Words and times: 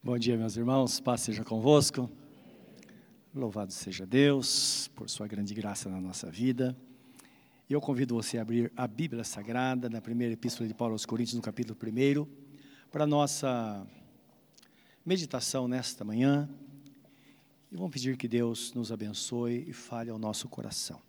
Bom 0.00 0.16
dia, 0.16 0.36
meus 0.36 0.56
irmãos, 0.56 1.00
paz 1.00 1.22
seja 1.22 1.44
convosco. 1.44 2.08
Louvado 3.34 3.72
seja 3.72 4.06
Deus 4.06 4.86
por 4.94 5.10
sua 5.10 5.26
grande 5.26 5.52
graça 5.52 5.90
na 5.90 6.00
nossa 6.00 6.30
vida. 6.30 6.76
E 7.68 7.72
eu 7.72 7.80
convido 7.80 8.14
você 8.14 8.38
a 8.38 8.42
abrir 8.42 8.72
a 8.76 8.86
Bíblia 8.86 9.24
Sagrada, 9.24 9.90
na 9.90 10.00
primeira 10.00 10.32
epístola 10.32 10.68
de 10.68 10.72
Paulo 10.72 10.92
aos 10.92 11.04
Coríntios, 11.04 11.34
no 11.34 11.42
capítulo 11.42 11.76
1, 11.76 12.26
para 12.92 13.04
a 13.04 13.06
nossa 13.08 13.84
meditação 15.04 15.66
nesta 15.66 16.04
manhã. 16.04 16.48
E 17.70 17.76
vamos 17.76 17.90
pedir 17.90 18.16
que 18.16 18.28
Deus 18.28 18.72
nos 18.74 18.92
abençoe 18.92 19.64
e 19.68 19.72
fale 19.72 20.10
ao 20.10 20.18
nosso 20.18 20.48
coração. 20.48 21.02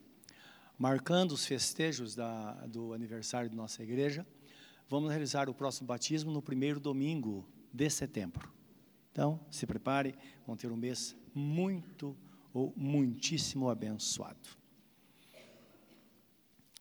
Marcando 0.79 1.33
os 1.33 1.45
festejos 1.45 2.15
da, 2.15 2.53
do 2.65 2.91
aniversário 2.91 3.51
de 3.51 3.55
nossa 3.55 3.83
igreja, 3.83 4.25
vamos 4.89 5.11
realizar 5.11 5.47
o 5.47 5.53
próximo 5.53 5.86
batismo 5.86 6.32
no 6.32 6.42
primeiro 6.42 6.79
domingo 6.79 7.47
de 7.71 7.87
setembro. 7.87 8.58
Então, 9.19 9.37
se 9.51 9.68
prepare, 9.68 10.15
vão 10.47 10.55
ter 10.55 10.71
um 10.71 10.78
mês 10.78 11.14
muito 11.36 12.15
ou 12.54 12.73
muitíssimo 12.78 13.69
abençoado. 13.69 14.47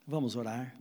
Vamos 0.07 0.37
orar. 0.37 0.73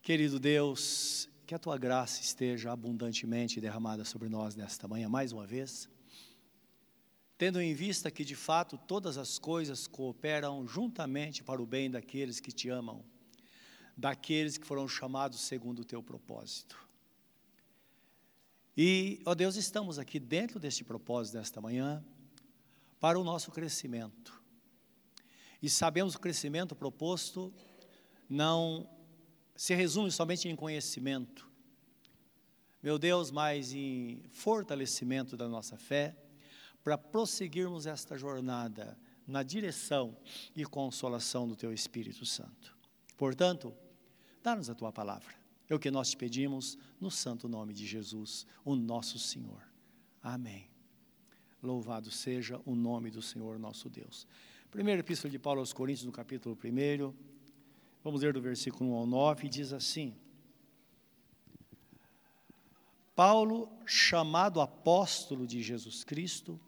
Querido 0.00 0.38
Deus, 0.38 1.28
que 1.44 1.56
a 1.56 1.58
tua 1.58 1.76
graça 1.76 2.20
esteja 2.20 2.70
abundantemente 2.70 3.60
derramada 3.60 4.04
sobre 4.04 4.28
nós 4.28 4.54
nesta 4.54 4.86
manhã 4.86 5.08
mais 5.08 5.32
uma 5.32 5.44
vez, 5.44 5.88
tendo 7.36 7.60
em 7.60 7.74
vista 7.74 8.12
que 8.12 8.24
de 8.24 8.36
fato 8.36 8.78
todas 8.78 9.18
as 9.18 9.40
coisas 9.40 9.88
cooperam 9.88 10.68
juntamente 10.68 11.42
para 11.42 11.60
o 11.60 11.66
bem 11.66 11.90
daqueles 11.90 12.38
que 12.38 12.52
te 12.52 12.68
amam, 12.68 13.04
daqueles 13.96 14.56
que 14.56 14.68
foram 14.68 14.86
chamados 14.86 15.40
segundo 15.40 15.80
o 15.80 15.84
teu 15.84 16.00
propósito. 16.00 16.89
E, 18.82 19.20
ó 19.26 19.34
Deus, 19.34 19.56
estamos 19.56 19.98
aqui 19.98 20.18
dentro 20.18 20.58
deste 20.58 20.82
propósito 20.82 21.36
desta 21.36 21.60
manhã 21.60 22.02
para 22.98 23.20
o 23.20 23.22
nosso 23.22 23.50
crescimento. 23.50 24.42
E 25.60 25.68
sabemos 25.68 26.14
que 26.14 26.18
o 26.18 26.22
crescimento 26.22 26.74
proposto 26.74 27.52
não 28.26 28.88
se 29.54 29.74
resume 29.74 30.10
somente 30.10 30.48
em 30.48 30.56
conhecimento, 30.56 31.46
meu 32.82 32.98
Deus, 32.98 33.30
mas 33.30 33.74
em 33.74 34.22
fortalecimento 34.30 35.36
da 35.36 35.46
nossa 35.46 35.76
fé, 35.76 36.16
para 36.82 36.96
prosseguirmos 36.96 37.84
esta 37.84 38.16
jornada 38.16 38.98
na 39.26 39.42
direção 39.42 40.16
e 40.56 40.64
consolação 40.64 41.46
do 41.46 41.54
Teu 41.54 41.70
Espírito 41.70 42.24
Santo. 42.24 42.74
Portanto, 43.18 43.74
dá-nos 44.42 44.70
a 44.70 44.74
Tua 44.74 44.90
palavra 44.90 45.39
é 45.70 45.74
o 45.74 45.78
que 45.78 45.90
nós 45.90 46.10
te 46.10 46.16
pedimos 46.16 46.76
no 47.00 47.10
santo 47.10 47.48
nome 47.48 47.72
de 47.72 47.86
Jesus, 47.86 48.44
o 48.64 48.74
nosso 48.74 49.20
Senhor. 49.20 49.62
Amém. 50.20 50.68
Louvado 51.62 52.10
seja 52.10 52.60
o 52.66 52.74
nome 52.74 53.08
do 53.08 53.22
Senhor 53.22 53.56
nosso 53.56 53.88
Deus. 53.88 54.26
Primeira 54.68 55.00
epístola 55.00 55.30
de 55.30 55.38
Paulo 55.38 55.60
aos 55.60 55.72
Coríntios, 55.72 56.06
no 56.06 56.12
capítulo 56.12 56.58
1. 56.62 57.14
Vamos 58.02 58.22
ler 58.22 58.32
do 58.32 58.40
versículo 58.40 58.90
1 58.90 58.94
ao 58.94 59.06
9, 59.06 59.48
diz 59.48 59.72
assim: 59.72 60.14
Paulo, 63.14 63.70
chamado 63.86 64.60
apóstolo 64.60 65.46
de 65.46 65.62
Jesus 65.62 66.02
Cristo, 66.02 66.58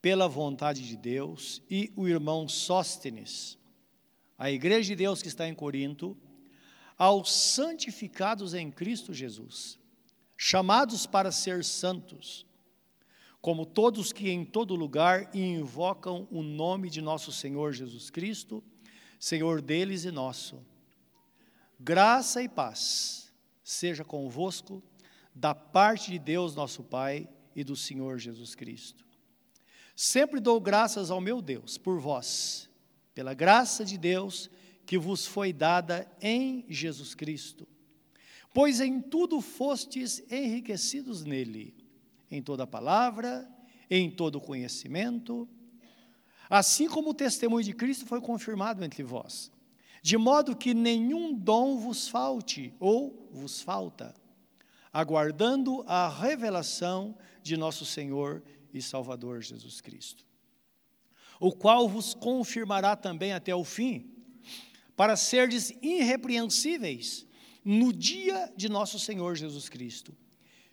pela 0.00 0.28
vontade 0.28 0.86
de 0.86 0.96
Deus, 0.96 1.62
e 1.68 1.92
o 1.96 2.06
irmão 2.06 2.48
Sóstenes, 2.48 3.58
a 4.38 4.50
igreja 4.50 4.88
de 4.88 4.96
Deus 4.96 5.20
que 5.20 5.28
está 5.28 5.48
em 5.48 5.54
Corinto, 5.54 6.16
aos 7.00 7.32
santificados 7.32 8.52
em 8.52 8.70
Cristo 8.70 9.14
Jesus, 9.14 9.78
chamados 10.36 11.06
para 11.06 11.32
ser 11.32 11.64
santos, 11.64 12.44
como 13.40 13.64
todos 13.64 14.12
que 14.12 14.28
em 14.28 14.44
todo 14.44 14.74
lugar 14.74 15.34
invocam 15.34 16.28
o 16.30 16.42
nome 16.42 16.90
de 16.90 17.00
nosso 17.00 17.32
Senhor 17.32 17.72
Jesus 17.72 18.10
Cristo, 18.10 18.62
Senhor 19.18 19.62
deles 19.62 20.04
e 20.04 20.10
nosso. 20.10 20.62
Graça 21.78 22.42
e 22.42 22.48
paz 22.50 23.32
seja 23.64 24.04
convosco 24.04 24.82
da 25.34 25.54
parte 25.54 26.10
de 26.10 26.18
Deus 26.18 26.54
nosso 26.54 26.82
Pai 26.82 27.26
e 27.56 27.64
do 27.64 27.74
Senhor 27.74 28.18
Jesus 28.18 28.54
Cristo. 28.54 29.06
Sempre 29.96 30.38
dou 30.38 30.60
graças 30.60 31.10
ao 31.10 31.18
meu 31.18 31.40
Deus 31.40 31.78
por 31.78 31.98
vós, 31.98 32.68
pela 33.14 33.32
graça 33.32 33.86
de 33.86 33.96
Deus 33.96 34.50
que 34.90 34.98
vos 34.98 35.24
foi 35.24 35.52
dada 35.52 36.10
em 36.20 36.64
Jesus 36.68 37.14
Cristo. 37.14 37.64
Pois 38.52 38.80
em 38.80 39.00
tudo 39.00 39.40
fostes 39.40 40.20
enriquecidos 40.28 41.22
nele, 41.24 41.76
em 42.28 42.42
toda 42.42 42.66
palavra, 42.66 43.48
em 43.88 44.10
todo 44.10 44.40
conhecimento, 44.40 45.48
assim 46.48 46.88
como 46.88 47.10
o 47.10 47.14
testemunho 47.14 47.62
de 47.62 47.72
Cristo 47.72 48.04
foi 48.04 48.20
confirmado 48.20 48.84
entre 48.84 49.04
vós, 49.04 49.52
de 50.02 50.18
modo 50.18 50.56
que 50.56 50.74
nenhum 50.74 51.32
dom 51.32 51.78
vos 51.78 52.08
falte 52.08 52.74
ou 52.80 53.30
vos 53.30 53.62
falta, 53.62 54.12
aguardando 54.92 55.84
a 55.86 56.08
revelação 56.08 57.16
de 57.44 57.56
nosso 57.56 57.86
Senhor 57.86 58.42
e 58.74 58.82
Salvador 58.82 59.40
Jesus 59.40 59.80
Cristo, 59.80 60.26
o 61.38 61.52
qual 61.52 61.88
vos 61.88 62.12
confirmará 62.12 62.96
também 62.96 63.32
até 63.32 63.54
o 63.54 63.62
fim 63.62 64.16
para 65.00 65.16
serdes 65.16 65.72
irrepreensíveis 65.80 67.26
no 67.64 67.90
dia 67.90 68.52
de 68.54 68.68
nosso 68.68 68.98
Senhor 68.98 69.34
Jesus 69.34 69.66
Cristo. 69.66 70.14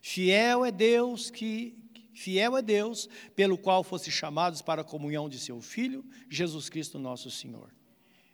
Fiel 0.01 0.65
é 0.65 0.69
Deus 0.69 1.29
que 1.29 1.81
fiel 2.13 2.57
é 2.57 2.61
Deus, 2.61 3.07
pelo 3.38 3.57
qual 3.57 3.85
fosse 3.85 4.11
chamados 4.11 4.61
para 4.61 4.81
a 4.81 4.83
comunhão 4.83 5.29
de 5.29 5.39
seu 5.39 5.61
filho, 5.61 6.03
Jesus 6.29 6.67
Cristo 6.67 6.99
nosso 6.99 7.31
Senhor. 7.31 7.73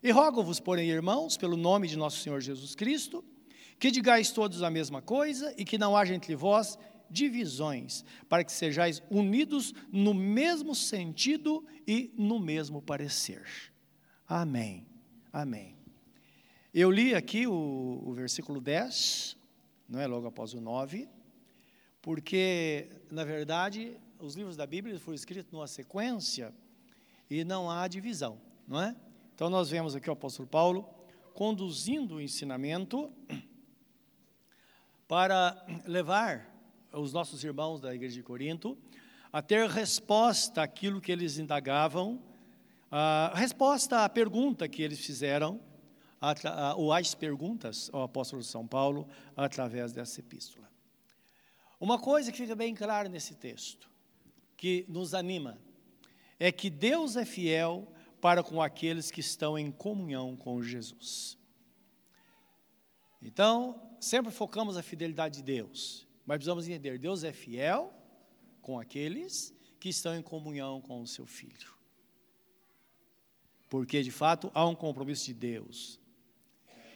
E 0.02 0.10
rogo-vos, 0.10 0.60
porém, 0.60 0.90
irmãos, 0.90 1.38
pelo 1.38 1.56
nome 1.56 1.88
de 1.88 1.96
nosso 1.96 2.22
Senhor 2.22 2.42
Jesus 2.42 2.74
Cristo, 2.74 3.24
que 3.78 3.92
digais 3.92 4.32
todos 4.32 4.64
a 4.64 4.72
mesma 4.72 5.00
coisa 5.00 5.54
e 5.60 5.64
que 5.64 5.78
não 5.78 5.96
haja 5.96 6.16
entre 6.16 6.36
vós 6.36 6.76
divisões, 7.08 8.04
para 8.28 8.44
que 8.44 8.52
sejais 8.52 9.04
unidos 9.12 9.76
no 9.92 10.16
mesmo 10.16 10.74
sentido 10.74 11.64
e 11.88 12.12
no 12.18 12.40
mesmo 12.40 12.82
parecer. 12.82 13.46
Amém. 14.28 14.88
Amém. 15.32 15.83
Eu 16.76 16.90
li 16.90 17.14
aqui 17.14 17.46
o, 17.46 18.02
o 18.04 18.14
versículo 18.14 18.60
10, 18.60 19.38
não 19.88 20.00
é 20.00 20.08
logo 20.08 20.26
após 20.26 20.56
o 20.56 20.60
9, 20.60 21.08
porque, 22.02 22.90
na 23.12 23.24
verdade, 23.24 23.96
os 24.18 24.34
livros 24.34 24.58
da 24.58 24.66
Bíblia 24.66 25.00
foram 25.00 25.14
escritos 25.14 25.52
numa 25.52 25.68
sequência 25.68 26.52
e 27.30 27.44
não 27.44 27.70
há 27.70 27.88
divisão, 27.88 28.42
não 28.68 28.82
é? 28.82 28.96
Então, 29.36 29.52
nós 29.52 29.70
vemos 29.70 29.96
aqui 29.96 30.10
o 30.10 30.14
apóstolo 30.14 30.48
Paulo 30.48 30.90
conduzindo 31.36 32.16
o 32.16 32.22
ensinamento 32.22 33.14
para 35.08 35.64
levar 35.86 36.52
os 36.92 37.14
nossos 37.14 37.44
irmãos 37.44 37.82
da 37.82 37.94
igreja 37.94 38.16
de 38.16 38.24
Corinto 38.24 38.76
a 39.32 39.44
ter 39.44 39.70
resposta 39.70 40.64
àquilo 40.64 41.00
que 41.00 41.12
eles 41.12 41.38
indagavam, 41.38 42.20
a 42.90 43.32
resposta 43.36 44.04
à 44.04 44.10
pergunta 44.10 44.68
que 44.68 44.82
eles 44.82 45.06
fizeram 45.06 45.62
ou 46.78 46.94
as 46.94 47.14
perguntas 47.14 47.90
ao 47.92 48.04
apóstolo 48.04 48.44
São 48.44 48.66
Paulo 48.66 49.08
através 49.36 49.92
dessa 49.92 50.20
epístola. 50.20 50.72
Uma 51.80 52.00
coisa 52.00 52.32
que 52.32 52.38
fica 52.38 52.56
bem 52.56 52.74
clara 52.74 53.10
nesse 53.10 53.36
texto, 53.36 53.92
que 54.56 54.86
nos 54.88 55.14
anima, 55.14 55.60
é 56.40 56.52
que 56.52 56.70
Deus 56.70 57.18
é 57.18 57.26
fiel 57.26 57.92
para 58.22 58.42
com 58.42 58.62
aqueles 58.62 59.12
que 59.12 59.20
estão 59.20 59.58
em 59.58 59.70
comunhão 59.70 60.38
com 60.38 60.64
Jesus. 60.64 61.38
Então, 63.22 63.82
sempre 64.00 64.32
focamos 64.32 64.78
a 64.78 64.84
fidelidade 64.84 65.38
de 65.38 65.44
Deus, 65.44 66.08
mas 66.26 66.38
precisamos 66.38 66.68
entender: 66.68 66.98
Deus 66.98 67.24
é 67.24 67.34
fiel 67.34 67.94
com 68.62 68.80
aqueles 68.80 69.54
que 69.80 69.90
estão 69.90 70.16
em 70.16 70.22
comunhão 70.22 70.80
com 70.80 71.02
o 71.02 71.08
seu 71.08 71.26
Filho. 71.26 71.74
Porque, 73.70 74.02
de 74.02 74.12
fato, 74.12 74.50
há 74.54 74.66
um 74.66 74.76
compromisso 74.76 75.26
de 75.26 75.34
Deus 75.34 76.00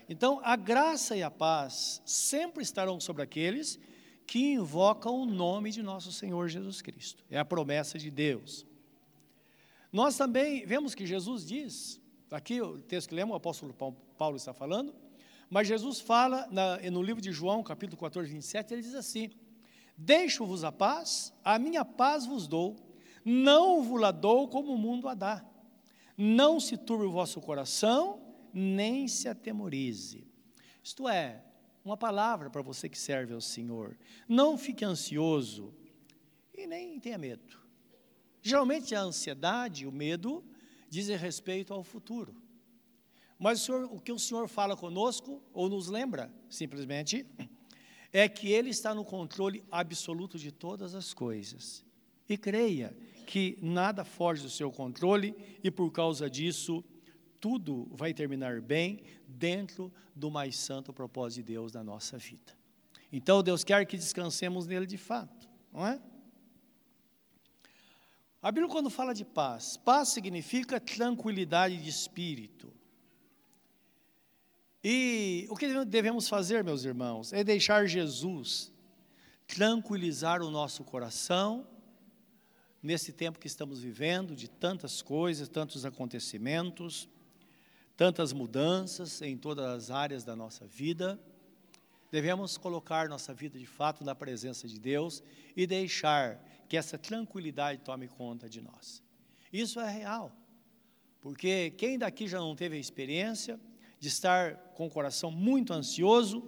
então, 0.10 0.40
a 0.44 0.56
graça 0.56 1.16
e 1.16 1.24
a 1.24 1.30
paz 1.30 2.02
sempre 2.06 2.64
estarão 2.64 3.00
sobre 3.00 3.24
aqueles 3.24 3.80
que 4.26 4.54
invocam 4.54 5.22
o 5.22 5.26
nome 5.26 5.72
de 5.72 5.84
nosso 5.84 6.12
Senhor 6.12 6.48
Jesus 6.48 6.82
Cristo. 6.82 7.24
É 7.30 7.38
a 7.38 7.46
promessa 7.46 7.98
de 7.98 8.10
Deus. 8.10 8.66
Nós 9.92 10.18
também 10.18 10.66
vemos 10.66 10.94
que 10.94 11.06
Jesus 11.06 11.46
diz, 11.46 12.00
aqui 12.32 12.62
o 12.62 12.78
texto 12.78 13.10
que 13.10 13.16
lemos, 13.16 13.34
o 13.34 13.38
apóstolo 13.38 13.74
Paulo 14.18 14.36
está 14.36 14.54
falando, 14.54 14.94
mas 15.50 15.68
Jesus 15.68 16.00
fala 16.00 16.48
na, 16.52 16.78
no 16.92 17.02
livro 17.02 17.22
de 17.22 17.32
João, 17.32 17.64
capítulo 17.64 17.98
14, 18.00 18.30
27, 18.30 18.74
ele 18.74 18.82
diz 18.82 18.96
assim: 18.96 19.32
Deixo-vos 19.98 20.66
a 20.66 20.72
paz, 20.72 21.34
a 21.44 21.58
minha 21.58 21.86
paz 21.86 22.26
vos 22.26 22.48
dou, 22.48 22.76
não 23.24 23.82
vos 23.82 24.00
la 24.00 24.12
dou 24.12 24.48
como 24.50 24.74
o 24.74 24.78
mundo 24.78 25.08
a 25.08 25.14
dá. 25.14 25.46
Não 26.18 26.60
se 26.60 26.76
turbe 26.76 27.06
o 27.06 27.12
vosso 27.12 27.40
coração, 27.40 28.27
nem 28.54 29.08
se 29.08 29.28
atemorize. 29.28 30.28
Isto 30.84 31.08
é, 31.08 31.44
uma 31.84 31.98
palavra 31.98 32.50
para 32.50 32.62
você 32.62 32.90
que 32.90 32.98
serve 32.98 33.34
ao 33.34 33.42
Senhor. 33.42 33.98
Não 34.28 34.58
fique 34.58 34.84
ansioso, 34.84 35.74
nem 36.68 37.00
tenha 37.00 37.18
medo. 37.18 37.58
Geralmente 38.42 38.96
a 38.96 39.02
ansiedade, 39.02 39.86
o 39.86 39.92
medo, 39.92 40.44
dizem 40.90 41.18
respeito 41.18 41.74
ao 41.74 41.84
futuro. 41.84 42.36
Mas 43.40 43.62
o, 43.62 43.66
senhor, 43.66 43.84
o 43.92 44.00
que 44.00 44.12
o 44.12 44.20
Senhor 44.20 44.48
fala 44.48 44.76
conosco, 44.76 45.42
ou 45.54 45.70
nos 45.70 45.88
lembra, 45.88 46.34
simplesmente, 46.50 47.26
é 48.12 48.28
que 48.28 48.52
Ele 48.52 48.70
está 48.70 48.96
no 48.96 49.06
controle 49.06 49.64
absoluto 49.72 50.40
de 50.40 50.52
todas 50.52 50.96
as 50.96 51.14
coisas. 51.14 51.86
E 52.28 52.38
creia 52.38 52.98
que 53.26 53.58
nada 53.62 54.04
foge 54.04 54.42
do 54.42 54.50
seu 54.50 54.72
controle, 54.72 55.36
e 55.64 55.70
por 55.70 55.92
causa 55.92 56.30
disso, 56.30 56.84
tudo 57.40 57.88
vai 57.92 58.14
terminar 58.14 58.62
bem 58.62 59.02
dentro 59.28 59.92
do 60.16 60.30
mais 60.30 60.56
santo 60.56 60.92
propósito 60.94 61.46
de 61.46 61.54
Deus 61.54 61.72
na 61.74 61.84
nossa 61.84 62.18
vida. 62.18 62.58
Então, 63.12 63.42
Deus 63.42 63.64
quer 63.64 63.86
que 63.86 63.96
descansemos 63.96 64.68
nele 64.68 64.86
de 64.86 64.98
fato, 64.98 65.48
não 65.72 65.86
é? 65.86 66.02
A 68.42 68.52
Bíblia, 68.52 68.72
quando 68.72 68.90
fala 68.90 69.14
de 69.14 69.26
paz, 69.26 69.78
paz 69.78 70.10
significa 70.10 70.80
tranquilidade 70.80 71.78
de 71.82 71.90
espírito. 71.90 72.72
E 74.84 75.48
o 75.50 75.56
que 75.56 75.86
devemos 75.86 76.30
fazer, 76.30 76.64
meus 76.64 76.86
irmãos, 76.86 77.34
é 77.34 77.44
deixar 77.44 77.88
Jesus 77.88 78.72
tranquilizar 79.48 80.42
o 80.42 80.52
nosso 80.52 80.84
coração 80.84 81.68
nesse 82.82 83.12
tempo 83.12 83.40
que 83.40 83.48
estamos 83.48 83.80
vivendo, 83.80 84.36
de 84.36 84.48
tantas 84.48 85.02
coisas, 85.02 85.50
tantos 85.50 85.84
acontecimentos, 85.86 87.10
tantas 87.98 88.32
mudanças 88.32 89.22
em 89.24 89.36
todas 89.36 89.66
as 89.66 89.92
áreas 89.92 90.24
da 90.24 90.36
nossa 90.36 90.68
vida. 90.68 91.20
Devemos 92.12 92.56
colocar 92.56 93.10
nossa 93.10 93.34
vida 93.34 93.58
de 93.58 93.66
fato 93.66 94.04
na 94.04 94.14
presença 94.14 94.68
de 94.68 94.80
Deus 94.80 95.24
e 95.56 95.66
deixar 95.66 96.40
que 96.70 96.78
essa 96.78 96.98
tranquilidade 96.98 97.82
tome 97.82 98.08
conta 98.08 98.48
de 98.48 98.62
nós. 98.62 99.04
Isso 99.52 99.80
é 99.80 99.90
real, 99.90 100.32
porque 101.20 101.72
quem 101.72 101.98
daqui 101.98 102.28
já 102.28 102.38
não 102.38 102.56
teve 102.56 102.78
a 102.78 102.80
experiência 102.80 103.60
de 104.00 104.10
estar 104.10 104.56
com 104.76 104.86
o 104.86 104.92
coração 104.92 105.32
muito 105.32 105.74
ansioso 105.74 106.44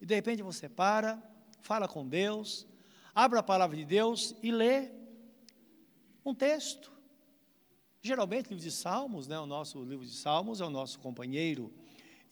e 0.00 0.04
de 0.04 0.14
repente 0.14 0.42
você 0.42 0.68
para, 0.68 1.22
fala 1.62 1.88
com 1.88 2.06
Deus, 2.06 2.66
abre 3.14 3.38
a 3.38 3.42
palavra 3.42 3.76
de 3.76 3.84
Deus 3.84 4.34
e 4.42 4.52
lê 4.52 4.90
um 6.24 6.34
texto. 6.34 6.91
Geralmente, 8.04 8.46
o 8.46 8.50
livro 8.50 8.64
de 8.64 8.72
Salmos, 8.72 9.28
né, 9.28 9.38
o 9.38 9.46
nosso 9.46 9.84
livro 9.84 10.04
de 10.04 10.12
Salmos 10.12 10.60
é 10.60 10.64
o 10.64 10.70
nosso 10.70 10.98
companheiro. 10.98 11.72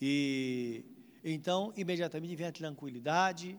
E 0.01 0.85
então, 1.23 1.73
imediatamente 1.77 2.35
vem 2.35 2.49
a 2.49 2.53
tranquilidade. 2.53 3.57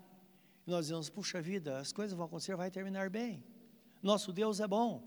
Nós 0.68 0.88
dizemos: 0.88 1.10
puxa 1.10 1.42
vida, 1.42 1.78
as 1.78 1.94
coisas 1.94 2.14
vão 2.14 2.26
acontecer, 2.26 2.54
vai 2.58 2.70
terminar 2.70 3.10
bem. 3.10 3.42
Nosso 4.04 4.34
Deus 4.34 4.60
é 4.60 4.68
bom, 4.68 5.02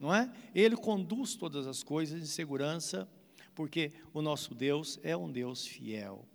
não 0.00 0.12
é? 0.12 0.32
Ele 0.52 0.76
conduz 0.76 1.36
todas 1.36 1.64
as 1.64 1.84
coisas 1.84 2.20
em 2.20 2.26
segurança, 2.26 3.08
porque 3.54 3.92
o 4.12 4.20
nosso 4.20 4.52
Deus 4.52 4.98
é 5.04 5.16
um 5.16 5.30
Deus 5.30 5.64
fiel. 5.64 6.26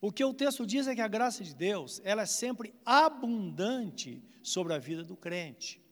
O 0.00 0.12
que 0.12 0.24
o 0.24 0.32
texto 0.32 0.64
diz 0.64 0.86
é 0.86 0.94
que 0.94 1.00
a 1.00 1.08
graça 1.08 1.42
de 1.42 1.52
Deus, 1.52 2.00
ela 2.04 2.22
é 2.22 2.26
sempre 2.26 2.72
abundante 2.84 4.22
sobre 4.40 4.72
a 4.72 4.78
vida 4.78 5.02
do 5.02 5.16
crente. 5.16 5.84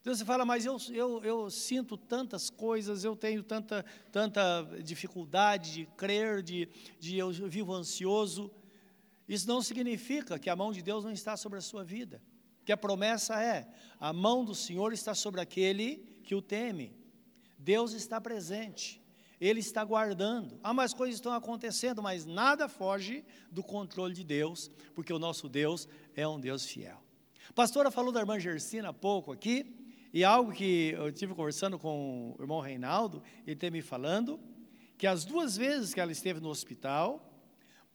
Então 0.00 0.14
você 0.14 0.24
fala, 0.24 0.46
mas 0.46 0.64
eu, 0.64 0.78
eu, 0.92 1.22
eu 1.22 1.50
sinto 1.50 1.94
tantas 1.96 2.48
coisas, 2.48 3.04
eu 3.04 3.14
tenho 3.14 3.42
tanta, 3.42 3.84
tanta 4.10 4.66
dificuldade 4.82 5.72
de 5.72 5.86
crer, 5.96 6.42
de, 6.42 6.68
de 6.98 7.18
eu 7.18 7.30
vivo 7.30 7.74
ansioso. 7.74 8.50
Isso 9.28 9.46
não 9.46 9.60
significa 9.60 10.38
que 10.38 10.48
a 10.48 10.56
mão 10.56 10.72
de 10.72 10.80
Deus 10.80 11.04
não 11.04 11.12
está 11.12 11.36
sobre 11.36 11.58
a 11.58 11.62
sua 11.62 11.84
vida. 11.84 12.22
Que 12.64 12.72
a 12.72 12.78
promessa 12.78 13.42
é: 13.42 13.68
a 13.98 14.10
mão 14.10 14.42
do 14.42 14.54
Senhor 14.54 14.92
está 14.94 15.14
sobre 15.14 15.40
aquele 15.40 15.98
que 16.24 16.34
o 16.34 16.40
teme. 16.40 16.96
Deus 17.58 17.92
está 17.92 18.18
presente. 18.18 19.02
Ele 19.38 19.60
está 19.60 19.84
guardando. 19.84 20.58
Ah, 20.62 20.72
mas 20.72 20.94
coisas 20.94 21.16
estão 21.16 21.32
acontecendo, 21.32 22.02
mas 22.02 22.24
nada 22.24 22.68
foge 22.68 23.24
do 23.50 23.62
controle 23.62 24.14
de 24.14 24.24
Deus, 24.24 24.70
porque 24.94 25.12
o 25.12 25.18
nosso 25.18 25.48
Deus 25.48 25.86
é 26.14 26.26
um 26.26 26.40
Deus 26.40 26.64
fiel. 26.64 27.02
Pastora 27.54 27.90
falou 27.90 28.12
da 28.12 28.20
irmã 28.20 28.38
Gersina 28.38 28.90
há 28.90 28.92
pouco 28.92 29.32
aqui, 29.32 29.79
e 30.12 30.24
algo 30.24 30.52
que 30.52 30.90
eu 30.96 31.12
tive 31.12 31.34
conversando 31.34 31.78
com 31.78 32.34
o 32.36 32.42
irmão 32.42 32.60
Reinaldo, 32.60 33.22
ele 33.46 33.56
teve 33.56 33.76
me 33.76 33.82
falando, 33.82 34.40
que 34.98 35.06
as 35.06 35.24
duas 35.24 35.56
vezes 35.56 35.94
que 35.94 36.00
ela 36.00 36.10
esteve 36.10 36.40
no 36.40 36.48
hospital, 36.48 37.42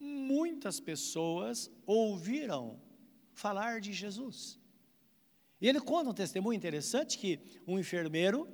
muitas 0.00 0.80
pessoas 0.80 1.70
ouviram 1.86 2.80
falar 3.32 3.80
de 3.80 3.92
Jesus. 3.92 4.58
E 5.60 5.68
ele 5.68 5.80
conta 5.80 6.10
um 6.10 6.14
testemunho 6.14 6.56
interessante 6.56 7.18
que 7.18 7.38
um 7.66 7.78
enfermeiro, 7.78 8.48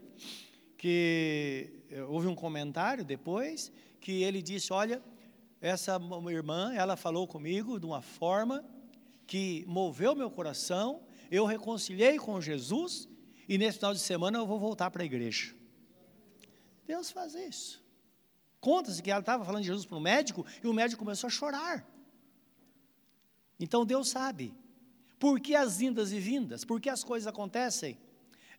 que 0.76 1.84
eh, 1.88 2.02
houve 2.02 2.26
um 2.26 2.34
comentário 2.34 3.04
depois, 3.04 3.72
que 4.00 4.22
ele 4.22 4.42
disse, 4.42 4.72
olha, 4.72 5.00
essa 5.60 6.00
irmã, 6.30 6.74
ela 6.74 6.96
falou 6.96 7.28
comigo 7.28 7.78
de 7.78 7.86
uma 7.86 8.02
forma 8.02 8.64
que 9.26 9.64
moveu 9.68 10.16
meu 10.16 10.30
coração, 10.30 11.04
eu 11.30 11.44
reconciliei 11.44 12.18
com 12.18 12.40
Jesus 12.40 13.08
e 13.48 13.58
nesse 13.58 13.78
final 13.78 13.92
de 13.92 14.00
semana 14.00 14.38
eu 14.38 14.46
vou 14.46 14.58
voltar 14.58 14.90
para 14.90 15.02
a 15.02 15.06
igreja. 15.06 15.54
Deus 16.86 17.10
faz 17.10 17.34
isso. 17.34 17.82
Conta-se 18.60 19.02
que 19.02 19.10
ela 19.10 19.20
estava 19.20 19.44
falando 19.44 19.62
de 19.62 19.68
Jesus 19.68 19.84
para 19.84 19.96
o 19.96 20.00
médico 20.00 20.46
e 20.62 20.66
o 20.68 20.72
médico 20.72 21.04
começou 21.04 21.26
a 21.26 21.30
chorar. 21.30 21.86
Então 23.58 23.84
Deus 23.84 24.08
sabe. 24.08 24.54
Por 25.18 25.40
que 25.40 25.54
as 25.54 25.80
indas 25.80 26.12
e 26.12 26.18
vindas? 26.18 26.64
Por 26.64 26.80
que 26.80 26.90
as 26.90 27.04
coisas 27.04 27.26
acontecem? 27.26 27.98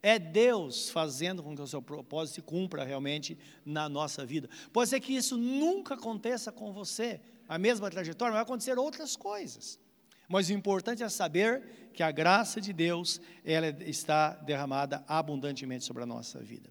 É 0.02 0.20
Deus 0.20 0.90
fazendo 0.90 1.42
com 1.42 1.56
que 1.56 1.62
o 1.62 1.68
seu 1.68 1.82
propósito 1.82 2.36
se 2.36 2.42
cumpra 2.42 2.84
realmente 2.84 3.38
na 3.66 3.88
nossa 3.88 4.26
vida. 4.26 4.50
Pode 4.72 4.90
ser 4.90 5.00
que 5.00 5.16
isso 5.16 5.38
nunca 5.38 5.94
aconteça 5.94 6.52
com 6.52 6.74
você, 6.74 7.22
a 7.48 7.58
mesma 7.58 7.90
trajetória, 7.90 8.34
vai 8.34 8.42
acontecer 8.42 8.78
outras 8.78 9.16
coisas. 9.16 9.80
Mas 10.28 10.50
o 10.50 10.54
importante 10.54 11.04
é 11.04 11.10
saber 11.10 11.83
que 11.94 12.04
a 12.04 12.12
graça 12.12 12.60
de 12.60 12.74
Deus 12.74 13.22
ela 13.46 13.68
está 13.82 14.34
derramada 14.34 15.04
abundantemente 15.08 15.86
sobre 15.86 16.04
a 16.04 16.06
nossa 16.06 16.40
vida. 16.40 16.70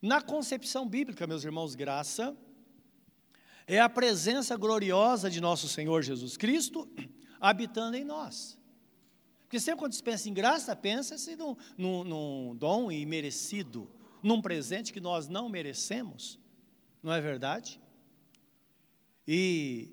Na 0.00 0.20
concepção 0.20 0.88
bíblica, 0.88 1.26
meus 1.26 1.44
irmãos, 1.44 1.74
graça 1.74 2.36
é 3.66 3.80
a 3.80 3.88
presença 3.88 4.56
gloriosa 4.56 5.30
de 5.30 5.40
nosso 5.40 5.68
Senhor 5.68 6.02
Jesus 6.02 6.36
Cristo 6.36 6.88
habitando 7.40 7.96
em 7.96 8.04
nós. 8.04 8.58
Porque 9.40 9.58
sempre 9.58 9.80
quando 9.80 9.94
se 9.94 10.02
pensa 10.02 10.28
em 10.28 10.34
graça, 10.34 10.76
pensa-se 10.76 11.34
num, 11.34 11.56
num, 11.76 12.04
num 12.04 12.56
dom 12.56 12.92
imerecido, 12.92 13.90
num 14.22 14.42
presente 14.42 14.92
que 14.92 15.00
nós 15.00 15.26
não 15.26 15.48
merecemos, 15.48 16.38
não 17.02 17.12
é 17.12 17.20
verdade? 17.20 17.80
E 19.26 19.90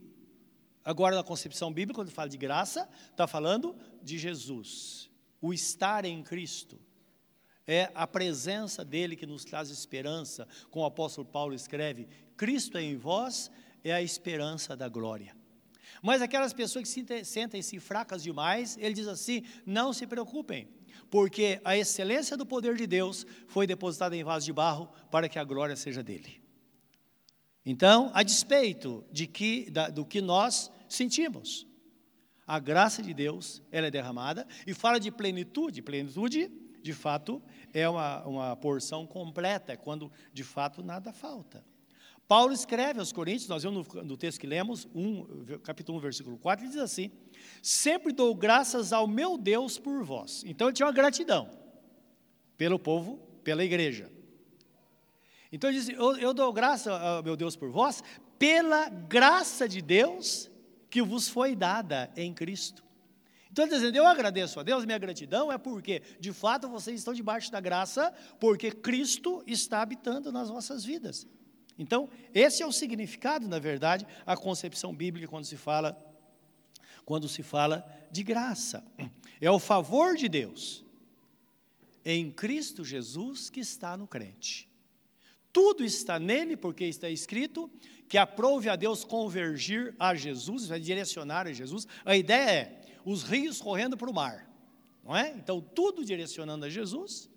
Agora, 0.85 1.15
na 1.15 1.23
concepção 1.23 1.73
bíblica, 1.73 1.99
quando 1.99 2.11
fala 2.11 2.29
de 2.29 2.37
graça, 2.37 2.87
está 3.09 3.25
falando 3.25 3.75
de 4.03 4.19
Jesus. 4.19 5.09
O 5.41 5.51
estar 5.51 6.05
em 6.05 6.21
Cristo 6.21 6.79
é 7.65 7.91
a 7.95 8.05
presença 8.05 8.85
dele 8.85 9.15
que 9.15 9.25
nos 9.25 9.43
traz 9.43 9.71
esperança. 9.71 10.47
Como 10.69 10.85
o 10.85 10.87
apóstolo 10.87 11.27
Paulo 11.27 11.55
escreve: 11.55 12.07
Cristo 12.37 12.77
é 12.77 12.83
em 12.83 12.95
vós 12.95 13.49
é 13.83 13.93
a 13.93 14.01
esperança 14.01 14.77
da 14.77 14.87
glória. 14.87 15.35
Mas 16.03 16.21
aquelas 16.21 16.53
pessoas 16.53 16.87
que 16.87 17.25
sentem-se 17.25 17.79
fracas 17.79 18.21
demais, 18.21 18.77
ele 18.77 18.93
diz 18.93 19.07
assim: 19.07 19.43
não 19.65 19.91
se 19.91 20.05
preocupem, 20.05 20.69
porque 21.09 21.59
a 21.65 21.75
excelência 21.75 22.37
do 22.37 22.45
poder 22.45 22.75
de 22.75 22.85
Deus 22.85 23.25
foi 23.47 23.65
depositada 23.65 24.15
em 24.15 24.23
vaso 24.23 24.45
de 24.45 24.53
barro 24.53 24.87
para 25.09 25.27
que 25.27 25.39
a 25.39 25.43
glória 25.43 25.75
seja 25.75 26.03
dele. 26.03 26.45
Então, 27.65 28.11
a 28.13 28.21
despeito 28.21 29.03
de 29.11 29.25
que, 29.25 29.69
da, 29.71 29.89
do 29.89 30.05
que 30.05 30.21
nós 30.21 30.71
sentimos. 30.87 31.67
A 32.47 32.59
graça 32.59 33.01
de 33.01 33.13
Deus, 33.13 33.61
ela 33.71 33.87
é 33.87 33.91
derramada 33.91 34.47
e 34.67 34.73
fala 34.73 34.99
de 34.99 35.11
plenitude. 35.11 35.81
Plenitude, 35.81 36.51
de 36.81 36.93
fato, 36.93 37.41
é 37.73 37.89
uma, 37.89 38.23
uma 38.25 38.55
porção 38.55 39.07
completa, 39.07 39.73
é 39.73 39.77
quando 39.77 40.11
de 40.31 40.43
fato 40.43 40.83
nada 40.83 41.11
falta. 41.11 41.63
Paulo 42.27 42.53
escreve 42.53 42.99
aos 42.99 43.11
Coríntios, 43.11 43.47
nós 43.47 43.63
vemos 43.63 43.87
no, 43.87 44.03
no 44.03 44.17
texto 44.17 44.39
que 44.39 44.47
lemos, 44.47 44.87
um, 44.95 45.25
capítulo 45.63 45.97
1, 45.99 46.01
versículo 46.01 46.37
4, 46.37 46.65
ele 46.65 46.71
diz 46.71 46.81
assim: 46.81 47.11
Sempre 47.61 48.11
dou 48.11 48.33
graças 48.33 48.91
ao 48.91 49.07
meu 49.07 49.37
Deus 49.37 49.77
por 49.77 50.03
vós. 50.03 50.43
Então 50.45 50.67
ele 50.67 50.75
tinha 50.75 50.87
uma 50.87 50.93
gratidão 50.93 51.49
pelo 52.57 52.79
povo, 52.79 53.17
pela 53.43 53.63
igreja. 53.63 54.11
Então 55.51 55.69
ele 55.69 55.79
diz: 55.79 55.89
Eu, 55.89 56.17
eu 56.17 56.33
dou 56.33 56.51
graças 56.51 56.87
ao 56.87 57.21
meu 57.21 57.35
Deus 57.35 57.55
por 57.55 57.69
vós, 57.69 58.03
pela 58.39 58.89
graça 58.89 59.69
de 59.69 59.81
Deus 59.81 60.49
que 60.95 61.01
vos 61.01 61.27
foi 61.27 61.57
dada 61.57 62.09
em 62.15 62.33
Cristo. 62.33 62.81
Então, 63.51 63.67
dizendo, 63.67 63.97
eu 63.97 64.07
agradeço 64.07 64.61
a 64.61 64.63
Deus, 64.63 64.85
minha 64.85 64.97
gratidão 64.97 65.51
é 65.51 65.57
porque, 65.57 66.01
de 66.21 66.31
fato, 66.31 66.69
vocês 66.69 67.01
estão 67.01 67.13
debaixo 67.13 67.51
da 67.51 67.59
graça, 67.59 68.13
porque 68.39 68.71
Cristo 68.71 69.43
está 69.45 69.81
habitando 69.81 70.31
nas 70.31 70.47
vossas 70.47 70.85
vidas. 70.85 71.27
Então, 71.77 72.07
esse 72.33 72.63
é 72.63 72.65
o 72.65 72.71
significado, 72.71 73.45
na 73.45 73.59
verdade, 73.59 74.07
a 74.25 74.37
concepção 74.37 74.95
bíblica 74.95 75.27
quando 75.27 75.43
se 75.43 75.57
fala 75.57 76.01
quando 77.03 77.27
se 77.27 77.43
fala 77.43 77.85
de 78.09 78.23
graça. 78.23 78.81
É 79.41 79.51
o 79.51 79.59
favor 79.59 80.15
de 80.15 80.29
Deus 80.29 80.85
em 82.05 82.31
Cristo 82.31 82.85
Jesus 82.85 83.49
que 83.49 83.59
está 83.59 83.97
no 83.97 84.07
crente. 84.07 84.69
Tudo 85.51 85.83
está 85.83 86.19
nele, 86.19 86.57
porque 86.57 86.85
está 86.85 87.09
escrito 87.09 87.69
que 88.07 88.17
aprove 88.17 88.69
a 88.69 88.75
Deus 88.75 89.03
convergir 89.03 89.95
a 89.99 90.13
Jesus, 90.13 90.67
vai 90.67 90.79
direcionar 90.79 91.47
a 91.47 91.53
Jesus. 91.53 91.87
A 92.03 92.15
ideia 92.15 92.49
é 92.49 92.81
os 93.03 93.23
rios 93.23 93.61
correndo 93.61 93.97
para 93.97 94.09
o 94.09 94.13
mar, 94.13 94.49
não 95.03 95.15
é? 95.15 95.31
Então, 95.31 95.61
tudo 95.61 96.03
direcionando 96.05 96.65
a 96.65 96.69
Jesus, 96.69 97.29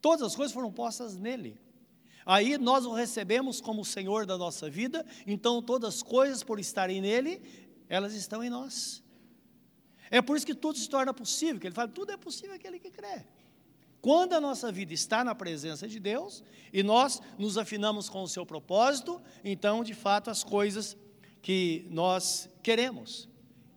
todas 0.00 0.22
as 0.22 0.34
coisas 0.34 0.52
foram 0.52 0.72
postas 0.72 1.16
nele. 1.16 1.60
Aí 2.24 2.58
nós 2.58 2.84
o 2.84 2.92
recebemos 2.92 3.60
como 3.60 3.84
Senhor 3.84 4.26
da 4.26 4.36
nossa 4.36 4.68
vida, 4.68 5.04
então 5.26 5.62
todas 5.62 5.96
as 5.96 6.02
coisas, 6.02 6.42
por 6.42 6.60
estarem 6.60 7.00
nele, 7.00 7.40
elas 7.88 8.12
estão 8.14 8.44
em 8.44 8.50
nós. 8.50 9.02
É 10.10 10.20
por 10.20 10.36
isso 10.36 10.46
que 10.46 10.54
tudo 10.54 10.78
se 10.78 10.88
torna 10.88 11.12
possível, 11.14 11.58
que 11.58 11.66
ele 11.66 11.74
fala, 11.74 11.88
tudo 11.88 12.12
é 12.12 12.16
possível 12.16 12.54
aquele 12.54 12.78
que 12.78 12.90
crê. 12.90 13.24
Quando 14.00 14.34
a 14.34 14.40
nossa 14.40 14.70
vida 14.70 14.94
está 14.94 15.24
na 15.24 15.34
presença 15.34 15.88
de 15.88 15.98
Deus 15.98 16.42
e 16.72 16.82
nós 16.82 17.20
nos 17.36 17.58
afinamos 17.58 18.08
com 18.08 18.22
o 18.22 18.28
seu 18.28 18.46
propósito, 18.46 19.20
então, 19.44 19.82
de 19.82 19.94
fato, 19.94 20.30
as 20.30 20.44
coisas 20.44 20.96
que 21.42 21.86
nós 21.90 22.48
queremos, 22.62 23.28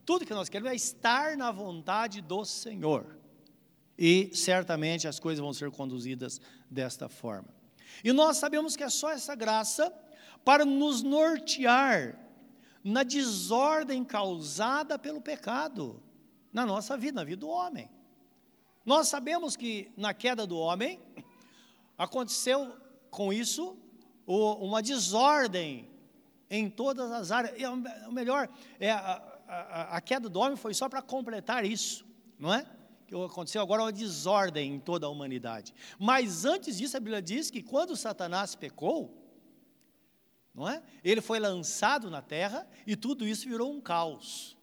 tudo 0.05 0.25
que 0.25 0.33
nós 0.33 0.49
queremos 0.49 0.71
é 0.71 0.75
estar 0.75 1.35
na 1.37 1.51
vontade 1.51 2.21
do 2.21 2.45
Senhor. 2.45 3.17
E 3.97 4.31
certamente 4.33 5.07
as 5.07 5.19
coisas 5.19 5.39
vão 5.39 5.53
ser 5.53 5.71
conduzidas 5.71 6.39
desta 6.69 7.07
forma. 7.07 7.49
E 8.03 8.11
nós 8.11 8.37
sabemos 8.37 8.75
que 8.75 8.83
é 8.83 8.89
só 8.89 9.11
essa 9.11 9.35
graça 9.35 9.93
para 10.43 10.65
nos 10.65 11.03
nortear 11.03 12.17
na 12.83 13.03
desordem 13.03 14.03
causada 14.03 14.97
pelo 14.97 15.21
pecado 15.21 16.01
na 16.51 16.65
nossa 16.65 16.97
vida, 16.97 17.21
na 17.21 17.23
vida 17.23 17.41
do 17.41 17.49
homem. 17.49 17.89
Nós 18.85 19.07
sabemos 19.07 19.55
que 19.55 19.91
na 19.95 20.13
queda 20.13 20.47
do 20.47 20.57
homem 20.57 20.99
aconteceu 21.97 22.75
com 23.09 23.31
isso 23.31 23.77
uma 24.25 24.81
desordem 24.81 25.89
em 26.49 26.69
todas 26.69 27.11
as 27.11 27.31
áreas. 27.31 27.59
E 27.59 27.65
o 27.65 28.11
melhor, 28.11 28.49
é, 28.79 28.91
a, 28.91 29.39
a, 29.47 29.97
a 29.97 30.01
queda 30.01 30.27
do 30.27 30.39
homem 30.39 30.57
foi 30.57 30.73
só 30.73 30.89
para 30.89 31.01
completar 31.01 31.63
isso, 31.63 32.05
não 32.39 32.53
é? 32.53 32.65
Que 33.07 33.15
aconteceu 33.15 33.61
agora 33.61 33.83
uma 33.83 33.91
desordem 33.91 34.73
em 34.75 34.79
toda 34.79 35.05
a 35.05 35.09
humanidade. 35.09 35.73
Mas 35.99 36.45
antes 36.45 36.77
disso, 36.77 36.97
a 36.97 36.99
Bíblia 36.99 37.21
diz 37.21 37.51
que 37.51 37.61
quando 37.61 37.95
Satanás 37.95 38.55
pecou, 38.55 39.17
não 40.53 40.67
é? 40.67 40.81
Ele 41.03 41.21
foi 41.21 41.39
lançado 41.39 42.09
na 42.09 42.21
terra 42.21 42.67
e 42.85 42.95
tudo 42.95 43.27
isso 43.27 43.47
virou 43.47 43.71
um 43.71 43.79
caos. 43.79 44.57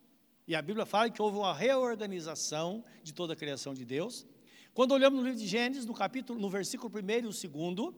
E 0.48 0.56
a 0.56 0.62
Bíblia 0.62 0.86
fala 0.86 1.10
que 1.10 1.20
houve 1.20 1.36
uma 1.36 1.52
reorganização 1.52 2.82
de 3.02 3.12
toda 3.12 3.34
a 3.34 3.36
criação 3.36 3.74
de 3.74 3.84
Deus. 3.84 4.26
Quando 4.72 4.92
olhamos 4.92 5.20
no 5.20 5.26
livro 5.26 5.38
de 5.38 5.46
Gênesis, 5.46 5.84
no 5.84 5.92
capítulo, 5.92 6.40
no 6.40 6.48
versículo 6.48 6.90
1 6.90 7.10
e 7.10 7.26
o 7.26 7.74
2, 7.74 7.94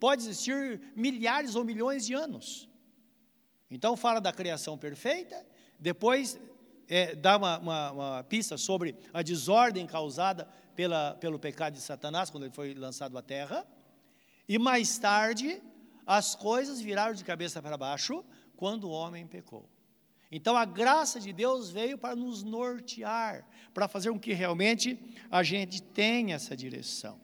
pode 0.00 0.22
existir 0.22 0.80
milhares 0.96 1.54
ou 1.54 1.64
milhões 1.64 2.04
de 2.04 2.12
anos. 2.12 2.68
Então 3.70 3.96
fala 3.96 4.20
da 4.20 4.32
criação 4.32 4.76
perfeita, 4.76 5.46
depois 5.78 6.40
é, 6.88 7.14
dá 7.14 7.36
uma, 7.36 7.58
uma, 7.60 7.92
uma, 7.92 8.24
pista 8.24 8.58
sobre 8.58 8.96
a 9.14 9.22
desordem 9.22 9.86
causada 9.86 10.48
pela, 10.74 11.14
pelo 11.14 11.38
pecado 11.38 11.74
de 11.74 11.80
Satanás, 11.80 12.30
quando 12.30 12.46
ele 12.46 12.52
foi 12.52 12.74
lançado 12.74 13.16
à 13.16 13.22
terra, 13.22 13.64
e 14.48 14.58
mais 14.58 14.98
tarde 14.98 15.62
as 16.04 16.34
coisas 16.34 16.80
viraram 16.80 17.14
de 17.14 17.22
cabeça 17.22 17.62
para 17.62 17.78
baixo 17.78 18.24
quando 18.56 18.88
o 18.88 18.90
homem 18.90 19.24
pecou. 19.24 19.71
Então 20.34 20.56
a 20.56 20.64
graça 20.64 21.20
de 21.20 21.30
Deus 21.30 21.70
veio 21.70 21.98
para 21.98 22.16
nos 22.16 22.42
nortear, 22.42 23.46
para 23.74 23.86
fazer 23.86 24.10
com 24.10 24.18
que 24.18 24.32
realmente 24.32 24.98
a 25.30 25.42
gente 25.42 25.82
tenha 25.82 26.36
essa 26.36 26.56
direção. 26.56 27.20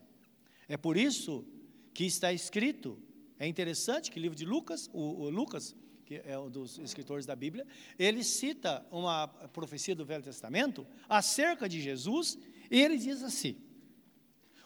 É 0.68 0.76
por 0.76 0.94
isso 0.94 1.42
que 1.94 2.04
está 2.04 2.30
escrito, 2.34 3.02
é 3.38 3.48
interessante 3.48 4.10
que 4.10 4.20
o 4.20 4.22
livro 4.22 4.36
de 4.36 4.44
Lucas, 4.44 4.90
o, 4.92 5.22
o 5.22 5.30
Lucas, 5.30 5.74
que 6.04 6.20
é 6.22 6.38
um 6.38 6.50
dos 6.50 6.78
escritores 6.78 7.24
da 7.24 7.34
Bíblia, 7.34 7.66
ele 7.98 8.22
cita 8.22 8.86
uma 8.90 9.26
profecia 9.26 9.94
do 9.94 10.04
Velho 10.04 10.22
Testamento 10.22 10.86
acerca 11.08 11.66
de 11.66 11.80
Jesus, 11.80 12.38
e 12.70 12.78
ele 12.78 12.98
diz 12.98 13.22
assim: 13.22 13.56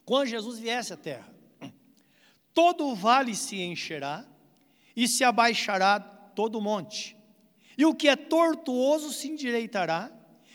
quando 0.05 0.27
Jesus 0.27 0.59
viesse 0.59 0.93
à 0.93 0.97
terra, 0.97 1.33
todo 2.53 2.89
o 2.89 2.97
vale 2.97 3.37
se 3.37 3.61
encherá 3.61 4.27
e 4.97 5.07
se 5.07 5.23
abaixará 5.23 6.01
todo 6.01 6.59
o 6.59 6.61
monte 6.61 7.22
e 7.76 7.85
o 7.85 7.95
que 7.95 8.09
é 8.09 8.17
tortuoso 8.17 9.12
se 9.12 9.29
endireitará, 9.29 10.11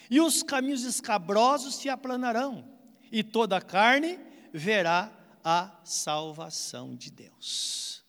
e 0.10 0.22
os 0.22 0.42
caminhos 0.42 0.84
escabrosos 0.84 1.76
se 1.76 1.90
aplanarão, 1.90 2.68
e 3.12 3.24
toda 3.24 3.58
a 3.58 3.62
carne 3.62 4.20
verá 4.54 5.12
a 5.44 5.80
salvação 5.84 6.96
de 6.96 7.12
Deus. 7.12 8.04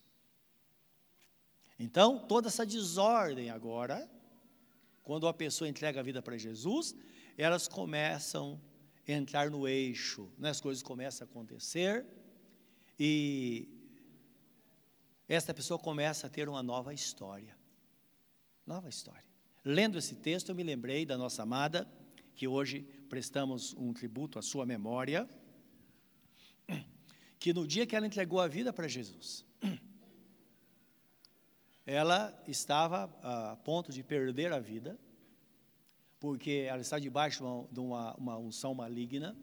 Então, 1.78 2.18
toda 2.18 2.48
essa 2.48 2.66
desordem 2.66 3.50
agora, 3.50 4.10
quando 5.02 5.28
a 5.28 5.34
pessoa 5.34 5.68
entrega 5.68 6.00
a 6.00 6.02
vida 6.02 6.20
para 6.20 6.36
Jesus, 6.36 6.94
elas 7.36 7.68
começam 7.68 8.60
a 9.06 9.12
entrar 9.12 9.50
no 9.50 9.66
eixo, 9.66 10.30
né? 10.36 10.50
as 10.50 10.60
coisas 10.60 10.82
começam 10.82 11.26
a 11.26 11.30
acontecer, 11.30 12.04
e 12.98 13.68
esta 15.28 15.54
pessoa 15.54 15.78
começa 15.78 16.26
a 16.26 16.30
ter 16.30 16.48
uma 16.48 16.62
nova 16.62 16.92
história. 16.92 17.57
Nova 18.68 18.90
história. 18.90 19.24
Lendo 19.64 19.96
esse 19.96 20.14
texto, 20.14 20.50
eu 20.50 20.54
me 20.54 20.62
lembrei 20.62 21.06
da 21.06 21.16
nossa 21.16 21.42
amada, 21.42 21.90
que 22.34 22.46
hoje 22.46 22.82
prestamos 23.08 23.72
um 23.72 23.94
tributo 23.94 24.38
à 24.38 24.42
sua 24.42 24.66
memória, 24.66 25.26
que 27.40 27.54
no 27.54 27.66
dia 27.66 27.86
que 27.86 27.96
ela 27.96 28.06
entregou 28.06 28.38
a 28.40 28.46
vida 28.46 28.70
para 28.70 28.86
Jesus, 28.86 29.42
ela 31.86 32.38
estava 32.46 33.04
a 33.22 33.56
ponto 33.56 33.90
de 33.90 34.02
perder 34.02 34.52
a 34.52 34.60
vida, 34.60 34.98
porque 36.20 36.66
ela 36.68 36.82
está 36.82 36.98
debaixo 36.98 37.66
de 37.72 37.80
uma, 37.80 38.14
uma 38.16 38.36
unção 38.36 38.74
maligna, 38.74 39.34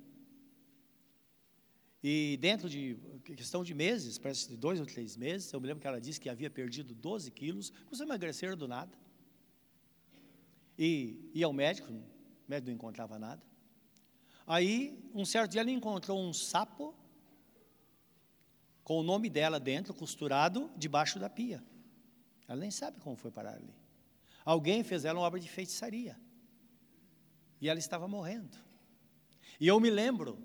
e 2.03 2.37
dentro 2.39 2.69
de 2.69 2.95
questão 3.23 3.63
de 3.63 3.73
meses, 3.73 4.19
parece 4.19 4.47
de 4.47 4.55
dois 4.55 4.79
ou 4.79 4.85
três 4.85 5.17
meses, 5.17 5.51
eu 5.51 5.59
me 5.59 5.65
lembro 5.65 5.81
que 5.81 5.87
ela 5.87 5.99
disse 5.99 6.21
que 6.21 6.29
havia 6.29 6.51
perdido 6.51 6.93
12 6.93 7.31
quilos, 7.31 7.71
começou 7.71 8.03
a 8.03 8.07
emagrecer 8.07 8.55
do 8.55 8.67
nada 8.67 9.04
e 10.77 11.29
ia 11.33 11.45
ao 11.45 11.53
médico, 11.53 11.91
o 11.91 12.03
médico 12.47 12.67
não 12.67 12.75
encontrava 12.75 13.17
nada. 13.17 13.41
Aí, 14.47 15.09
um 15.13 15.25
certo 15.25 15.51
dia, 15.51 15.61
ele 15.61 15.71
encontrou 15.71 16.19
um 16.19 16.33
sapo 16.33 16.93
com 18.83 18.99
o 18.99 19.03
nome 19.03 19.29
dela 19.29 19.59
dentro, 19.59 19.93
costurado 19.93 20.71
debaixo 20.77 21.17
da 21.17 21.29
pia. 21.29 21.63
Ela 22.47 22.59
nem 22.59 22.69
sabe 22.69 22.99
como 22.99 23.15
foi 23.15 23.31
parar 23.31 23.53
ali. 23.53 23.73
Alguém 24.43 24.83
fez 24.83 25.05
ela 25.05 25.19
uma 25.19 25.25
obra 25.25 25.39
de 25.39 25.49
feitiçaria. 25.49 26.15
E 27.59 27.67
ela 27.67 27.79
estava 27.79 28.07
morrendo. 28.07 28.55
E 29.59 29.67
eu 29.67 29.79
me 29.79 29.89
lembro 29.89 30.37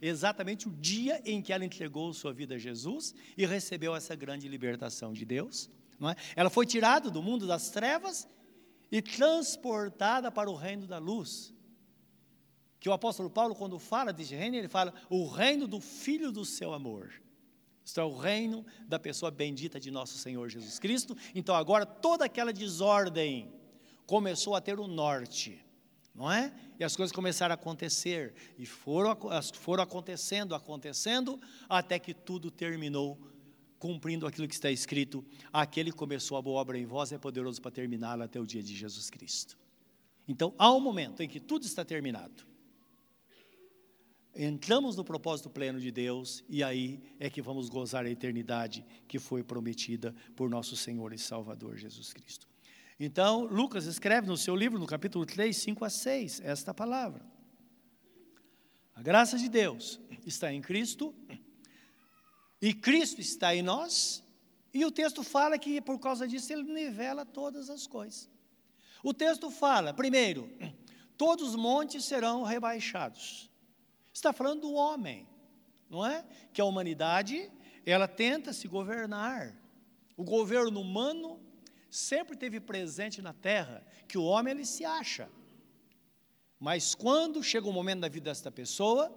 exatamente 0.00 0.66
o 0.66 0.72
dia 0.72 1.22
em 1.24 1.40
que 1.40 1.52
ela 1.52 1.64
entregou 1.64 2.12
sua 2.12 2.32
vida 2.32 2.56
a 2.56 2.58
Jesus 2.58 3.14
e 3.36 3.46
recebeu 3.46 3.94
essa 3.94 4.16
grande 4.16 4.48
libertação 4.48 5.12
de 5.12 5.24
Deus. 5.24 5.70
É? 6.02 6.40
Ela 6.40 6.50
foi 6.50 6.66
tirada 6.66 7.10
do 7.10 7.22
mundo 7.22 7.46
das 7.46 7.70
trevas 7.70 8.28
e 8.94 9.02
transportada 9.02 10.30
para 10.30 10.48
o 10.48 10.54
reino 10.54 10.86
da 10.86 10.98
luz. 10.98 11.52
Que 12.78 12.88
o 12.88 12.92
apóstolo 12.92 13.28
Paulo, 13.28 13.52
quando 13.52 13.76
fala 13.76 14.12
desse 14.12 14.36
reino, 14.36 14.54
ele 14.54 14.68
fala 14.68 14.94
o 15.10 15.26
reino 15.26 15.66
do 15.66 15.80
Filho 15.80 16.30
do 16.30 16.44
seu 16.44 16.72
amor. 16.72 17.12
Isto 17.84 18.00
é 18.00 18.04
o 18.04 18.16
reino 18.16 18.64
da 18.86 18.96
pessoa 18.96 19.32
bendita 19.32 19.80
de 19.80 19.90
nosso 19.90 20.16
Senhor 20.16 20.48
Jesus 20.48 20.78
Cristo. 20.78 21.16
Então 21.34 21.56
agora 21.56 21.84
toda 21.84 22.24
aquela 22.26 22.52
desordem 22.52 23.52
começou 24.06 24.54
a 24.54 24.60
ter 24.60 24.78
o 24.78 24.84
um 24.84 24.86
norte, 24.86 25.60
não 26.14 26.30
é? 26.30 26.54
E 26.78 26.84
as 26.84 26.94
coisas 26.94 27.10
começaram 27.10 27.52
a 27.52 27.56
acontecer, 27.56 28.32
e 28.56 28.64
foram, 28.64 29.18
foram 29.54 29.82
acontecendo, 29.82 30.54
acontecendo, 30.54 31.40
até 31.68 31.98
que 31.98 32.14
tudo 32.14 32.48
terminou 32.48 33.18
cumprindo 33.84 34.26
aquilo 34.26 34.48
que 34.48 34.54
está 34.54 34.70
escrito: 34.70 35.22
aquele 35.52 35.90
que 35.90 35.98
começou 35.98 36.38
a 36.38 36.42
boa 36.42 36.58
obra 36.58 36.78
em 36.78 36.86
vós 36.86 37.12
é 37.12 37.18
poderoso 37.18 37.60
para 37.60 37.70
terminá-la 37.70 38.24
até 38.24 38.40
o 38.40 38.46
dia 38.46 38.62
de 38.62 38.74
Jesus 38.74 39.10
Cristo. 39.10 39.58
Então, 40.26 40.54
há 40.56 40.72
um 40.72 40.80
momento 40.80 41.22
em 41.22 41.28
que 41.28 41.38
tudo 41.38 41.66
está 41.66 41.84
terminado. 41.84 42.46
Entramos 44.34 44.96
no 44.96 45.04
propósito 45.04 45.50
pleno 45.50 45.78
de 45.78 45.90
Deus 45.90 46.42
e 46.48 46.64
aí 46.64 46.98
é 47.20 47.28
que 47.28 47.42
vamos 47.42 47.68
gozar 47.68 48.06
a 48.06 48.10
eternidade 48.10 48.82
que 49.06 49.18
foi 49.18 49.44
prometida 49.44 50.14
por 50.34 50.48
nosso 50.48 50.78
Senhor 50.78 51.12
e 51.12 51.18
Salvador 51.18 51.76
Jesus 51.76 52.10
Cristo. 52.10 52.48
Então, 52.98 53.44
Lucas 53.44 53.84
escreve 53.84 54.26
no 54.26 54.38
seu 54.38 54.56
livro, 54.56 54.78
no 54.78 54.86
capítulo 54.86 55.26
3, 55.26 55.54
5 55.54 55.84
a 55.84 55.90
6, 55.90 56.40
esta 56.40 56.72
palavra. 56.72 57.22
A 58.94 59.02
graça 59.02 59.36
de 59.36 59.48
Deus 59.48 60.00
está 60.24 60.50
em 60.50 60.62
Cristo 60.62 61.14
e 62.60 62.72
Cristo 62.72 63.20
está 63.20 63.54
em 63.54 63.62
nós, 63.62 64.22
e 64.72 64.84
o 64.84 64.90
texto 64.90 65.22
fala 65.22 65.58
que 65.58 65.80
por 65.80 65.98
causa 65.98 66.26
disso 66.26 66.52
ele 66.52 66.64
nivela 66.64 67.24
todas 67.24 67.70
as 67.70 67.86
coisas. 67.86 68.28
O 69.02 69.12
texto 69.12 69.50
fala, 69.50 69.92
primeiro, 69.92 70.50
todos 71.16 71.50
os 71.50 71.56
montes 71.56 72.04
serão 72.04 72.42
rebaixados. 72.42 73.50
Está 74.12 74.32
falando 74.32 74.62
do 74.62 74.72
homem, 74.72 75.28
não 75.90 76.04
é? 76.04 76.24
Que 76.52 76.60
a 76.60 76.64
humanidade, 76.64 77.50
ela 77.84 78.08
tenta 78.08 78.52
se 78.52 78.66
governar. 78.66 79.54
O 80.16 80.24
governo 80.24 80.80
humano 80.80 81.40
sempre 81.90 82.36
teve 82.36 82.58
presente 82.60 83.22
na 83.22 83.32
terra, 83.32 83.86
que 84.08 84.18
o 84.18 84.24
homem 84.24 84.52
ele 84.52 84.64
se 84.64 84.84
acha. 84.84 85.28
Mas 86.58 86.94
quando 86.94 87.42
chega 87.42 87.68
um 87.68 87.72
momento 87.72 88.00
da 88.00 88.08
vida 88.08 88.30
desta 88.30 88.50
pessoa, 88.50 89.14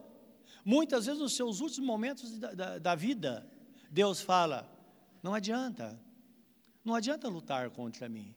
muitas 0.67 1.05
vezes 1.05 1.21
nos 1.21 1.33
seus 1.33 1.61
últimos 1.61 1.87
momentos 1.87 2.37
da, 2.37 2.53
da, 2.53 2.77
da 2.77 2.93
vida, 2.93 3.49
Deus 3.89 4.19
fala: 4.19 4.69
não 5.23 5.33
adianta, 5.33 5.97
não 6.83 6.93
adianta 6.93 7.29
lutar 7.29 7.69
contra 7.69 8.09
mim. 8.09 8.35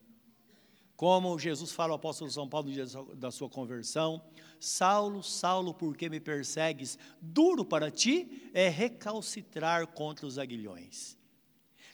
Como 0.94 1.36
Jesus 1.38 1.72
fala 1.72 1.92
ao 1.92 1.96
apóstolo 1.96 2.30
São 2.30 2.48
Paulo 2.48 2.68
no 2.68 2.72
dia 2.72 2.86
da 3.16 3.32
sua 3.32 3.48
conversão: 3.48 4.22
Saulo, 4.60 5.24
Saulo, 5.24 5.74
por 5.74 5.96
que 5.96 6.08
me 6.08 6.20
persegues? 6.20 6.96
Duro 7.20 7.64
para 7.64 7.90
ti 7.90 8.48
é 8.54 8.68
recalcitrar 8.68 9.88
contra 9.88 10.24
os 10.24 10.38
aguilhões. 10.38 11.18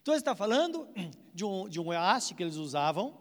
Então 0.03 0.13
ele 0.13 0.21
está 0.21 0.37
falando 0.37 0.87
de 1.33 1.47
um, 1.47 1.67
de 1.67 1.81
um 1.81 1.91
haste 1.93 2.35
que 2.35 2.43
eles 2.43 2.57
usavam, 2.57 3.17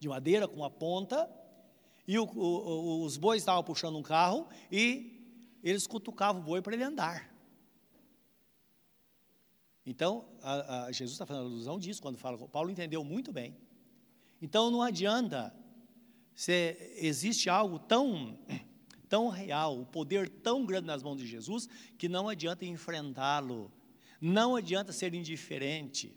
de 0.00 0.08
madeira 0.08 0.48
com 0.48 0.56
uma 0.56 0.70
ponta, 0.70 1.30
e 2.08 2.18
o, 2.18 2.24
o, 2.24 3.04
os 3.04 3.16
bois 3.16 3.40
estavam 3.40 3.62
puxando 3.62 3.96
um 3.96 4.02
carro 4.02 4.48
e 4.70 5.13
eles 5.64 5.86
cutucavam 5.86 6.40
o 6.40 6.44
boi 6.44 6.62
para 6.62 6.74
ele 6.74 6.84
andar. 6.84 7.34
Então, 9.84 10.24
a, 10.42 10.84
a, 10.84 10.92
Jesus 10.92 11.12
está 11.12 11.26
fazendo 11.26 11.46
alusão 11.46 11.78
disso 11.78 12.00
quando 12.00 12.16
fala. 12.16 12.38
Paulo 12.48 12.70
entendeu 12.70 13.02
muito 13.02 13.32
bem 13.32 13.56
então 14.44 14.70
não 14.70 14.82
adianta, 14.82 15.54
se 16.34 16.76
existe 16.96 17.48
algo 17.48 17.78
tão, 17.78 18.38
tão 19.08 19.30
real, 19.30 19.80
o 19.80 19.86
poder 19.86 20.28
tão 20.28 20.66
grande 20.66 20.86
nas 20.86 21.02
mãos 21.02 21.16
de 21.16 21.26
Jesus, 21.26 21.66
que 21.96 22.10
não 22.10 22.28
adianta 22.28 22.66
enfrentá-lo, 22.66 23.72
não 24.20 24.54
adianta 24.54 24.92
ser 24.92 25.14
indiferente, 25.14 26.14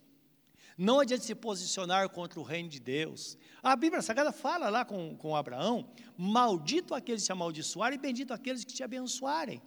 não 0.78 1.00
adianta 1.00 1.24
se 1.24 1.34
posicionar 1.34 2.08
contra 2.10 2.40
o 2.40 2.44
reino 2.44 2.70
de 2.70 2.80
Deus. 2.80 3.38
A 3.64 3.76
Bíblia 3.76 4.02
Sagrada 4.02 4.32
fala 4.32 4.70
lá 4.70 4.86
com, 4.86 5.16
com 5.18 5.36
Abraão: 5.36 5.90
maldito 6.18 6.94
aqueles 6.94 7.24
que 7.24 7.28
te 7.28 7.32
amaldiçoarem 7.32 7.98
e 7.98 8.02
bendito 8.02 8.34
aqueles 8.34 8.64
que 8.64 8.74
te 8.74 8.84
abençoarem. 8.84 9.62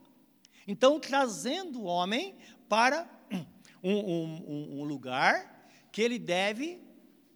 Então, 0.66 1.00
trazendo 1.00 1.80
o 1.80 1.84
homem 1.84 2.36
para 2.68 3.10
um, 3.82 3.92
um, 3.92 4.80
um 4.80 4.84
lugar 4.84 5.68
que 5.90 6.00
ele 6.00 6.18
deve 6.18 6.80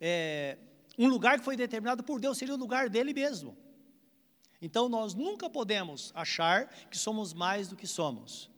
é, 0.00 0.58
um 0.98 1.08
lugar 1.08 1.38
que 1.38 1.44
foi 1.44 1.56
determinado 1.56 2.02
por 2.02 2.20
Deus 2.20 2.38
seria 2.38 2.54
o 2.54 2.58
lugar 2.58 2.88
dele 2.88 3.12
mesmo. 3.12 3.56
Então 4.60 4.88
nós 4.88 5.14
nunca 5.14 5.50
podemos 5.50 6.12
achar 6.14 6.68
que 6.90 6.96
somos 6.96 7.34
mais 7.34 7.68
do 7.68 7.76
que 7.76 7.86
somos, 7.86 8.50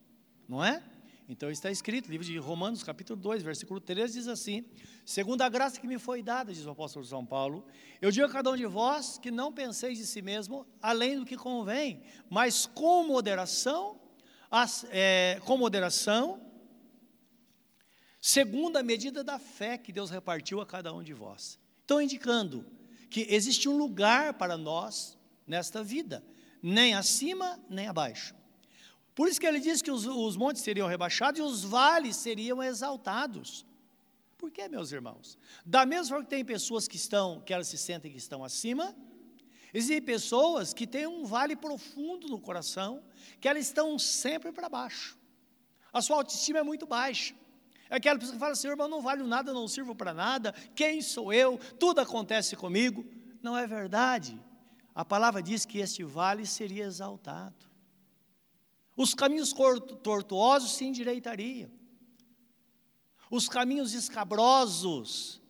não 0.48 0.62
é? 0.64 0.82
Então 1.28 1.50
está 1.50 1.72
escrito, 1.72 2.08
livro 2.08 2.24
de 2.24 2.38
Romanos, 2.38 2.84
capítulo 2.84 3.20
2, 3.20 3.42
versículo 3.42 3.80
13, 3.80 4.12
diz 4.12 4.28
assim: 4.28 4.64
Segundo 5.04 5.42
a 5.42 5.48
graça 5.48 5.80
que 5.80 5.86
me 5.86 5.98
foi 5.98 6.22
dada, 6.22 6.52
diz 6.52 6.64
o 6.64 6.70
apóstolo 6.70 7.04
São 7.04 7.26
Paulo, 7.26 7.66
eu 8.00 8.12
digo 8.12 8.26
a 8.26 8.30
cada 8.30 8.48
um 8.48 8.56
de 8.56 8.64
vós 8.64 9.18
que 9.18 9.32
não 9.32 9.52
penseis 9.52 9.98
de 9.98 10.06
si 10.06 10.22
mesmo 10.22 10.64
além 10.80 11.18
do 11.18 11.26
que 11.26 11.36
convém, 11.36 12.00
mas 12.30 12.66
com 12.66 13.04
moderação, 13.04 14.00
as, 14.48 14.86
é, 14.90 15.40
com 15.44 15.58
moderação, 15.58 16.40
segundo 18.20 18.76
a 18.76 18.82
medida 18.82 19.24
da 19.24 19.40
fé 19.40 19.76
que 19.76 19.92
Deus 19.92 20.10
repartiu 20.10 20.60
a 20.60 20.66
cada 20.66 20.94
um 20.94 21.02
de 21.02 21.12
vós. 21.12 21.58
Estão 21.80 22.00
indicando 22.00 22.64
que 23.10 23.26
existe 23.30 23.68
um 23.68 23.76
lugar 23.76 24.34
para 24.34 24.56
nós 24.56 25.18
nesta 25.44 25.82
vida, 25.82 26.24
nem 26.62 26.94
acima 26.94 27.58
nem 27.68 27.88
abaixo. 27.88 28.35
Por 29.16 29.26
isso 29.28 29.40
que 29.40 29.46
ele 29.46 29.58
diz 29.58 29.80
que 29.80 29.90
os, 29.90 30.04
os 30.06 30.36
montes 30.36 30.62
seriam 30.62 30.86
rebaixados 30.86 31.40
e 31.40 31.42
os 31.42 31.64
vales 31.64 32.16
seriam 32.16 32.62
exaltados. 32.62 33.64
Por 34.36 34.50
quê, 34.50 34.68
meus 34.68 34.92
irmãos? 34.92 35.38
Da 35.64 35.86
mesma 35.86 36.08
forma 36.08 36.24
que 36.24 36.30
tem 36.30 36.44
pessoas 36.44 36.86
que 36.86 36.96
estão, 36.96 37.40
que 37.40 37.54
elas 37.54 37.66
se 37.66 37.78
sentem 37.78 38.12
que 38.12 38.18
estão 38.18 38.44
acima, 38.44 38.94
existem 39.72 40.02
pessoas 40.02 40.74
que 40.74 40.86
têm 40.86 41.06
um 41.06 41.24
vale 41.24 41.56
profundo 41.56 42.28
no 42.28 42.38
coração, 42.38 43.02
que 43.40 43.48
elas 43.48 43.64
estão 43.64 43.98
sempre 43.98 44.52
para 44.52 44.68
baixo. 44.68 45.18
A 45.90 46.02
sua 46.02 46.18
autoestima 46.18 46.58
é 46.58 46.62
muito 46.62 46.86
baixa. 46.86 47.34
É 47.88 47.96
aquela 47.96 48.18
pessoa 48.18 48.34
que 48.34 48.40
fala 48.40 48.52
assim, 48.52 48.68
irmão, 48.68 48.86
não 48.86 49.00
valho 49.00 49.26
nada, 49.26 49.50
não 49.50 49.66
sirvo 49.66 49.94
para 49.94 50.12
nada, 50.12 50.52
quem 50.74 51.00
sou 51.00 51.32
eu? 51.32 51.58
Tudo 51.78 52.02
acontece 52.02 52.54
comigo. 52.54 53.02
Não 53.42 53.56
é 53.56 53.66
verdade. 53.66 54.38
A 54.94 55.06
palavra 55.06 55.42
diz 55.42 55.64
que 55.64 55.78
este 55.78 56.04
vale 56.04 56.44
seria 56.44 56.84
exaltado. 56.84 57.75
Os 58.96 59.14
caminhos 59.14 59.52
tortuosos 60.02 60.72
se 60.72 60.84
endireitariam. 60.84 61.70
Os 63.30 63.48
caminhos 63.48 63.92
escabrosos 63.92 65.42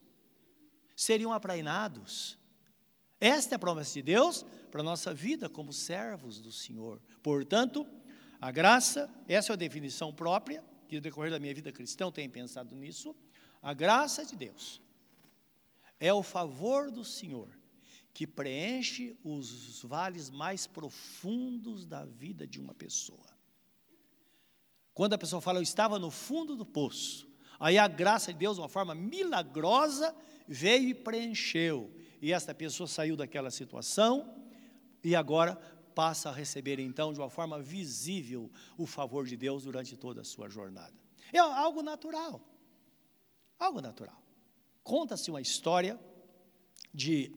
seriam 0.97 1.33
aprainados. 1.33 2.39
Esta 3.21 3.55
é 3.55 3.57
a 3.57 3.59
promessa 3.59 3.95
de 3.95 4.03
Deus 4.03 4.45
para 4.71 4.81
a 4.81 4.85
nossa 4.85 5.15
vida 5.15 5.49
como 5.49 5.73
servos 5.73 6.41
do 6.41 6.51
Senhor. 6.51 7.01
Portanto, 7.23 7.87
a 8.41 8.51
graça, 8.51 9.09
essa 9.29 9.53
é 9.53 9.55
a 9.55 9.57
definição 9.57 10.13
própria, 10.13 10.65
que 10.89 10.97
no 10.97 11.01
decorrer 11.01 11.31
da 11.31 11.39
minha 11.39 11.55
vida 11.55 11.73
cristã 11.73 12.05
eu 12.05 12.13
tenho 12.13 12.31
pensado 12.31 12.75
nisso, 12.75 13.15
a 13.63 13.73
graça 13.73 14.25
de 14.25 14.37
Deus 14.37 14.81
é 15.99 16.13
o 16.13 16.23
favor 16.23 16.91
do 16.91 17.05
Senhor 17.05 17.49
que 18.13 18.27
preenche 18.27 19.15
os 19.23 19.83
vales 19.83 20.31
mais 20.31 20.67
profundos 20.67 21.85
da 21.85 22.05
vida 22.05 22.47
de 22.47 22.59
uma 22.59 22.75
pessoa. 22.75 23.36
Quando 24.97 25.13
a 25.13 25.19
pessoa 25.19 25.43
fala, 25.43 25.59
eu 25.59 25.63
estava 25.63 25.99
no 25.99 26.11
fundo 26.11 26.57
do 26.57 26.65
poço, 26.65 27.29
aí 27.61 27.77
a 27.77 27.87
graça 27.87 28.33
de 28.33 28.39
Deus, 28.39 28.57
de 28.57 28.63
uma 28.63 28.69
forma 28.69 28.95
milagrosa, 28.95 30.17
veio 30.49 30.89
e 30.89 30.95
preencheu. 30.95 31.95
E 32.23 32.33
esta 32.33 32.55
pessoa 32.55 32.87
saiu 32.87 33.15
daquela 33.15 33.51
situação 33.51 34.35
e 35.05 35.15
agora 35.15 35.55
passa 35.95 36.31
a 36.31 36.33
receber 36.33 36.79
então 36.79 37.13
de 37.13 37.21
uma 37.21 37.29
forma 37.29 37.61
visível 37.61 38.51
o 38.79 38.87
favor 38.87 39.27
de 39.27 39.37
Deus 39.37 39.65
durante 39.65 39.95
toda 39.99 40.23
a 40.23 40.25
sua 40.25 40.49
jornada. 40.49 40.95
É 41.31 41.41
algo 41.41 41.83
natural. 41.83 42.41
Algo 43.59 43.83
natural. 43.83 44.23
Conta-se 44.83 45.31
uma 45.31 45.43
história 45.43 46.01
de, 46.95 47.31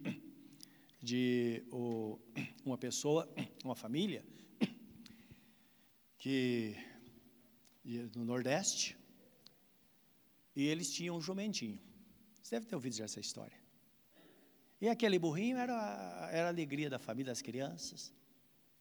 de 1.04 1.62
uma 2.64 2.78
pessoa, 2.78 3.28
uma 3.66 3.76
família, 3.76 4.24
que 6.18 6.89
no 7.84 8.26
Nordeste, 8.26 8.98
e 10.56 10.68
eles 10.68 10.92
tinham 10.92 11.18
um 11.18 11.22
jumentinho. 11.22 11.80
Você 12.42 12.56
deve 12.56 12.66
ter 12.66 12.76
ouvido 12.76 12.96
já 12.96 13.06
essa 13.06 13.20
história. 13.20 13.58
E 14.82 14.88
aquele 14.88 15.20
burrinho 15.20 15.58
era, 15.58 16.30
era 16.32 16.46
a 16.46 16.50
alegria 16.50 16.90
da 16.90 17.00
família, 17.00 17.32
das 17.32 17.42
crianças. 17.42 18.14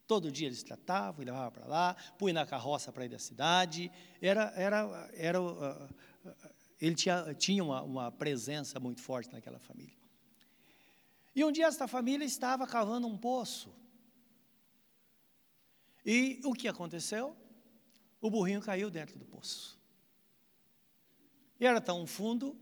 Todo 0.07 0.33
dia 0.33 0.47
eles 0.47 0.63
tratavam 0.63 1.25
levavam 1.25 1.51
para 1.53 1.67
lá, 1.67 1.97
punha 2.19 2.33
na 2.33 2.47
carroça 2.47 2.93
para 2.93 3.05
ir 3.05 3.09
da 3.09 3.19
cidade. 3.19 3.91
Era, 4.23 4.53
era, 4.57 5.11
era, 5.13 5.43
uh, 5.43 5.85
uh, 5.85 6.35
ele 6.81 6.95
tinha, 6.95 7.35
tinha 7.35 7.63
uma, 7.63 7.83
uma 7.83 8.13
presença 8.13 8.81
muito 8.81 9.03
forte 9.03 9.31
naquela 9.33 9.59
família. 9.59 9.97
E 11.35 11.45
um 11.45 11.53
dia 11.53 11.67
esta 11.67 11.87
família 11.87 12.25
estava 12.25 12.67
cavando 12.67 13.07
um 13.07 13.19
poço. 13.19 13.75
E 16.05 16.41
o 16.45 16.53
que 16.55 16.69
aconteceu? 16.69 17.37
O 18.21 18.31
burrinho 18.31 18.61
caiu 18.61 18.91
dentro 18.91 19.19
do 19.19 19.25
poço. 19.25 19.79
E 21.61 21.67
era 21.67 21.81
tão 21.81 22.07
fundo, 22.07 22.57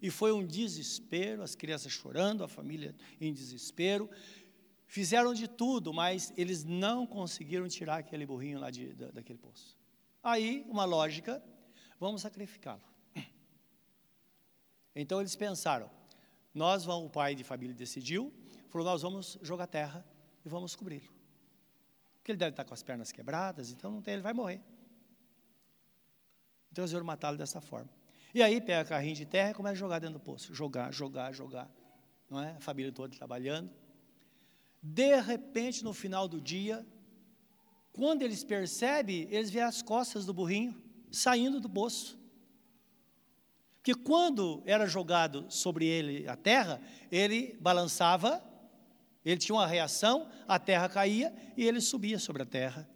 e 0.00 0.10
foi 0.10 0.32
um 0.32 0.46
desespero, 0.46 1.42
as 1.42 1.54
crianças 1.54 1.92
chorando, 1.92 2.44
a 2.44 2.48
família 2.48 2.94
em 3.20 3.32
desespero. 3.32 4.08
Fizeram 4.86 5.34
de 5.34 5.48
tudo, 5.48 5.92
mas 5.92 6.32
eles 6.36 6.64
não 6.64 7.06
conseguiram 7.06 7.68
tirar 7.68 7.98
aquele 7.98 8.24
burrinho 8.24 8.60
lá 8.60 8.70
de, 8.70 8.94
da, 8.94 9.10
daquele 9.10 9.38
poço. 9.38 9.76
Aí, 10.22 10.64
uma 10.68 10.84
lógica, 10.84 11.42
vamos 11.98 12.22
sacrificá-lo. 12.22 12.82
Então 15.00 15.20
eles 15.20 15.36
pensaram, 15.36 15.88
nós 16.52 16.84
vamos, 16.84 17.06
o 17.06 17.10
pai 17.10 17.36
de 17.36 17.44
família 17.44 17.72
decidiu, 17.72 18.32
falou, 18.68 18.84
nós 18.84 19.02
vamos 19.02 19.38
jogar 19.42 19.68
terra 19.68 20.04
e 20.44 20.48
vamos 20.48 20.74
cobri-lo. 20.74 21.08
Porque 22.16 22.32
ele 22.32 22.38
deve 22.38 22.50
estar 22.50 22.64
com 22.64 22.74
as 22.74 22.82
pernas 22.82 23.12
quebradas, 23.12 23.70
então 23.70 23.92
não 23.92 24.02
tem, 24.02 24.14
ele 24.14 24.22
vai 24.22 24.32
morrer. 24.32 24.60
Então 26.78 26.86
iam 26.86 27.04
matá-lo 27.04 27.36
dessa 27.36 27.60
forma. 27.60 27.90
E 28.32 28.40
aí 28.40 28.60
pega 28.60 28.88
carrinho 28.88 29.16
de 29.16 29.26
terra 29.26 29.50
e 29.50 29.54
começa 29.54 29.74
a 29.74 29.78
jogar 29.78 29.98
dentro 29.98 30.20
do 30.20 30.20
poço. 30.20 30.54
Jogar, 30.54 30.92
jogar, 30.92 31.32
jogar. 31.32 31.68
Não 32.30 32.40
é? 32.40 32.52
A 32.52 32.60
família 32.60 32.92
toda 32.92 33.16
trabalhando. 33.16 33.68
De 34.80 35.20
repente, 35.20 35.82
no 35.82 35.92
final 35.92 36.28
do 36.28 36.40
dia, 36.40 36.86
quando 37.92 38.22
eles 38.22 38.44
percebem, 38.44 39.26
eles 39.28 39.50
veem 39.50 39.64
as 39.64 39.82
costas 39.82 40.24
do 40.24 40.32
burrinho 40.32 40.80
saindo 41.10 41.58
do 41.58 41.68
poço. 41.68 42.16
Porque 43.78 43.92
quando 43.92 44.62
era 44.64 44.86
jogado 44.86 45.46
sobre 45.50 45.84
ele 45.84 46.28
a 46.28 46.36
terra, 46.36 46.80
ele 47.10 47.58
balançava, 47.60 48.40
ele 49.24 49.40
tinha 49.40 49.56
uma 49.56 49.66
reação, 49.66 50.30
a 50.46 50.60
terra 50.60 50.88
caía 50.88 51.34
e 51.56 51.66
ele 51.66 51.80
subia 51.80 52.20
sobre 52.20 52.44
a 52.44 52.46
terra. 52.46 52.88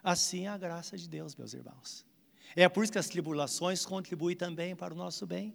assim 0.00 0.46
é 0.46 0.48
a 0.48 0.56
graça 0.56 0.96
de 0.96 1.08
Deus, 1.08 1.34
meus 1.34 1.52
irmãos. 1.52 2.06
É 2.56 2.68
por 2.70 2.82
isso 2.82 2.92
que 2.92 2.98
as 2.98 3.08
tribulações 3.08 3.84
contribuem 3.84 4.34
também 4.34 4.74
para 4.74 4.94
o 4.94 4.96
nosso 4.96 5.26
bem. 5.26 5.54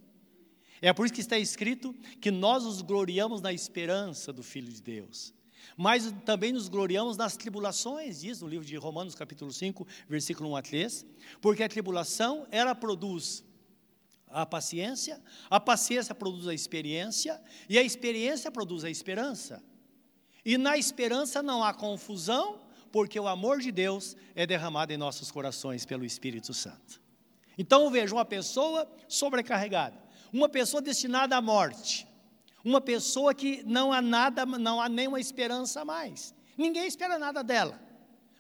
É 0.80 0.94
por 0.94 1.06
isso 1.06 1.14
que 1.14 1.22
está 1.22 1.38
escrito 1.38 1.94
que 2.22 2.30
nós 2.30 2.64
nos 2.64 2.82
gloriamos 2.84 3.42
na 3.42 3.52
esperança 3.52 4.32
do 4.32 4.44
Filho 4.44 4.72
de 4.72 4.82
Deus. 4.82 5.34
Mas 5.76 6.14
também 6.26 6.54
nos 6.54 6.70
gloriamos 6.70 7.18
nas 7.18 7.36
tribulações, 7.36 8.22
diz 8.22 8.42
no 8.42 8.48
livro 8.48 8.66
de 8.66 8.76
Romanos, 8.76 9.16
capítulo 9.16 9.52
5, 9.52 9.88
versículo 10.08 10.52
1 10.52 10.56
a 10.56 10.62
3, 10.62 11.06
porque 11.42 11.64
a 11.64 11.70
tribulação, 11.70 12.48
ela 12.52 12.76
produz 12.76 13.44
a 14.28 14.46
paciência, 14.46 15.20
a 15.50 15.60
paciência 15.60 16.14
produz 16.14 16.48
a 16.48 16.54
experiência, 16.54 17.42
e 17.68 17.80
a 17.80 17.84
experiência 17.84 18.52
produz 18.52 18.84
a 18.84 18.90
esperança. 18.90 19.64
E 20.46 20.58
na 20.58 20.78
esperança 20.78 21.42
não 21.42 21.64
há 21.64 21.74
confusão, 21.74 22.61
porque 22.91 23.19
o 23.19 23.27
amor 23.27 23.60
de 23.60 23.71
Deus 23.71 24.15
é 24.36 24.45
derramado 24.45 24.91
em 24.91 24.97
nossos 24.97 25.32
corações 25.32 25.86
pelo 25.86 26.06
Espírito 26.06 26.54
Santo. 26.54 27.01
Então 27.58 27.89
veja 27.89 28.13
uma 28.13 28.25
pessoa 28.25 28.89
sobrecarregada, 29.08 29.97
uma 30.32 30.49
pessoa 30.49 30.82
destinada 30.82 31.36
à 31.36 31.41
morte, 31.41 32.08
uma 32.63 32.82
pessoa 32.82 33.34
que 33.34 33.63
não 33.63 33.91
há 33.91 34.01
nada, 34.01 34.45
não 34.45 34.82
há 34.82 34.88
nenhuma 34.88 35.19
esperança 35.19 35.84
mais. 35.84 36.34
Ninguém 36.58 36.86
espera 36.88 37.17
nada 37.17 37.43
dela. 37.43 37.80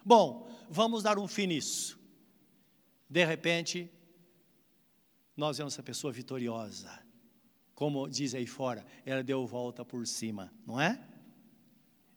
Bom, 0.03 0.47
vamos 0.69 1.03
dar 1.03 1.17
um 1.17 1.27
fim 1.27 1.47
nisso. 1.47 1.99
De 3.09 3.25
repente, 3.25 3.91
nós 5.35 5.57
vemos 5.57 5.73
essa 5.73 5.83
pessoa 5.83 6.13
vitoriosa. 6.13 6.91
Como 7.73 8.07
diz 8.07 8.35
aí 8.35 8.45
fora, 8.45 8.85
ela 9.05 9.23
deu 9.23 9.45
volta 9.45 9.83
por 9.83 10.05
cima, 10.05 10.53
não 10.65 10.79
é? 10.79 11.10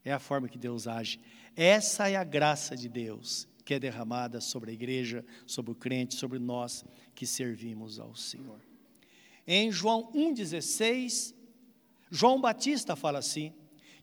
É 0.05 0.13
a 0.13 0.19
forma 0.19 0.49
que 0.49 0.59
Deus 0.59 0.87
age. 0.87 1.19
Essa 1.57 2.09
é 2.09 2.17
a 2.17 2.25
graça 2.25 2.77
de 2.77 2.89
Deus 2.89 3.49
que 3.65 3.75
é 3.75 3.79
derramada 3.79 4.41
sobre 4.41 4.71
a 4.71 4.75
igreja, 4.75 5.25
sobre 5.47 5.73
o 5.73 5.75
crente, 5.75 6.15
sobre 6.15 6.39
nós 6.39 6.85
que 7.15 7.27
servimos 7.27 7.99
ao 7.99 8.15
Senhor. 8.15 8.61
Em 9.47 9.73
João 9.73 10.13
1,16, 10.13 11.35
João 12.11 12.41
Batista 12.41 12.95
fala 12.95 13.19
assim: 13.19 13.55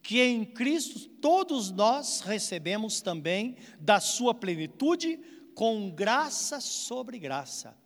que 0.02 0.20
em 0.20 0.44
Cristo 0.44 1.08
todos 1.22 1.72
nós 1.72 2.22
recebemos 2.22 3.02
também 3.02 3.56
da 3.80 4.00
sua 4.00 4.34
plenitude, 4.34 5.20
com 5.54 5.92
graça 5.92 6.60
sobre 6.60 7.20
graça. 7.20 7.78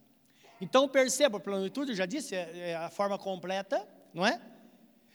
Então 0.62 0.88
perceba, 0.88 1.40
plenitude, 1.40 1.92
eu 1.92 1.96
já 1.96 2.06
disse, 2.06 2.36
é, 2.36 2.70
é 2.70 2.76
a 2.76 2.90
forma 2.90 3.18
completa, 3.18 3.86
não 4.14 4.26
é? 4.26 4.40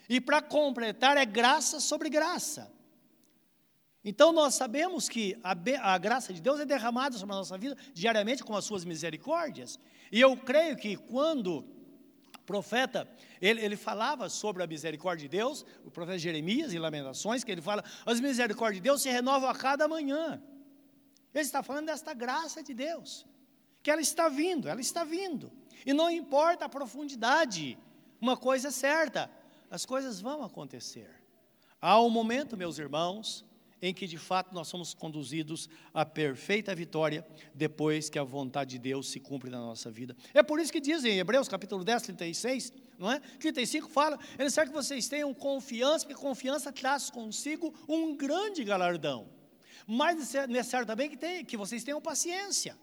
E 0.09 0.21
para 0.21 0.43
completar 0.43 1.17
é 1.17 1.25
graça 1.25 1.81
sobre 1.81 2.11
graça. 2.11 2.71
Então 4.05 4.33
nós 4.33 4.55
sabemos 4.55 5.09
que 5.09 5.39
a, 5.43 5.51
a, 5.93 5.99
graça 5.99 6.33
de 6.33 6.41
Deus 6.41 6.59
é 6.59 6.65
derramada 6.65 7.19
sobre 7.19 7.35
a 7.35 7.39
nossa 7.39 7.59
vida 7.59 7.77
diariamente 7.93 8.43
com 8.43 8.57
as 8.57 8.65
suas 8.65 8.85
misericórdias. 8.85 9.79
E 10.11 10.21
eu 10.21 10.37
creio 10.37 10.77
que 10.77 10.97
quando 10.97 11.59
o 11.59 12.43
profeta, 12.47 13.07
ele, 13.41 13.63
ele 13.63 13.77
falava 13.77 14.29
sobre 14.29 14.63
a 14.63 14.67
misericórdia 14.67 15.29
de 15.29 15.37
Deus, 15.37 15.65
o 15.85 15.91
profeta 15.91 16.19
Jeremias 16.19 16.73
em 16.73 16.79
Lamentações, 16.79 17.45
que 17.45 17.53
ele 17.53 17.61
fala, 17.61 17.85
as 18.07 18.19
misericórdias 18.21 18.77
de 18.77 18.83
Deus 18.83 19.03
se 19.03 19.11
renovam 19.11 19.49
a 19.49 19.55
cada 19.55 19.87
manhã. 19.87 20.43
Ele 21.33 21.45
está 21.45 21.63
falando 21.63 21.87
desta 21.87 22.15
graça 22.15 22.63
de 22.63 22.73
Deus, 22.73 23.27
que 23.83 23.91
ela 23.91 24.01
está 24.01 24.29
vindo, 24.29 24.67
ela 24.67 24.81
está 24.81 25.05
vindo. 25.05 25.53
E 25.85 25.93
não 25.93 26.11
importa 26.11 26.65
a 26.65 26.69
profundidade, 26.69 27.79
uma 28.21 28.37
coisa 28.37 28.69
é 28.69 28.71
certa, 28.71 29.31
as 29.71 29.85
coisas 29.85 30.21
vão 30.21 30.43
acontecer. 30.43 31.23
Há 31.81 32.01
um 32.01 32.11
momento, 32.11 32.57
meus 32.57 32.79
irmãos, 32.79 33.45
em 33.83 33.95
que 33.95 34.07
de 34.07 34.19
fato 34.19 34.55
nós 34.55 34.69
somos 34.69 34.93
conduzidos 34.95 35.69
à 35.93 36.05
perfeita 36.05 36.75
vitória 36.75 37.27
depois 37.55 38.11
que 38.11 38.19
a 38.19 38.25
vontade 38.25 38.71
de 38.71 38.79
Deus 38.79 39.11
se 39.11 39.21
cumpre 39.21 39.51
na 39.51 39.59
nossa 39.59 39.91
vida. 39.91 40.17
É 40.35 40.43
por 40.43 40.61
isso 40.61 40.73
que 40.73 40.81
diz 40.81 41.05
em 41.05 41.19
Hebreus 41.19 41.49
capítulo 41.49 41.83
10, 41.85 42.03
36, 42.03 42.73
não 42.99 43.11
é? 43.11 43.21
35 43.39 43.89
fala, 43.89 44.19
é 44.37 44.45
necessário 44.45 44.71
que 44.71 44.77
vocês 44.77 45.09
tenham 45.09 45.33
confiança, 45.33 46.07
porque 46.07 46.21
confiança 46.21 46.73
traz 46.73 47.11
consigo 47.11 47.75
um 47.89 48.17
grande 48.17 48.63
galardão. 48.65 49.29
Mas 49.87 50.35
é 50.35 50.47
necessário 50.47 50.87
também 50.87 51.09
que, 51.09 51.17
tem, 51.17 51.45
que 51.45 51.57
vocês 51.57 51.83
tenham 51.83 52.01
paciência, 52.01 52.79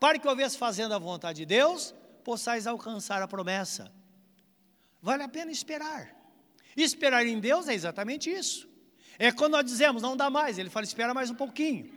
para 0.00 0.18
que, 0.18 0.26
uma 0.26 0.34
vez 0.34 0.56
fazendo 0.56 0.94
a 0.94 0.98
vontade 0.98 1.40
de 1.40 1.46
Deus, 1.46 1.94
possais 2.24 2.66
alcançar 2.66 3.22
a 3.22 3.28
promessa. 3.28 3.92
Vale 5.00 5.22
a 5.22 5.28
pena 5.28 5.50
esperar. 5.50 6.14
Esperar 6.76 7.26
em 7.26 7.38
Deus 7.38 7.68
é 7.68 7.74
exatamente 7.74 8.30
isso. 8.30 8.67
É 9.18 9.32
quando 9.32 9.52
nós 9.52 9.64
dizemos, 9.64 10.00
não 10.00 10.16
dá 10.16 10.30
mais, 10.30 10.58
ele 10.58 10.70
fala, 10.70 10.84
espera 10.84 11.12
mais 11.12 11.28
um 11.28 11.34
pouquinho, 11.34 11.90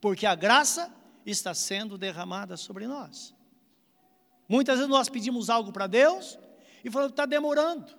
porque 0.00 0.26
a 0.26 0.34
graça 0.34 0.92
está 1.24 1.54
sendo 1.54 1.96
derramada 1.96 2.56
sobre 2.56 2.86
nós. 2.86 3.34
Muitas 4.48 4.76
vezes 4.76 4.90
nós 4.90 5.08
pedimos 5.08 5.48
algo 5.50 5.70
para 5.70 5.86
Deus 5.86 6.38
e 6.82 6.90
falamos, 6.90 7.12
está 7.12 7.26
demorando. 7.26 7.96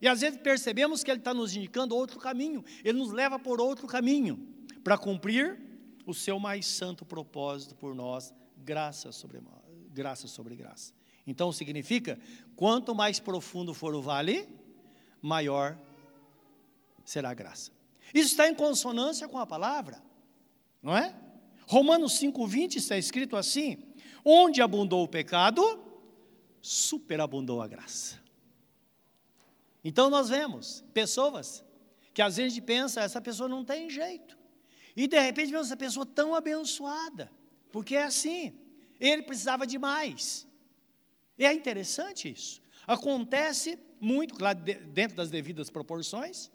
E 0.00 0.08
às 0.08 0.20
vezes 0.20 0.38
percebemos 0.40 1.02
que 1.02 1.10
Ele 1.10 1.18
está 1.18 1.34
nos 1.34 1.54
indicando 1.54 1.94
outro 1.94 2.18
caminho, 2.18 2.64
Ele 2.84 2.98
nos 2.98 3.10
leva 3.10 3.38
por 3.38 3.60
outro 3.60 3.86
caminho, 3.86 4.48
para 4.82 4.96
cumprir 4.96 5.60
o 6.06 6.14
seu 6.14 6.38
mais 6.38 6.66
santo 6.66 7.04
propósito 7.04 7.74
por 7.74 7.94
nós, 7.94 8.32
graça 8.56 9.12
sobre, 9.12 9.42
graça 9.90 10.28
sobre 10.28 10.56
graça. 10.56 10.94
Então 11.26 11.52
significa, 11.52 12.18
quanto 12.56 12.94
mais 12.94 13.20
profundo 13.20 13.74
for 13.74 13.94
o 13.94 14.00
vale, 14.00 14.48
maior 15.20 15.76
será 17.04 17.30
a 17.30 17.34
graça. 17.34 17.77
Isso 18.14 18.30
está 18.30 18.48
em 18.48 18.54
consonância 18.54 19.28
com 19.28 19.38
a 19.38 19.46
palavra, 19.46 20.02
não 20.82 20.96
é? 20.96 21.14
Romanos 21.66 22.18
5,20 22.18 22.76
está 22.76 22.96
escrito 22.96 23.36
assim: 23.36 23.78
onde 24.24 24.62
abundou 24.62 25.04
o 25.04 25.08
pecado, 25.08 25.62
superabundou 26.60 27.60
a 27.60 27.68
graça. 27.68 28.20
Então 29.84 30.10
nós 30.10 30.28
vemos 30.28 30.84
pessoas 30.92 31.64
que 32.12 32.22
às 32.22 32.36
vezes 32.36 32.58
pensa, 32.60 33.00
essa 33.00 33.20
pessoa 33.20 33.48
não 33.48 33.64
tem 33.64 33.88
jeito. 33.88 34.36
E 34.96 35.06
de 35.06 35.20
repente 35.20 35.52
vemos 35.52 35.68
essa 35.68 35.76
pessoa 35.76 36.04
tão 36.04 36.34
abençoada, 36.34 37.30
porque 37.70 37.94
é 37.94 38.02
assim, 38.02 38.52
ele 38.98 39.22
precisava 39.22 39.66
de 39.66 39.78
mais. 39.78 40.46
E 41.38 41.46
é 41.46 41.52
interessante 41.52 42.28
isso. 42.28 42.60
Acontece 42.86 43.78
muito, 44.00 44.34
claro, 44.34 44.58
dentro 44.58 45.16
das 45.16 45.30
devidas 45.30 45.70
proporções, 45.70 46.50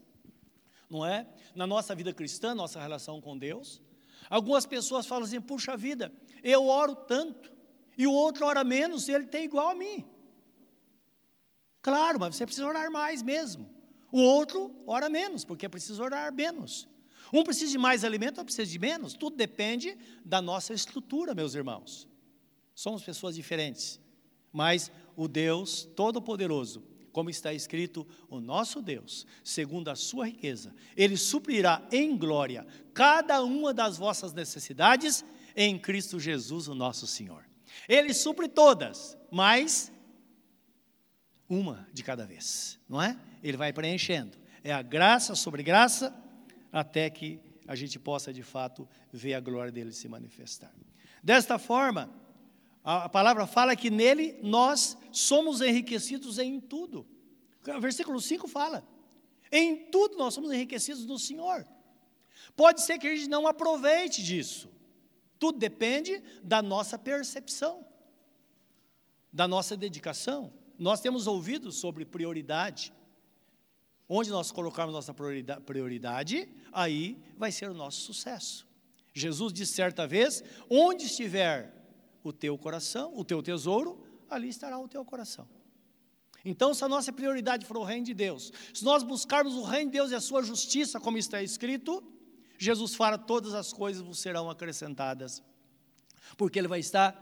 não 0.94 1.06
é? 1.06 1.28
Na 1.56 1.68
nossa 1.68 1.94
vida 1.94 2.14
cristã, 2.14 2.54
nossa 2.56 2.80
relação 2.80 3.20
com 3.20 3.38
Deus. 3.38 3.82
Algumas 4.30 4.66
pessoas 4.66 5.06
falam 5.06 5.26
assim: 5.26 5.42
puxa 5.42 5.76
vida, 5.76 6.14
eu 6.44 6.68
oro 6.68 6.96
tanto, 6.96 7.52
e 7.98 8.08
o 8.08 8.12
outro 8.14 8.46
ora 8.46 8.64
menos, 8.64 9.08
e 9.08 9.12
ele 9.12 9.26
tem 9.26 9.46
igual 9.46 9.70
a 9.70 9.76
mim. 9.76 10.06
Claro, 11.82 12.20
mas 12.20 12.36
você 12.36 12.46
precisa 12.46 12.66
orar 12.66 12.90
mais 12.92 13.22
mesmo. 13.22 13.70
O 14.12 14.22
outro 14.22 14.74
ora 14.88 15.10
menos, 15.10 15.44
porque 15.44 15.68
precisa 15.68 16.02
orar 16.02 16.34
menos. 16.34 16.88
Um 17.34 17.44
precisa 17.44 17.72
de 17.72 17.78
mais 17.78 18.04
alimento, 18.04 18.38
outro 18.38 18.46
precisa 18.46 18.72
de 18.72 18.80
menos. 18.80 19.14
Tudo 19.14 19.36
depende 19.36 19.98
da 20.24 20.42
nossa 20.42 20.74
estrutura, 20.74 21.34
meus 21.34 21.56
irmãos. 21.56 22.08
Somos 22.76 23.04
pessoas 23.04 23.36
diferentes. 23.36 24.00
Mas 24.52 24.92
o 25.16 25.28
Deus 25.28 25.84
Todo-Poderoso, 25.96 26.84
como 27.14 27.30
está 27.30 27.54
escrito, 27.54 28.06
o 28.28 28.42
nosso 28.42 28.82
Deus, 28.82 29.26
segundo 29.44 29.90
a 29.90 29.96
sua 29.96 30.26
riqueza, 30.26 30.76
ele 30.98 31.16
suprirá 31.16 31.88
em 31.92 32.18
glória 32.18 32.66
cada 32.94 33.42
uma 33.44 33.74
das 33.74 33.98
vossas 33.98 34.34
necessidades 34.34 35.24
em 35.56 35.78
Cristo 35.78 36.20
Jesus, 36.20 36.68
o 36.68 36.74
nosso 36.74 37.06
Senhor. 37.06 37.46
Ele 37.88 38.14
supre 38.14 38.50
todas, 38.50 39.16
mas 39.32 39.92
uma 41.48 41.88
de 41.94 42.04
cada 42.04 42.26
vez, 42.26 42.80
não 42.90 43.02
é? 43.02 43.18
Ele 43.44 43.58
vai 43.58 43.72
preenchendo. 43.72 44.36
É 44.64 44.74
a 44.74 44.82
graça 44.82 45.36
sobre 45.36 45.62
graça 45.62 46.14
até 46.72 47.10
que 47.10 47.40
a 47.68 47.76
gente 47.76 48.00
possa 48.00 48.34
de 48.34 48.42
fato 48.42 48.90
ver 49.12 49.36
a 49.36 49.40
glória 49.40 49.72
dele 49.72 49.92
se 49.92 50.10
manifestar. 50.10 50.74
Desta 51.22 51.60
forma, 51.60 52.10
a 52.84 53.08
palavra 53.08 53.48
fala 53.48 53.76
que 53.76 53.90
nele 53.90 54.40
nós 54.44 54.98
somos 55.12 55.62
enriquecidos 55.62 56.38
em 56.38 56.60
tudo. 56.60 57.08
O 57.68 57.80
versículo 57.80 58.20
5 58.20 58.48
fala: 58.48 58.86
em 59.54 59.76
tudo 59.92 60.18
nós 60.18 60.34
somos 60.34 60.52
enriquecidos 60.52 61.06
no 61.06 61.20
Senhor. 61.20 61.64
Pode 62.56 62.82
ser 62.82 62.98
que 62.98 63.08
a 63.08 63.16
gente 63.16 63.30
não 63.30 63.46
aproveite 63.46 64.24
disso. 64.24 64.68
Tudo 65.38 65.60
depende 65.60 66.24
da 66.44 66.60
nossa 66.60 66.98
percepção, 66.98 67.86
da 69.32 69.48
nossa 69.48 69.78
dedicação. 69.78 70.52
Nós 70.78 71.02
temos 71.02 71.28
ouvido 71.28 71.72
sobre 71.72 72.04
prioridade. 72.04 72.92
Onde 74.10 74.32
nós 74.32 74.52
colocarmos 74.52 74.94
nossa 74.94 75.14
prioridade, 75.14 76.50
aí 76.72 77.24
vai 77.38 77.52
ser 77.52 77.70
o 77.70 77.74
nosso 77.76 78.02
sucesso. 78.02 78.68
Jesus 79.14 79.54
disse 79.54 79.74
certa 79.74 80.08
vez: 80.08 80.44
onde 80.68 81.06
estiver 81.06 81.83
o 82.24 82.32
teu 82.32 82.58
coração, 82.58 83.14
o 83.16 83.24
teu 83.24 83.44
tesouro, 83.44 84.04
ali 84.30 84.50
estará 84.50 84.80
o 84.80 84.88
teu 84.88 85.04
coração. 85.04 85.48
Então, 86.46 86.74
se 86.74 86.84
a 86.84 86.90
nossa 86.90 87.12
prioridade 87.12 87.66
for 87.66 87.78
o 87.78 87.84
reino 87.84 88.06
de 88.06 88.14
Deus, 88.14 88.52
se 88.74 88.84
nós 88.84 89.04
buscarmos 89.04 89.56
o 89.56 89.64
reino 89.64 89.92
de 89.92 89.98
Deus 89.98 90.12
e 90.12 90.16
a 90.16 90.22
sua 90.22 90.44
justiça, 90.44 91.00
como 91.00 91.18
está 91.18 91.42
escrito, 91.42 92.04
Jesus 92.58 92.96
fala: 92.96 93.18
todas 93.18 93.54
as 93.54 93.72
coisas 93.72 94.02
vos 94.02 94.20
serão 94.20 94.50
acrescentadas 94.50 95.42
porque 96.38 96.60
Ele 96.60 96.68
vai 96.68 96.80
estar 96.80 97.20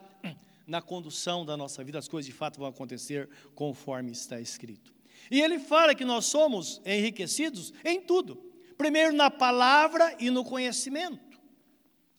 na 0.65 0.81
condução 0.81 1.45
da 1.45 1.57
nossa 1.57 1.83
vida, 1.83 1.99
as 1.99 2.07
coisas 2.07 2.25
de 2.25 2.33
fato 2.33 2.59
vão 2.59 2.67
acontecer 2.67 3.29
conforme 3.53 4.11
está 4.11 4.39
escrito. 4.39 4.93
E 5.29 5.41
Ele 5.41 5.59
fala 5.59 5.95
que 5.95 6.05
nós 6.05 6.25
somos 6.25 6.81
enriquecidos 6.85 7.73
em 7.83 8.01
tudo, 8.01 8.35
primeiro 8.77 9.13
na 9.13 9.29
palavra 9.29 10.15
e 10.19 10.29
no 10.29 10.43
conhecimento. 10.43 11.39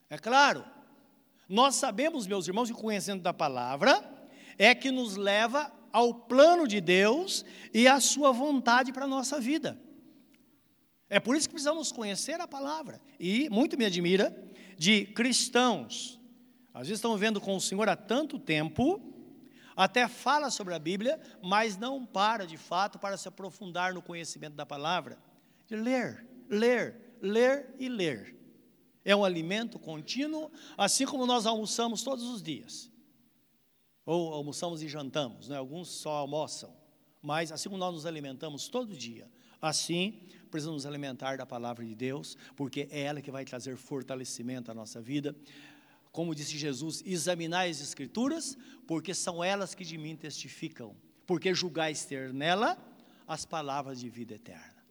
É 0.09 0.17
claro, 0.17 0.63
nós 1.53 1.75
sabemos, 1.75 2.25
meus 2.25 2.47
irmãos, 2.47 2.71
que 2.71 2.75
o 2.75 2.81
conhecimento 2.81 3.21
da 3.21 3.31
palavra 3.31 4.03
é 4.57 4.73
que 4.73 4.89
nos 4.89 5.15
leva 5.15 5.71
ao 5.91 6.11
plano 6.11 6.67
de 6.67 6.81
Deus 6.81 7.45
e 7.71 7.87
à 7.87 7.99
sua 7.99 8.31
vontade 8.31 8.91
para 8.91 9.05
a 9.05 9.07
nossa 9.07 9.39
vida. 9.39 9.79
É 11.07 11.19
por 11.19 11.35
isso 11.35 11.47
que 11.47 11.53
precisamos 11.53 11.91
conhecer 11.91 12.41
a 12.41 12.47
palavra. 12.47 12.99
E 13.19 13.47
muito 13.51 13.77
me 13.77 13.85
admira 13.85 14.35
de 14.79 15.05
cristãos, 15.05 16.19
às 16.73 16.87
vezes 16.87 16.97
estão 16.97 17.15
vendo 17.15 17.39
com 17.39 17.55
o 17.55 17.61
Senhor 17.61 17.87
há 17.87 17.95
tanto 17.95 18.39
tempo, 18.39 18.99
até 19.75 20.07
fala 20.07 20.49
sobre 20.49 20.73
a 20.73 20.79
Bíblia, 20.79 21.21
mas 21.39 21.77
não 21.77 22.03
para 22.03 22.47
de 22.47 22.57
fato 22.57 22.97
para 22.97 23.15
se 23.15 23.27
aprofundar 23.27 23.93
no 23.93 24.01
conhecimento 24.01 24.55
da 24.55 24.65
palavra. 24.65 25.19
De 25.67 25.75
ler, 25.75 26.27
ler, 26.49 27.15
ler 27.21 27.75
e 27.77 27.87
ler. 27.87 28.42
É 29.05 29.15
um 29.15 29.25
alimento 29.25 29.77
contínuo, 29.77 30.51
assim 30.77 31.05
como 31.05 31.25
nós 31.25 31.45
almoçamos 31.45 32.03
todos 32.03 32.23
os 32.25 32.41
dias. 32.41 32.89
Ou 34.05 34.33
almoçamos 34.33 34.81
e 34.81 34.87
jantamos, 34.87 35.47
né? 35.47 35.57
alguns 35.57 35.89
só 35.89 36.11
almoçam. 36.11 36.73
Mas 37.21 37.51
assim 37.51 37.69
como 37.69 37.79
nós 37.79 37.93
nos 37.93 38.05
alimentamos 38.05 38.67
todo 38.67 38.95
dia, 38.95 39.29
assim 39.61 40.27
precisamos 40.51 40.83
nos 40.83 40.85
alimentar 40.85 41.35
da 41.35 41.47
palavra 41.47 41.83
de 41.83 41.95
Deus, 41.95 42.37
porque 42.55 42.87
é 42.91 43.01
ela 43.01 43.21
que 43.21 43.31
vai 43.31 43.43
trazer 43.43 43.75
fortalecimento 43.75 44.69
à 44.69 44.73
nossa 44.73 45.01
vida. 45.01 45.35
Como 46.11 46.35
disse 46.35 46.55
Jesus, 46.59 47.01
examinai 47.03 47.71
as 47.71 47.81
Escrituras, 47.81 48.55
porque 48.85 49.15
são 49.15 49.43
elas 49.43 49.73
que 49.73 49.83
de 49.83 49.97
mim 49.97 50.15
testificam, 50.15 50.95
porque 51.25 51.55
julgais 51.55 52.05
ter 52.05 52.31
nela 52.31 52.77
as 53.27 53.45
palavras 53.45 53.99
de 53.99 54.09
vida 54.09 54.35
eterna. 54.35 54.83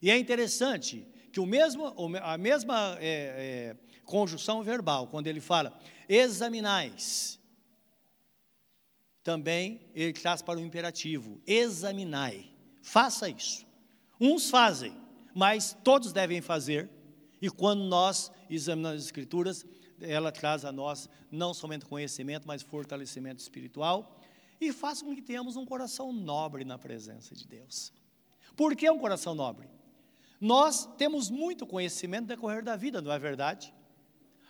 E 0.00 0.10
é 0.10 0.16
interessante 0.16 1.06
que 1.32 1.40
o 1.40 1.46
mesmo, 1.46 1.94
a 2.22 2.36
mesma 2.36 2.96
é, 3.00 3.74
é, 3.74 3.76
conjunção 4.04 4.62
verbal, 4.62 5.06
quando 5.06 5.26
ele 5.26 5.40
fala 5.40 5.78
examinais, 6.08 7.38
também 9.22 9.80
ele 9.94 10.12
traz 10.12 10.42
para 10.42 10.58
o 10.58 10.62
imperativo: 10.62 11.40
examinai, 11.46 12.50
faça 12.82 13.28
isso. 13.28 13.66
Uns 14.20 14.50
fazem, 14.50 14.96
mas 15.34 15.76
todos 15.84 16.12
devem 16.12 16.40
fazer, 16.40 16.90
e 17.40 17.48
quando 17.48 17.82
nós 17.84 18.30
examinamos 18.48 18.98
as 18.98 19.06
Escrituras, 19.06 19.64
ela 20.00 20.32
traz 20.32 20.64
a 20.64 20.72
nós 20.72 21.08
não 21.30 21.54
somente 21.54 21.84
conhecimento, 21.84 22.46
mas 22.46 22.62
fortalecimento 22.62 23.40
espiritual, 23.40 24.18
e 24.60 24.72
faz 24.72 25.00
com 25.00 25.14
que 25.14 25.22
tenhamos 25.22 25.56
um 25.56 25.64
coração 25.64 26.12
nobre 26.12 26.64
na 26.64 26.76
presença 26.76 27.34
de 27.34 27.46
Deus. 27.46 27.92
Por 28.56 28.74
que 28.76 28.90
um 28.90 28.98
coração 28.98 29.34
nobre? 29.34 29.68
Nós 30.40 30.86
temos 30.96 31.28
muito 31.28 31.66
conhecimento 31.66 32.22
no 32.22 32.28
decorrer 32.28 32.64
da 32.64 32.76
vida, 32.76 33.02
não 33.02 33.12
é 33.12 33.18
verdade? 33.18 33.74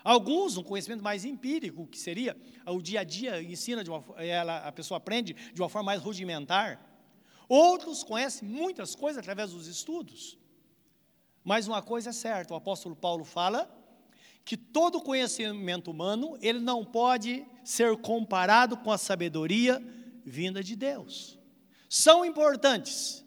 Alguns, 0.04 0.56
um 0.56 0.62
conhecimento 0.62 1.02
mais 1.02 1.24
empírico, 1.24 1.86
que 1.86 1.98
seria 1.98 2.36
o 2.66 2.80
dia 2.80 3.00
a 3.00 3.04
dia, 3.04 3.42
ensina, 3.42 3.82
uma, 3.82 4.22
ela, 4.22 4.58
a 4.58 4.72
pessoa 4.72 4.98
aprende 4.98 5.34
de 5.34 5.60
uma 5.60 5.68
forma 5.68 5.86
mais 5.86 6.00
rudimentar. 6.00 6.80
Outros 7.48 8.04
conhecem 8.04 8.48
muitas 8.48 8.94
coisas 8.94 9.18
através 9.18 9.50
dos 9.50 9.66
estudos. 9.66 10.38
Mas 11.42 11.66
uma 11.66 11.82
coisa 11.82 12.10
é 12.10 12.12
certa, 12.12 12.54
o 12.54 12.56
apóstolo 12.56 12.94
Paulo 12.94 13.24
fala 13.24 13.68
que 14.44 14.56
todo 14.56 15.00
conhecimento 15.00 15.90
humano, 15.90 16.38
ele 16.40 16.60
não 16.60 16.84
pode 16.84 17.46
ser 17.64 17.96
comparado 17.98 18.76
com 18.76 18.90
a 18.90 18.98
sabedoria 18.98 19.82
vinda 20.24 20.62
de 20.62 20.74
Deus. 20.76 21.38
São 21.88 22.24
importantes, 22.24 23.24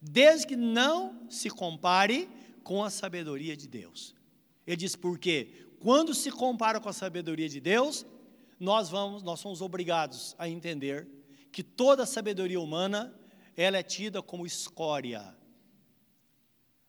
desde 0.00 0.46
que 0.46 0.56
não 0.56 1.28
se 1.28 1.50
compare 1.50 2.28
com 2.62 2.82
a 2.82 2.90
sabedoria 2.90 3.56
de 3.56 3.68
Deus. 3.68 4.14
Ele 4.66 4.76
diz 4.76 4.96
porque 4.96 5.66
quando 5.78 6.14
se 6.14 6.30
compara 6.30 6.80
com 6.80 6.88
a 6.88 6.92
sabedoria 6.92 7.48
de 7.48 7.60
Deus, 7.60 8.04
nós 8.58 8.88
vamos, 8.88 9.22
nós 9.22 9.40
somos 9.40 9.60
obrigados 9.60 10.34
a 10.38 10.48
entender 10.48 11.06
que 11.52 11.62
toda 11.62 12.02
a 12.02 12.06
sabedoria 12.06 12.60
humana, 12.60 13.14
ela 13.56 13.78
é 13.78 13.82
tida 13.82 14.22
como 14.22 14.46
escória. 14.46 15.36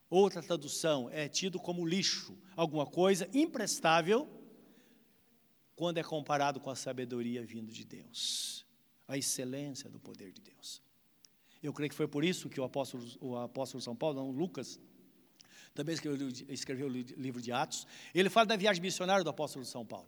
Outra 0.10 0.42
tradução 0.42 1.10
é 1.12 1.28
tido 1.28 1.60
como 1.60 1.86
lixo, 1.86 2.38
alguma 2.56 2.86
coisa 2.86 3.30
imprestável 3.34 4.28
quando 5.76 6.00
é 6.00 6.04
comparado 6.04 6.60
com 6.60 6.70
a 6.70 6.76
sabedoria 6.76 7.46
vindo 7.46 7.72
de 7.72 7.86
Deus, 7.86 8.66
a 9.08 9.18
excelência 9.18 9.90
do 9.90 10.00
poder 10.00 10.32
de 10.32 10.42
Deus. 10.42 10.82
Eu 11.68 11.74
creio 11.74 11.90
que 11.90 11.96
foi 11.96 12.08
por 12.08 12.24
isso 12.24 12.48
que 12.48 12.62
o 12.62 12.64
apóstolo, 12.64 13.04
o 13.20 13.36
apóstolo 13.36 13.82
São 13.82 13.94
Paulo, 13.94 14.16
não, 14.16 14.32
Lucas, 14.32 14.80
também 15.76 15.94
escreveu, 15.94 16.30
escreveu 16.48 16.88
o 16.88 16.90
livro 16.90 17.42
de 17.42 17.52
Atos, 17.52 17.86
ele 18.16 18.30
fala 18.30 18.46
da 18.46 18.56
viagem 18.56 18.82
missionária 18.82 19.22
do 19.22 19.30
apóstolo 19.30 19.66
São 19.66 19.86
Paulo. 19.86 20.08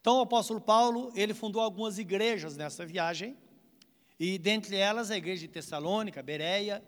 Então, 0.00 0.18
o 0.18 0.20
apóstolo 0.20 0.60
Paulo, 0.60 1.12
ele 1.16 1.34
fundou 1.34 1.60
algumas 1.60 1.98
igrejas 1.98 2.56
nessa 2.56 2.86
viagem, 2.86 3.36
e 4.16 4.38
dentre 4.38 4.76
elas 4.76 5.10
a 5.10 5.16
igreja 5.16 5.40
de 5.40 5.48
Tessalônica, 5.48 6.22
Bereia, 6.22 6.80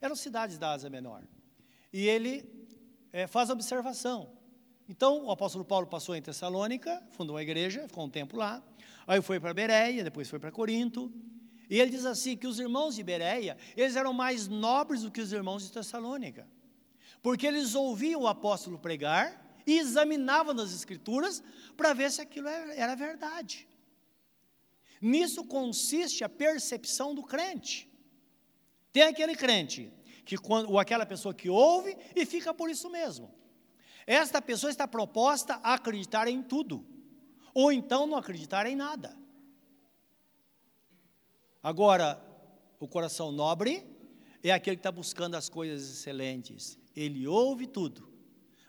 eram 0.00 0.14
cidades 0.14 0.56
da 0.56 0.70
Ásia 0.70 0.88
Menor. 0.88 1.24
E 1.92 2.06
ele 2.06 2.48
é, 3.12 3.26
faz 3.26 3.50
observação. 3.50 4.30
Então, 4.88 5.24
o 5.26 5.32
apóstolo 5.32 5.64
Paulo 5.64 5.88
passou 5.88 6.14
em 6.14 6.22
Tessalônica, 6.22 7.02
fundou 7.10 7.34
uma 7.34 7.42
igreja, 7.42 7.88
ficou 7.88 8.04
um 8.04 8.08
tempo 8.08 8.36
lá, 8.36 8.62
aí 9.04 9.20
foi 9.20 9.40
para 9.40 9.52
Bereia, 9.52 10.04
depois 10.04 10.30
foi 10.30 10.38
para 10.38 10.52
Corinto, 10.52 11.12
e 11.72 11.80
ele 11.80 11.90
diz 11.90 12.04
assim, 12.04 12.36
que 12.36 12.46
os 12.46 12.60
irmãos 12.60 12.94
de 12.94 13.02
Bereia, 13.02 13.56
eles 13.76 13.96
eram 13.96 14.12
mais 14.12 14.46
nobres 14.46 15.02
do 15.02 15.10
que 15.10 15.20
os 15.20 15.32
irmãos 15.32 15.64
de 15.64 15.72
Tessalônica 15.72 16.46
porque 17.22 17.46
eles 17.46 17.74
ouviam 17.74 18.22
o 18.22 18.26
apóstolo 18.26 18.78
pregar 18.78 19.40
e 19.64 19.78
examinavam 19.78 20.52
nas 20.52 20.72
escrituras 20.72 21.42
para 21.76 21.94
ver 21.94 22.10
se 22.10 22.20
aquilo 22.20 22.48
era 22.48 22.96
verdade. 22.96 23.68
Nisso 25.00 25.44
consiste 25.44 26.24
a 26.24 26.28
percepção 26.28 27.14
do 27.14 27.22
crente. 27.22 27.88
Tem 28.92 29.04
aquele 29.04 29.36
crente 29.36 29.92
que 30.24 30.36
quando, 30.36 30.68
ou 30.70 30.78
aquela 30.78 31.06
pessoa 31.06 31.32
que 31.32 31.48
ouve 31.48 31.96
e 32.14 32.26
fica 32.26 32.52
por 32.52 32.68
isso 32.68 32.90
mesmo. 32.90 33.32
Esta 34.04 34.42
pessoa 34.42 34.70
está 34.70 34.86
proposta 34.86 35.60
a 35.62 35.74
acreditar 35.74 36.26
em 36.26 36.42
tudo, 36.42 36.84
ou 37.54 37.70
então 37.70 38.04
não 38.06 38.18
acreditar 38.18 38.66
em 38.66 38.74
nada. 38.74 39.16
Agora, 41.62 42.20
o 42.80 42.88
coração 42.88 43.30
nobre 43.30 43.86
é 44.42 44.50
aquele 44.50 44.76
que 44.76 44.80
está 44.80 44.90
buscando 44.90 45.36
as 45.36 45.48
coisas 45.48 45.88
excelentes, 45.88 46.76
ele 46.96 47.26
ouve 47.26 47.66
tudo, 47.66 48.12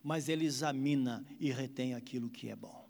mas 0.04 0.30
ele 0.30 0.46
examina 0.46 1.26
e 1.40 1.52
retém 1.52 1.96
aquilo 1.96 2.30
que 2.30 2.50
é 2.50 2.56
bom. 2.56 2.84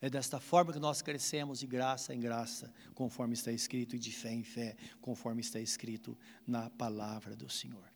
É 0.00 0.10
desta 0.10 0.38
forma 0.38 0.72
que 0.72 0.78
nós 0.78 1.00
crescemos 1.00 1.60
de 1.60 1.66
graça 1.66 2.14
em 2.14 2.20
graça, 2.20 2.72
conforme 2.94 3.32
está 3.32 3.50
escrito, 3.50 3.96
e 3.96 3.98
de 3.98 4.12
fé 4.12 4.32
em 4.32 4.44
fé, 4.44 4.76
conforme 5.00 5.40
está 5.40 5.58
escrito 5.58 6.16
na 6.46 6.68
palavra 6.68 7.34
do 7.34 7.48
Senhor. 7.48 7.90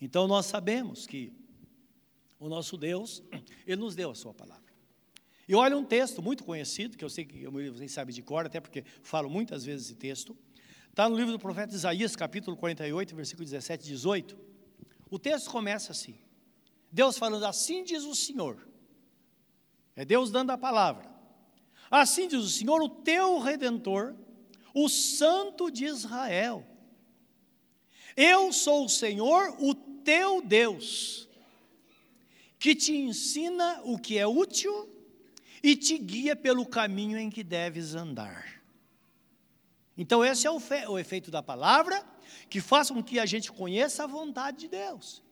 Então 0.00 0.26
nós 0.26 0.46
sabemos 0.46 1.06
que 1.06 1.32
o 2.38 2.48
nosso 2.48 2.76
Deus, 2.76 3.22
Ele 3.66 3.76
nos 3.76 3.94
deu 3.94 4.10
a 4.10 4.14
Sua 4.14 4.32
palavra. 4.32 4.63
E 5.46 5.54
olha 5.54 5.76
um 5.76 5.84
texto 5.84 6.22
muito 6.22 6.44
conhecido, 6.44 6.96
que 6.96 7.04
eu 7.04 7.10
sei 7.10 7.24
que 7.24 7.46
vocês 7.46 7.92
sabem 7.92 8.14
de 8.14 8.22
cor, 8.22 8.46
até 8.46 8.60
porque 8.60 8.84
falo 9.02 9.28
muitas 9.28 9.64
vezes 9.64 9.86
esse 9.86 9.96
texto. 9.96 10.36
Está 10.90 11.08
no 11.08 11.16
livro 11.16 11.32
do 11.32 11.38
profeta 11.38 11.74
Isaías, 11.74 12.14
capítulo 12.14 12.56
48, 12.56 13.14
versículo 13.16 13.44
17 13.44 13.84
e 13.84 13.88
18 13.88 14.54
o 15.14 15.18
texto 15.18 15.48
começa 15.48 15.92
assim: 15.92 16.18
Deus 16.90 17.16
falando, 17.16 17.46
assim 17.46 17.84
diz 17.84 18.02
o 18.02 18.16
Senhor. 18.16 18.66
É 19.94 20.04
Deus 20.04 20.28
dando 20.30 20.50
a 20.50 20.58
palavra. 20.58 21.08
Assim 21.88 22.26
diz 22.26 22.42
o 22.42 22.50
Senhor, 22.50 22.82
o 22.82 22.88
teu 22.88 23.38
redentor, 23.38 24.16
o 24.74 24.88
Santo 24.88 25.70
de 25.70 25.84
Israel. 25.84 26.66
Eu 28.16 28.52
sou 28.52 28.86
o 28.86 28.88
Senhor, 28.88 29.56
o 29.60 29.72
teu 29.72 30.42
Deus, 30.42 31.28
que 32.58 32.74
te 32.74 32.96
ensina 32.96 33.82
o 33.84 33.96
que 33.96 34.18
é 34.18 34.26
útil 34.26 34.90
e 35.64 35.74
te 35.74 35.96
guia 35.96 36.36
pelo 36.36 36.66
caminho 36.66 37.16
em 37.16 37.30
que 37.30 37.42
deves 37.42 37.94
andar. 37.94 38.62
Então, 39.96 40.22
esse 40.22 40.46
é 40.46 40.50
o, 40.50 40.60
o 40.90 40.98
efeito 40.98 41.30
da 41.30 41.42
palavra 41.42 42.04
que 42.50 42.60
faça 42.60 42.92
com 42.92 43.02
que 43.02 43.18
a 43.18 43.24
gente 43.24 43.50
conheça 43.50 44.04
a 44.04 44.06
vontade 44.06 44.58
de 44.58 44.68
Deus. 44.68 45.22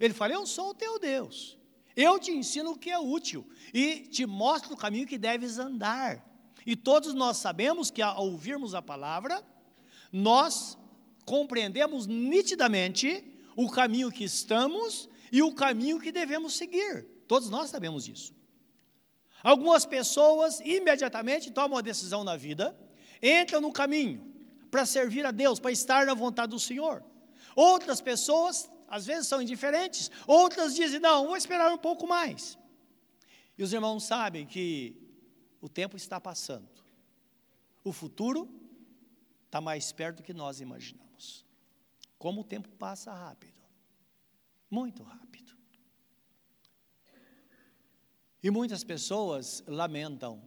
Ele 0.00 0.14
fala: 0.14 0.32
Eu 0.32 0.46
sou 0.46 0.70
o 0.70 0.74
teu 0.74 0.98
Deus. 0.98 1.58
Eu 1.94 2.18
te 2.18 2.30
ensino 2.30 2.70
o 2.70 2.78
que 2.78 2.90
é 2.90 2.98
útil 2.98 3.46
e 3.74 4.06
te 4.08 4.24
mostro 4.24 4.72
o 4.72 4.78
caminho 4.78 5.06
que 5.06 5.18
deves 5.18 5.58
andar. 5.58 6.26
E 6.64 6.74
todos 6.74 7.12
nós 7.12 7.36
sabemos 7.36 7.90
que 7.90 8.00
ao 8.00 8.28
ouvirmos 8.28 8.74
a 8.74 8.80
palavra, 8.80 9.44
nós 10.10 10.78
compreendemos 11.26 12.06
nitidamente 12.06 13.22
o 13.54 13.68
caminho 13.68 14.10
que 14.10 14.24
estamos 14.24 15.06
e 15.30 15.42
o 15.42 15.52
caminho 15.52 16.00
que 16.00 16.10
devemos 16.10 16.54
seguir. 16.54 17.04
Todos 17.28 17.50
nós 17.50 17.68
sabemos 17.68 18.06
disso. 18.06 18.32
Algumas 19.42 19.84
pessoas 19.84 20.60
imediatamente 20.60 21.50
tomam 21.50 21.78
a 21.78 21.82
decisão 21.82 22.22
na 22.22 22.36
vida, 22.36 22.76
entram 23.22 23.60
no 23.60 23.72
caminho 23.72 24.32
para 24.70 24.86
servir 24.86 25.26
a 25.26 25.30
Deus, 25.30 25.58
para 25.58 25.72
estar 25.72 26.06
na 26.06 26.14
vontade 26.14 26.50
do 26.50 26.58
Senhor. 26.58 27.04
Outras 27.54 28.00
pessoas, 28.00 28.70
às 28.88 29.04
vezes, 29.04 29.26
são 29.26 29.42
indiferentes, 29.42 30.10
outras 30.26 30.74
dizem: 30.74 31.00
não, 31.00 31.26
vou 31.26 31.36
esperar 31.36 31.72
um 31.72 31.78
pouco 31.78 32.06
mais. 32.06 32.58
E 33.58 33.62
os 33.62 33.72
irmãos 33.72 34.04
sabem 34.04 34.46
que 34.46 34.96
o 35.60 35.68
tempo 35.68 35.96
está 35.96 36.20
passando, 36.20 36.68
o 37.84 37.92
futuro 37.92 38.48
está 39.46 39.60
mais 39.60 39.92
perto 39.92 40.18
do 40.18 40.22
que 40.22 40.32
nós 40.32 40.60
imaginamos. 40.60 41.44
Como 42.18 42.40
o 42.40 42.44
tempo 42.44 42.68
passa 42.70 43.12
rápido, 43.12 43.60
muito 44.70 45.02
rápido. 45.02 45.41
E 48.42 48.50
muitas 48.50 48.82
pessoas 48.82 49.62
lamentam 49.66 50.42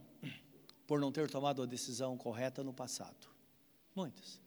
por 0.86 1.00
não 1.00 1.10
ter 1.10 1.30
tomado 1.30 1.62
a 1.62 1.66
decisão 1.66 2.16
correta 2.16 2.62
no 2.62 2.72
passado. 2.72 3.28
Muitas. 3.94 4.40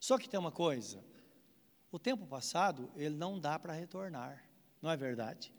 Só 0.00 0.18
que 0.18 0.28
tem 0.28 0.40
uma 0.40 0.50
coisa: 0.50 1.04
o 1.90 1.98
tempo 1.98 2.26
passado, 2.26 2.90
ele 2.96 3.14
não 3.14 3.38
dá 3.38 3.58
para 3.58 3.72
retornar, 3.72 4.42
não 4.80 4.90
é 4.90 4.96
verdade? 4.96 5.52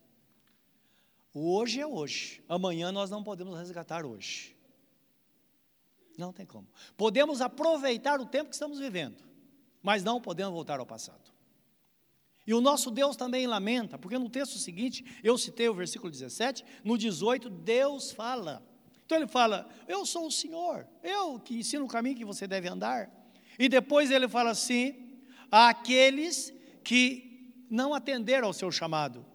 O 1.34 1.56
hoje 1.56 1.80
é 1.80 1.88
hoje, 1.88 2.44
amanhã 2.48 2.92
nós 2.92 3.10
não 3.10 3.24
podemos 3.24 3.58
resgatar 3.58 4.06
hoje. 4.06 4.56
Não 6.16 6.32
tem 6.32 6.46
como. 6.46 6.68
Podemos 6.96 7.42
aproveitar 7.42 8.20
o 8.20 8.26
tempo 8.26 8.50
que 8.50 8.56
estamos 8.56 8.78
vivendo, 8.78 9.24
mas 9.82 10.04
não 10.04 10.22
podemos 10.22 10.54
voltar 10.54 10.80
ao 10.80 10.86
passado. 10.86 11.33
E 12.46 12.54
o 12.54 12.60
nosso 12.60 12.92
Deus 12.92 13.16
também 13.16 13.48
lamenta, 13.48 13.98
porque 13.98 14.18
no 14.18 14.30
texto 14.30 14.58
seguinte, 14.58 15.06
eu 15.24 15.38
citei 15.38 15.70
o 15.70 15.74
versículo 15.74 16.12
17, 16.12 16.66
no 16.84 16.98
18, 16.98 17.50
Deus 17.50 18.12
fala. 18.12 18.62
Então 19.06 19.18
ele 19.18 19.28
fala: 19.28 19.70
Eu 19.88 20.06
sou 20.06 20.28
o 20.28 20.32
Senhor, 20.32 20.88
eu 21.02 21.40
que 21.40 21.58
ensino 21.58 21.86
o 21.86 21.88
caminho 21.88 22.18
que 22.18 22.26
você 22.26 22.46
deve 22.46 22.68
andar. 22.68 23.10
E 23.58 23.70
depois 23.70 24.12
ele 24.12 24.28
fala 24.28 24.50
assim: 24.50 25.20
àqueles 25.50 26.54
que 26.84 27.66
não 27.70 27.94
atenderam 27.94 28.48
ao 28.48 28.54
seu 28.54 28.72
chamado. 28.72 29.26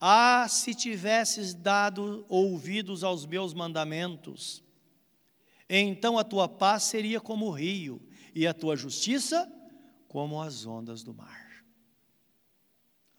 Ah, 0.00 0.46
se 0.48 0.74
tivesses 0.74 1.54
dado 1.54 2.26
ouvidos 2.28 3.04
aos 3.04 3.24
meus 3.24 3.54
mandamentos, 3.54 4.62
então 5.68 6.18
a 6.18 6.24
tua 6.24 6.48
paz 6.48 6.82
seria 6.84 7.20
como 7.20 7.46
o 7.46 7.50
rio, 7.50 8.02
e 8.34 8.46
a 8.46 8.54
tua 8.54 8.76
justiça 8.76 9.50
como 10.08 10.40
as 10.40 10.66
ondas 10.66 11.02
do 11.02 11.14
mar. 11.14 11.41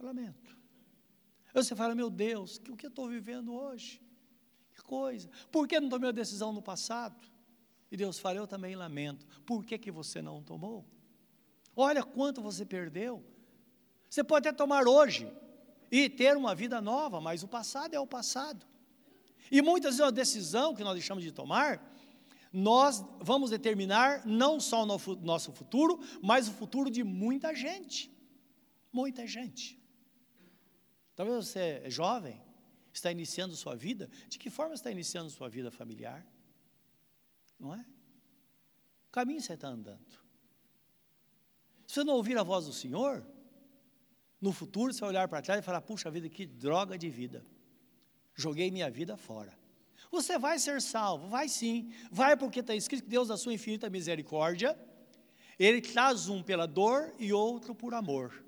Lamento. 0.04 0.58
Você 1.54 1.76
fala, 1.76 1.94
meu 1.94 2.10
Deus, 2.10 2.58
o 2.70 2.76
que 2.76 2.86
eu 2.86 2.90
estou 2.90 3.08
vivendo 3.08 3.54
hoje? 3.54 4.02
Que 4.74 4.82
coisa. 4.82 5.30
Por 5.52 5.68
que 5.68 5.80
não 5.80 5.90
tomei 5.90 6.10
a 6.10 6.14
decisão 6.14 6.52
no 6.52 6.62
passado? 6.62 7.16
E 7.92 7.98
Deus 7.98 8.18
fala, 8.18 8.38
eu 8.38 8.48
também 8.48 8.76
lamento. 8.76 9.26
Por 9.46 9.64
que, 9.64 9.78
que 9.78 9.92
você 9.92 10.22
não 10.22 10.42
tomou? 10.42 10.86
Olha 11.76 12.04
quanto 12.04 12.42
você 12.42 12.66
perdeu. 12.66 13.24
Você 14.10 14.24
pode 14.24 14.48
até 14.48 14.56
tomar 14.56 14.88
hoje 14.88 15.32
e 15.92 16.10
ter 16.10 16.36
uma 16.36 16.56
vida 16.56 16.82
nova, 16.82 17.22
mas 17.22 17.44
o 17.44 17.48
passado 17.48 17.94
é 17.94 18.00
o 18.00 18.08
passado. 18.08 18.66
E 19.52 19.62
muitas 19.62 19.98
vezes 19.98 20.08
a 20.08 20.12
decisão 20.12 20.74
que 20.74 20.84
nós 20.84 20.94
deixamos 20.94 21.24
de 21.24 21.32
tomar 21.32 21.94
nós 22.54 23.04
vamos 23.20 23.50
determinar 23.50 24.28
não 24.28 24.60
só 24.60 24.84
o 24.84 24.86
nosso 24.86 25.52
futuro, 25.52 26.00
mas 26.22 26.48
o 26.48 26.54
futuro 26.54 26.92
de 26.92 27.04
muita 27.04 27.56
gente. 27.56 28.16
Muita 28.92 29.26
gente. 29.26 29.83
Talvez 31.16 31.48
você 31.48 31.82
é 31.84 31.90
jovem, 31.90 32.42
está 32.92 33.12
iniciando 33.12 33.56
sua 33.56 33.76
vida. 33.76 34.10
De 34.28 34.38
que 34.40 34.50
forma 34.50 34.74
está 34.74 34.90
iniciando 34.92 35.30
sua 35.30 35.50
vida 35.50 35.70
familiar? 35.70 36.26
Não 37.60 37.74
é? 37.74 37.86
O 39.08 39.12
caminho 39.12 39.42
você 39.42 39.54
está 39.54 39.68
andando. 39.68 40.24
Se 41.88 41.96
você 41.96 42.04
não 42.04 42.16
ouvir 42.16 42.38
a 42.38 42.44
voz 42.44 42.66
do 42.66 42.74
Senhor, 42.74 43.26
no 44.42 44.52
futuro 44.52 44.92
você 44.92 45.02
vai 45.02 45.10
olhar 45.10 45.28
para 45.28 45.42
trás 45.42 45.60
e 45.60 45.64
falar: 45.64 45.82
puxa 45.82 46.10
vida, 46.10 46.28
que 46.28 46.46
droga 46.46 46.98
de 46.98 47.10
vida. 47.10 47.46
Joguei 48.36 48.72
minha 48.72 48.90
vida 48.90 49.16
fora. 49.16 49.58
Você 50.12 50.38
vai 50.38 50.60
ser 50.60 50.82
salvo, 50.82 51.28
vai 51.28 51.48
sim. 51.48 51.92
Vai 52.12 52.36
porque 52.36 52.60
está 52.60 52.76
escrito 52.76 53.04
que 53.04 53.10
Deus, 53.10 53.28
da 53.28 53.38
sua 53.38 53.54
infinita 53.54 53.90
misericórdia, 53.90 54.78
Ele 55.58 55.82
traz 55.82 56.30
um 56.30 56.42
pela 56.44 56.68
dor 56.68 57.14
e 57.20 57.32
outro 57.32 57.74
por 57.74 57.94
amor. 57.94 58.44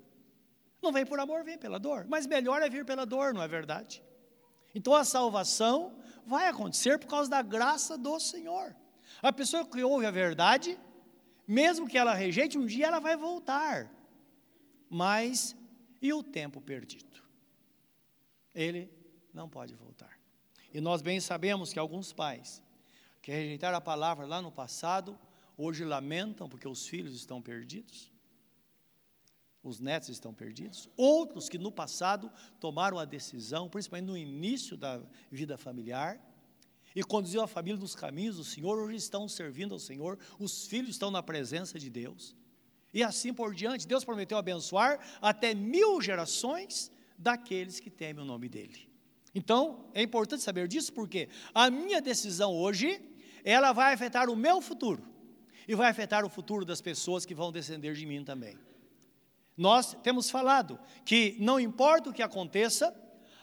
Não 0.86 0.92
vem 0.92 1.04
por 1.04 1.18
amor, 1.18 1.42
vem 1.42 1.58
pela 1.58 1.80
dor. 1.80 2.06
Mas 2.08 2.28
melhor 2.28 2.62
é 2.62 2.70
vir 2.70 2.84
pela 2.84 3.04
dor, 3.04 3.34
não 3.34 3.42
é 3.42 3.48
verdade? 3.48 4.00
Então 4.72 4.94
a 4.94 5.04
salvação 5.04 5.98
vai 6.24 6.46
acontecer 6.46 6.96
por 6.96 7.08
causa 7.08 7.28
da 7.28 7.42
graça 7.42 7.98
do 7.98 8.20
Senhor. 8.20 8.72
A 9.20 9.32
pessoa 9.32 9.66
que 9.66 9.82
ouve 9.82 10.06
a 10.06 10.12
verdade, 10.12 10.78
mesmo 11.44 11.88
que 11.88 11.98
ela 11.98 12.14
rejeite, 12.14 12.56
um 12.56 12.66
dia 12.66 12.86
ela 12.86 13.00
vai 13.00 13.16
voltar. 13.16 13.90
Mas 14.88 15.56
e 16.00 16.12
o 16.12 16.22
tempo 16.22 16.60
perdido? 16.60 17.20
Ele 18.54 18.88
não 19.34 19.48
pode 19.48 19.74
voltar. 19.74 20.16
E 20.72 20.80
nós 20.80 21.02
bem 21.02 21.18
sabemos 21.18 21.72
que 21.72 21.80
alguns 21.80 22.12
pais 22.12 22.62
que 23.20 23.32
rejeitaram 23.32 23.76
a 23.76 23.80
palavra 23.80 24.24
lá 24.24 24.40
no 24.40 24.52
passado, 24.52 25.18
hoje 25.58 25.84
lamentam 25.84 26.48
porque 26.48 26.68
os 26.68 26.86
filhos 26.86 27.12
estão 27.12 27.42
perdidos, 27.42 28.12
os 29.68 29.80
netos 29.80 30.08
estão 30.08 30.32
perdidos. 30.32 30.88
Outros 30.96 31.48
que 31.48 31.58
no 31.58 31.72
passado 31.72 32.30
tomaram 32.60 32.98
a 32.98 33.04
decisão, 33.04 33.68
principalmente 33.68 34.06
no 34.06 34.16
início 34.16 34.76
da 34.76 35.00
vida 35.30 35.56
familiar, 35.56 36.20
e 36.94 37.02
conduziu 37.02 37.42
a 37.42 37.46
família 37.46 37.78
nos 37.78 37.94
caminhos 37.94 38.36
do 38.36 38.44
Senhor, 38.44 38.78
hoje 38.78 38.96
estão 38.96 39.28
servindo 39.28 39.74
ao 39.74 39.78
Senhor, 39.78 40.18
os 40.38 40.66
filhos 40.66 40.90
estão 40.90 41.10
na 41.10 41.22
presença 41.22 41.78
de 41.78 41.90
Deus. 41.90 42.34
E 42.92 43.02
assim 43.02 43.34
por 43.34 43.54
diante, 43.54 43.86
Deus 43.86 44.04
prometeu 44.04 44.38
abençoar 44.38 44.98
até 45.20 45.54
mil 45.54 46.00
gerações 46.00 46.90
daqueles 47.18 47.78
que 47.78 47.90
temem 47.90 48.22
o 48.22 48.26
nome 48.26 48.48
dEle. 48.48 48.88
Então, 49.34 49.90
é 49.92 50.02
importante 50.02 50.42
saber 50.42 50.66
disso 50.66 50.92
porque 50.94 51.28
a 51.52 51.70
minha 51.70 52.00
decisão 52.00 52.54
hoje, 52.54 52.98
ela 53.44 53.72
vai 53.72 53.92
afetar 53.92 54.30
o 54.30 54.34
meu 54.34 54.62
futuro 54.62 55.02
e 55.68 55.74
vai 55.74 55.90
afetar 55.90 56.24
o 56.24 56.30
futuro 56.30 56.64
das 56.64 56.80
pessoas 56.80 57.26
que 57.26 57.34
vão 57.34 57.52
descender 57.52 57.94
de 57.94 58.06
mim 58.06 58.24
também. 58.24 58.56
Nós 59.56 59.96
temos 60.02 60.30
falado 60.30 60.78
que 61.04 61.36
não 61.38 61.58
importa 61.58 62.10
o 62.10 62.12
que 62.12 62.22
aconteça, 62.22 62.94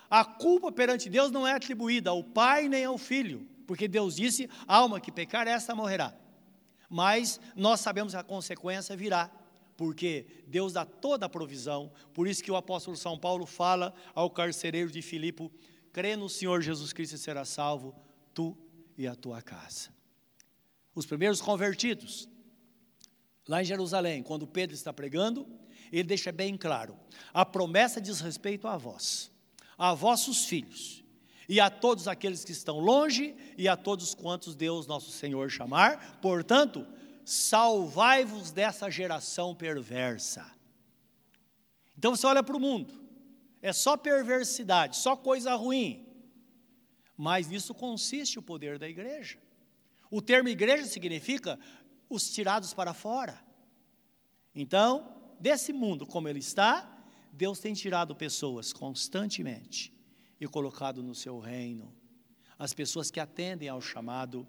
a 0.10 0.24
culpa 0.24 0.72
perante 0.72 1.10
Deus 1.10 1.32
não 1.32 1.48
é 1.48 1.54
atribuída 1.54 2.12
ao 2.12 2.24
pai 2.24 2.70
nem 2.70 2.86
ao 2.86 2.98
filho, 2.98 3.48
porque 3.66 3.88
Deus 3.88 4.16
disse: 4.16 4.50
alma 4.68 5.00
que 5.00 5.12
pecar, 5.12 5.48
esta 5.48 5.74
morrerá. 5.74 6.14
Mas 6.90 7.40
nós 7.56 7.80
sabemos 7.80 8.14
que 8.14 8.20
a 8.20 8.24
consequência 8.24 8.96
virá, 8.96 9.32
porque 9.76 10.28
Deus 10.46 10.74
dá 10.74 10.86
toda 10.86 11.26
a 11.26 11.30
provisão. 11.30 11.92
Por 12.14 12.28
isso 12.28 12.44
que 12.44 12.52
o 12.52 12.56
apóstolo 12.56 12.96
São 12.96 13.18
Paulo 13.18 13.48
fala 13.48 13.94
ao 14.14 14.30
carcereiro 14.30 14.92
de 14.92 15.02
Filipe 15.02 15.50
crê 15.94 16.16
no 16.16 16.28
Senhor 16.28 16.62
Jesus 16.62 16.92
Cristo 16.92 17.16
e 17.16 17.20
será 17.20 17.46
salvo, 17.46 17.96
tu 18.34 18.58
e 18.98 19.08
a 19.08 19.16
tua 19.16 19.42
casa. 19.42 19.92
Os 20.96 21.06
primeiros 21.06 21.40
convertidos, 21.40 22.28
lá 23.48 23.62
em 23.62 23.66
Jerusalém, 23.66 24.24
quando 24.24 24.48
Pedro 24.48 24.76
está 24.76 24.92
pregando, 24.92 25.48
ele 26.00 26.08
deixa 26.08 26.32
bem 26.32 26.58
claro: 26.58 26.98
a 27.34 27.46
promessa 27.46 28.02
diz 28.02 28.20
respeito 28.20 28.68
a 28.68 28.76
vós, 28.78 29.32
a 29.78 29.94
vossos 29.94 30.46
filhos, 30.46 31.04
e 31.48 31.60
a 31.60 31.70
todos 31.70 32.08
aqueles 32.08 32.44
que 32.44 32.52
estão 32.52 32.80
longe, 32.80 33.36
e 33.58 33.68
a 33.68 33.78
todos 33.78 34.16
quantos 34.16 34.56
Deus 34.56 34.88
nosso 34.88 35.12
Senhor 35.12 35.50
chamar, 35.52 36.20
portanto, 36.20 36.88
salvai-vos 37.24 38.52
dessa 38.52 38.90
geração 38.90 39.54
perversa. 39.54 40.52
Então 41.98 42.16
você 42.16 42.26
olha 42.26 42.42
para 42.44 42.58
o 42.58 42.60
mundo, 42.60 43.00
é 43.62 43.72
só 43.72 43.96
perversidade, 43.96 44.98
só 44.98 45.16
coisa 45.16 45.54
ruim. 45.56 46.08
Mas 47.16 47.48
nisso 47.48 47.76
consiste 47.76 48.40
o 48.40 48.42
poder 48.42 48.80
da 48.80 48.90
igreja. 48.90 49.38
O 50.10 50.22
termo 50.22 50.50
igreja 50.50 50.86
significa 50.86 51.60
os 52.10 52.32
tirados 52.32 52.74
para 52.74 52.94
fora. 52.94 53.40
Então, 54.56 55.23
desse 55.44 55.74
mundo 55.74 56.06
como 56.06 56.30
ele 56.30 56.40
está, 56.40 56.90
Deus 57.34 57.60
tem 57.60 57.74
tirado 57.74 58.16
pessoas 58.16 58.72
constantemente 58.72 59.94
e 60.40 60.48
colocado 60.48 61.04
no 61.04 61.14
seu 61.14 61.38
reino. 61.38 61.94
As 62.58 62.74
pessoas 62.74 63.12
que 63.12 63.20
atendem 63.20 63.68
ao 63.68 63.82
chamado, 63.82 64.48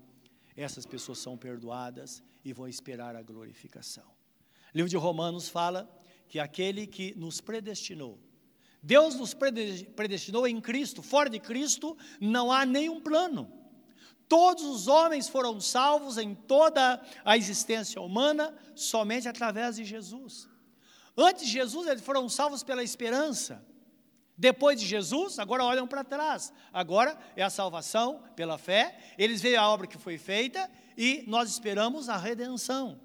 essas 0.56 0.86
pessoas 0.86 1.18
são 1.18 1.36
perdoadas 1.36 2.22
e 2.44 2.52
vão 2.52 2.68
esperar 2.68 3.16
a 3.16 3.22
glorificação. 3.22 4.04
O 4.72 4.76
livro 4.76 4.88
de 4.88 4.96
Romanos 4.96 5.48
fala 5.48 5.90
que 6.28 6.38
aquele 6.38 6.86
que 6.86 7.12
nos 7.16 7.40
predestinou 7.40 8.16
Deus 8.80 9.14
nos 9.14 9.34
predestinou 9.96 10.46
em 10.46 10.60
Cristo, 10.60 11.02
fora 11.02 11.30
de 11.30 11.40
Cristo 11.40 11.96
não 12.20 12.52
há 12.52 12.66
nenhum 12.66 13.00
plano. 13.00 13.50
Todos 14.28 14.62
os 14.62 14.88
homens 14.88 15.26
foram 15.26 15.58
salvos 15.58 16.18
em 16.18 16.34
toda 16.34 17.02
a 17.24 17.34
existência 17.34 17.98
humana 17.98 18.54
somente 18.74 19.26
através 19.26 19.76
de 19.76 19.84
Jesus. 19.86 20.53
Antes 21.16 21.46
de 21.46 21.52
Jesus, 21.52 21.86
eles 21.86 22.02
foram 22.02 22.28
salvos 22.28 22.62
pela 22.62 22.82
esperança. 22.82 23.64
Depois 24.36 24.80
de 24.80 24.86
Jesus, 24.86 25.38
agora 25.38 25.64
olham 25.64 25.86
para 25.86 26.02
trás. 26.02 26.52
Agora 26.72 27.16
é 27.36 27.42
a 27.42 27.50
salvação 27.50 28.24
pela 28.34 28.58
fé. 28.58 28.98
Eles 29.16 29.40
veem 29.40 29.56
a 29.56 29.68
obra 29.68 29.86
que 29.86 29.96
foi 29.96 30.18
feita 30.18 30.68
e 30.96 31.24
nós 31.26 31.48
esperamos 31.48 32.08
a 32.08 32.16
redenção. 32.16 33.00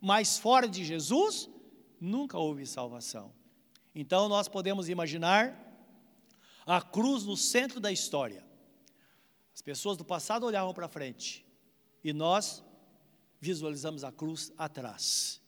Mas 0.00 0.38
fora 0.38 0.68
de 0.68 0.84
Jesus, 0.84 1.50
nunca 2.00 2.38
houve 2.38 2.64
salvação. 2.66 3.32
Então 3.94 4.28
nós 4.28 4.46
podemos 4.48 4.88
imaginar 4.88 5.58
a 6.64 6.80
cruz 6.80 7.24
no 7.24 7.36
centro 7.36 7.80
da 7.80 7.90
história. 7.90 8.44
As 9.52 9.60
pessoas 9.60 9.96
do 9.96 10.04
passado 10.04 10.46
olhavam 10.46 10.72
para 10.72 10.88
frente 10.88 11.44
e 12.02 12.12
nós 12.12 12.62
visualizamos 13.40 14.04
a 14.04 14.12
cruz 14.12 14.52
atrás. 14.56 15.40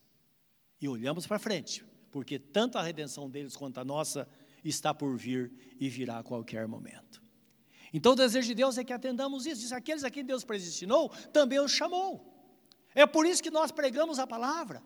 E 0.80 0.88
olhamos 0.88 1.26
para 1.28 1.38
frente, 1.38 1.84
porque 2.12 2.38
tanto 2.38 2.78
a 2.78 2.82
redenção 2.82 3.28
deles 3.28 3.56
quanto 3.56 3.80
a 3.80 3.84
nossa 3.84 4.28
está 4.62 4.94
por 4.94 5.16
vir 5.16 5.50
e 5.80 5.88
virá 5.88 6.18
a 6.18 6.22
qualquer 6.22 6.68
momento. 6.68 7.20
Então 7.92 8.12
o 8.12 8.16
desejo 8.16 8.46
de 8.46 8.54
Deus 8.54 8.78
é 8.78 8.84
que 8.84 8.92
atendamos 8.92 9.46
isso. 9.46 9.62
Diz, 9.62 9.72
aqueles 9.72 10.04
a 10.04 10.10
quem 10.10 10.24
Deus 10.24 10.44
predestinou, 10.44 11.08
também 11.32 11.58
os 11.58 11.72
chamou. 11.72 12.30
É 12.94 13.06
por 13.06 13.26
isso 13.26 13.42
que 13.42 13.50
nós 13.50 13.72
pregamos 13.72 14.18
a 14.18 14.26
palavra. 14.26 14.82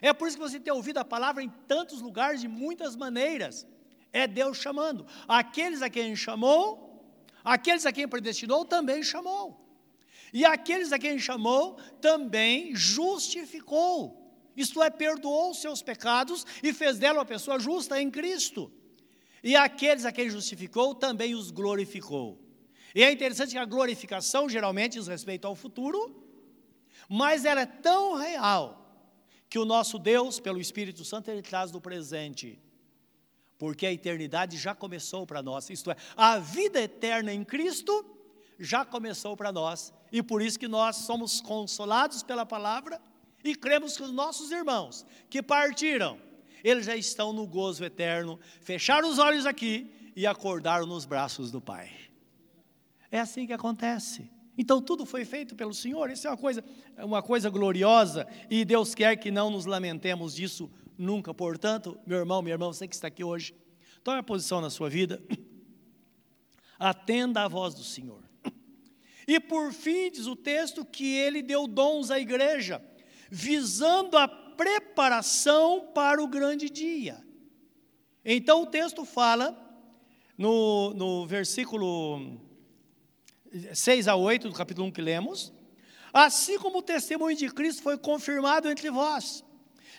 É 0.00 0.12
por 0.12 0.26
isso 0.26 0.36
que 0.36 0.42
você 0.42 0.58
tem 0.58 0.72
ouvido 0.72 0.98
a 0.98 1.04
palavra 1.04 1.42
em 1.42 1.50
tantos 1.68 2.00
lugares, 2.00 2.40
de 2.40 2.48
muitas 2.48 2.96
maneiras. 2.96 3.66
É 4.10 4.26
Deus 4.26 4.56
chamando. 4.56 5.06
Aqueles 5.28 5.82
a 5.82 5.90
quem 5.90 6.16
chamou, 6.16 7.06
aqueles 7.44 7.84
a 7.84 7.92
quem 7.92 8.08
predestinou, 8.08 8.64
também 8.64 9.02
chamou. 9.02 9.60
E 10.32 10.44
aqueles 10.46 10.90
a 10.90 10.98
quem 10.98 11.18
chamou, 11.18 11.76
também 12.00 12.74
justificou. 12.74 14.21
Isto 14.56 14.82
é, 14.82 14.90
perdoou 14.90 15.54
seus 15.54 15.82
pecados 15.82 16.46
e 16.62 16.72
fez 16.72 16.98
dela 16.98 17.20
uma 17.20 17.24
pessoa 17.24 17.58
justa 17.58 18.00
em 18.00 18.10
Cristo. 18.10 18.70
E 19.42 19.56
aqueles 19.56 20.04
a 20.04 20.12
quem 20.12 20.30
justificou, 20.30 20.94
também 20.94 21.34
os 21.34 21.50
glorificou. 21.50 22.38
E 22.94 23.02
é 23.02 23.10
interessante 23.10 23.52
que 23.52 23.58
a 23.58 23.64
glorificação 23.64 24.48
geralmente 24.48 24.98
diz 24.98 25.08
respeito 25.08 25.46
ao 25.46 25.54
futuro, 25.54 26.22
mas 27.08 27.44
ela 27.44 27.62
é 27.62 27.66
tão 27.66 28.14
real 28.16 28.78
que 29.48 29.58
o 29.58 29.64
nosso 29.64 29.98
Deus, 29.98 30.38
pelo 30.38 30.60
Espírito 30.60 31.04
Santo, 31.04 31.30
ele 31.30 31.42
traz 31.42 31.72
no 31.72 31.80
presente. 31.80 32.60
Porque 33.58 33.86
a 33.86 33.92
eternidade 33.92 34.56
já 34.56 34.74
começou 34.74 35.26
para 35.26 35.42
nós, 35.42 35.70
isto 35.70 35.90
é, 35.90 35.96
a 36.16 36.38
vida 36.38 36.80
eterna 36.80 37.32
em 37.32 37.44
Cristo 37.44 38.04
já 38.58 38.84
começou 38.84 39.36
para 39.36 39.50
nós, 39.50 39.92
e 40.10 40.22
por 40.22 40.42
isso 40.42 40.58
que 40.58 40.68
nós 40.68 40.96
somos 40.96 41.40
consolados 41.40 42.22
pela 42.22 42.46
palavra 42.46 43.00
e 43.44 43.54
cremos 43.54 43.96
que 43.96 44.02
os 44.02 44.12
nossos 44.12 44.50
irmãos 44.50 45.04
que 45.28 45.42
partiram, 45.42 46.18
eles 46.62 46.86
já 46.86 46.96
estão 46.96 47.32
no 47.32 47.46
gozo 47.46 47.84
eterno, 47.84 48.38
fecharam 48.60 49.10
os 49.10 49.18
olhos 49.18 49.46
aqui 49.46 49.90
e 50.14 50.26
acordaram 50.26 50.86
nos 50.86 51.04
braços 51.04 51.50
do 51.50 51.60
Pai. 51.60 51.90
É 53.10 53.18
assim 53.18 53.46
que 53.46 53.52
acontece. 53.52 54.30
Então 54.56 54.80
tudo 54.80 55.04
foi 55.04 55.24
feito 55.24 55.54
pelo 55.54 55.74
Senhor. 55.74 56.10
Isso 56.10 56.26
é 56.26 56.30
uma 56.30 56.36
coisa, 56.36 56.64
uma 56.98 57.22
coisa 57.22 57.50
gloriosa 57.50 58.26
e 58.50 58.64
Deus 58.64 58.94
quer 58.94 59.16
que 59.16 59.30
não 59.30 59.50
nos 59.50 59.66
lamentemos 59.66 60.34
disso 60.34 60.70
nunca. 60.96 61.34
Portanto, 61.34 61.98
meu 62.06 62.18
irmão, 62.18 62.42
minha 62.42 62.54
irmã, 62.54 62.66
você 62.66 62.86
que 62.86 62.94
está 62.94 63.08
aqui 63.08 63.24
hoje, 63.24 63.54
tome 64.04 64.18
a 64.18 64.22
posição 64.22 64.60
na 64.60 64.70
sua 64.70 64.88
vida. 64.88 65.22
Atenda 66.78 67.42
à 67.42 67.48
voz 67.48 67.74
do 67.74 67.84
Senhor. 67.84 68.22
E 69.26 69.38
por 69.38 69.72
fim, 69.72 70.10
diz 70.10 70.26
o 70.26 70.34
texto 70.34 70.84
que 70.84 71.14
ele 71.14 71.42
deu 71.42 71.66
dons 71.66 72.10
à 72.10 72.18
igreja, 72.18 72.82
visando 73.34 74.18
a 74.18 74.28
preparação 74.28 75.88
para 75.94 76.22
o 76.22 76.28
grande 76.28 76.68
dia. 76.68 77.24
Então 78.22 78.64
o 78.64 78.66
texto 78.66 79.06
fala, 79.06 79.56
no, 80.36 80.92
no 80.92 81.26
versículo 81.26 82.38
6 83.72 84.06
a 84.06 84.16
8 84.16 84.50
do 84.50 84.54
capítulo 84.54 84.86
1 84.88 84.90
que 84.92 85.00
lemos, 85.00 85.50
assim 86.12 86.58
como 86.58 86.80
o 86.80 86.82
testemunho 86.82 87.34
de 87.34 87.48
Cristo 87.48 87.82
foi 87.82 87.96
confirmado 87.96 88.68
entre 88.68 88.90
vós, 88.90 89.42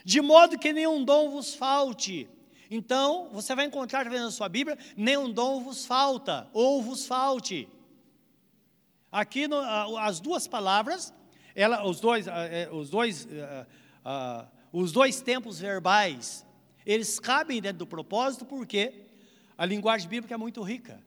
de 0.06 0.22
modo 0.22 0.60
que 0.60 0.72
nenhum 0.72 1.04
dom 1.04 1.32
vos 1.32 1.56
falte. 1.56 2.30
Então, 2.70 3.30
você 3.32 3.56
vai 3.56 3.66
encontrar 3.66 4.06
na 4.06 4.30
sua 4.30 4.48
Bíblia, 4.48 4.78
nenhum 4.96 5.32
dom 5.32 5.60
vos 5.60 5.88
falta, 5.88 6.48
ou 6.54 6.84
vos 6.84 7.08
falte. 7.08 7.68
Aqui, 9.12 9.48
no, 9.48 9.58
as 9.98 10.20
duas 10.20 10.48
palavras, 10.48 11.12
ela, 11.56 11.86
os 11.86 12.00
dois, 12.00 12.28
é, 12.28 12.70
os 12.72 12.90
dois, 12.90 13.26
uh, 13.26 13.68
uh, 14.06 14.48
os 14.72 14.92
dois 14.92 15.22
tempos 15.22 15.60
verbais, 15.60 16.46
eles 16.86 17.20
cabem 17.20 17.62
dentro 17.62 17.80
do 17.80 17.88
propósito 17.88 18.46
porque 18.46 19.06
a 19.58 19.66
linguagem 19.66 20.10
bíblica 20.10 20.34
é 20.34 20.38
muito 20.38 20.62
rica. 20.62 21.02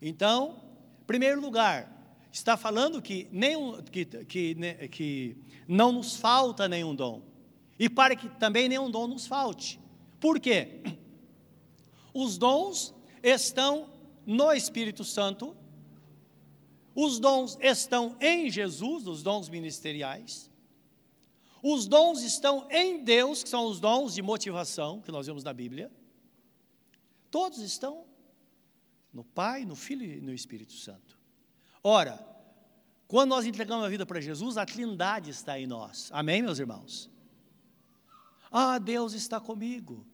Então, 0.00 0.62
primeiro 1.06 1.40
lugar, 1.40 2.00
está 2.32 2.56
falando 2.56 3.02
que, 3.02 3.28
nenhum, 3.32 3.82
que, 3.82 4.04
que, 4.04 4.54
que 4.88 5.36
não 5.66 5.92
nos 5.92 6.16
falta 6.16 6.68
nenhum 6.68 6.94
dom. 6.94 7.22
E 7.78 7.88
para 7.88 8.14
que 8.14 8.28
também 8.28 8.68
nenhum 8.68 8.90
dom 8.90 9.06
nos 9.06 9.26
falte. 9.26 9.80
Por 10.20 10.38
quê? 10.38 10.82
Os 12.12 12.38
dons 12.38 12.94
estão 13.22 13.90
no 14.26 14.52
Espírito 14.52 15.04
Santo 15.04 15.56
os 16.94 17.18
dons 17.18 17.56
estão 17.60 18.16
em 18.20 18.50
Jesus, 18.50 19.06
os 19.06 19.22
dons 19.22 19.48
ministeriais. 19.48 20.50
Os 21.62 21.86
dons 21.86 22.22
estão 22.22 22.66
em 22.70 23.04
Deus, 23.04 23.42
que 23.42 23.48
são 23.48 23.66
os 23.66 23.78
dons 23.78 24.14
de 24.14 24.22
motivação, 24.22 25.00
que 25.00 25.12
nós 25.12 25.26
vemos 25.26 25.44
na 25.44 25.52
Bíblia. 25.52 25.90
Todos 27.30 27.58
estão 27.58 28.06
no 29.12 29.22
Pai, 29.22 29.64
no 29.64 29.76
Filho 29.76 30.04
e 30.04 30.20
no 30.20 30.32
Espírito 30.32 30.72
Santo. 30.72 31.18
Ora, 31.82 32.18
quando 33.06 33.30
nós 33.30 33.44
entregamos 33.44 33.84
a 33.84 33.88
vida 33.88 34.06
para 34.06 34.20
Jesus, 34.20 34.56
a 34.56 34.64
Trindade 34.64 35.30
está 35.30 35.58
em 35.58 35.66
nós. 35.66 36.10
Amém, 36.12 36.42
meus 36.42 36.58
irmãos? 36.58 37.10
Ah, 38.50 38.78
Deus 38.78 39.12
está 39.12 39.38
comigo. 39.38 40.06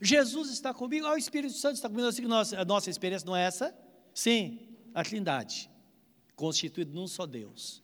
Jesus 0.00 0.50
está 0.50 0.72
comigo. 0.72 1.06
Ah, 1.06 1.12
o 1.12 1.18
Espírito 1.18 1.54
Santo 1.54 1.74
está 1.74 1.88
comigo. 1.88 2.08
Assim 2.08 2.22
que 2.22 2.28
nossa, 2.28 2.60
a 2.60 2.64
nossa 2.64 2.90
experiência 2.90 3.26
não 3.26 3.36
é 3.36 3.44
essa? 3.44 3.76
Sim, 4.12 4.76
a 4.94 5.04
Trindade 5.04 5.70
constituído 6.34 6.92
num 6.92 7.06
só 7.06 7.26
Deus, 7.26 7.82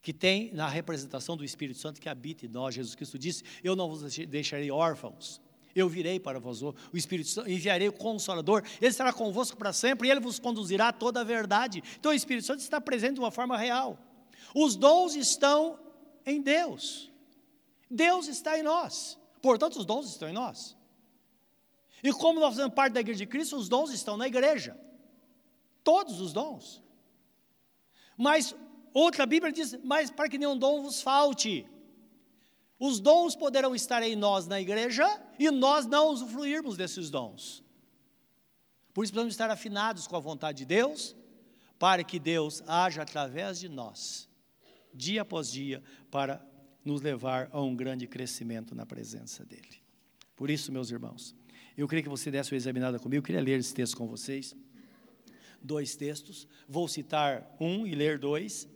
que 0.00 0.12
tem 0.12 0.52
na 0.52 0.68
representação 0.68 1.36
do 1.36 1.44
Espírito 1.44 1.78
Santo 1.78 2.00
que 2.00 2.08
habita 2.08 2.44
em 2.44 2.48
nós. 2.48 2.74
Jesus 2.74 2.94
Cristo 2.94 3.18
disse: 3.18 3.44
Eu 3.62 3.76
não 3.76 3.88
vos 3.88 4.02
deixarei 4.26 4.70
órfãos. 4.70 5.40
Eu 5.74 5.88
virei 5.88 6.20
para 6.20 6.38
vós, 6.38 6.60
o 6.62 6.74
Espírito 6.92 7.30
Santo, 7.30 7.50
enviarei 7.50 7.88
o 7.88 7.92
Consolador, 7.92 8.62
ele 8.78 8.90
estará 8.90 9.10
convosco 9.10 9.56
para 9.56 9.72
sempre 9.72 10.06
e 10.06 10.10
ele 10.10 10.20
vos 10.20 10.38
conduzirá 10.38 10.88
a 10.88 10.92
toda 10.92 11.22
a 11.22 11.24
verdade. 11.24 11.82
Então 11.98 12.12
o 12.12 12.14
Espírito 12.14 12.46
Santo 12.46 12.60
está 12.60 12.78
presente 12.80 13.14
de 13.14 13.20
uma 13.20 13.30
forma 13.30 13.56
real. 13.56 13.98
Os 14.54 14.76
dons 14.76 15.14
estão 15.14 15.78
em 16.26 16.42
Deus, 16.42 17.10
Deus 17.90 18.28
está 18.28 18.58
em 18.58 18.62
nós, 18.62 19.18
portanto, 19.40 19.78
os 19.78 19.86
dons 19.86 20.10
estão 20.10 20.28
em 20.28 20.32
nós. 20.34 20.76
E 22.02 22.12
como 22.12 22.40
nós 22.40 22.54
fazemos 22.54 22.74
parte 22.74 22.92
da 22.94 23.00
igreja 23.00 23.18
de 23.18 23.26
Cristo, 23.26 23.56
os 23.56 23.68
dons 23.68 23.90
estão 23.92 24.16
na 24.16 24.26
igreja, 24.26 24.78
todos 25.82 26.20
os 26.20 26.32
dons. 26.32 26.82
Mas 28.16 28.54
outra 28.92 29.26
Bíblia 29.26 29.52
diz: 29.52 29.76
Mas 29.82 30.10
para 30.10 30.28
que 30.28 30.38
nenhum 30.38 30.56
dom 30.56 30.82
vos 30.82 31.02
falte. 31.02 31.66
Os 32.78 32.98
dons 32.98 33.36
poderão 33.36 33.74
estar 33.74 34.02
em 34.02 34.16
nós 34.16 34.46
na 34.46 34.60
igreja 34.60 35.06
e 35.38 35.50
nós 35.50 35.86
não 35.86 36.08
usufruirmos 36.08 36.76
desses 36.76 37.10
dons. 37.10 37.62
Por 38.92 39.04
isso 39.04 39.12
precisamos 39.12 39.34
estar 39.34 39.50
afinados 39.50 40.06
com 40.06 40.16
a 40.16 40.20
vontade 40.20 40.58
de 40.58 40.64
Deus, 40.64 41.14
para 41.78 42.02
que 42.02 42.18
Deus 42.18 42.62
haja 42.66 43.02
através 43.02 43.60
de 43.60 43.68
nós, 43.68 44.28
dia 44.92 45.22
após 45.22 45.50
dia, 45.50 45.82
para 46.10 46.44
nos 46.84 47.00
levar 47.00 47.48
a 47.52 47.60
um 47.60 47.74
grande 47.74 48.06
crescimento 48.06 48.74
na 48.74 48.84
presença 48.84 49.44
dEle. 49.44 49.82
Por 50.34 50.50
isso, 50.50 50.72
meus 50.72 50.90
irmãos, 50.90 51.34
eu 51.76 51.86
queria 51.86 52.02
que 52.02 52.08
você 52.08 52.30
desse 52.30 52.52
uma 52.52 52.56
examinada 52.56 52.98
comigo, 52.98 53.20
eu 53.20 53.24
queria 53.24 53.40
ler 53.40 53.60
esse 53.60 53.72
texto 53.72 53.96
com 53.96 54.08
vocês 54.08 54.54
dois 55.62 55.94
textos, 55.96 56.46
vou 56.68 56.88
citar 56.88 57.56
um 57.60 57.86
e 57.86 57.94
ler 57.94 58.18
dois. 58.18 58.68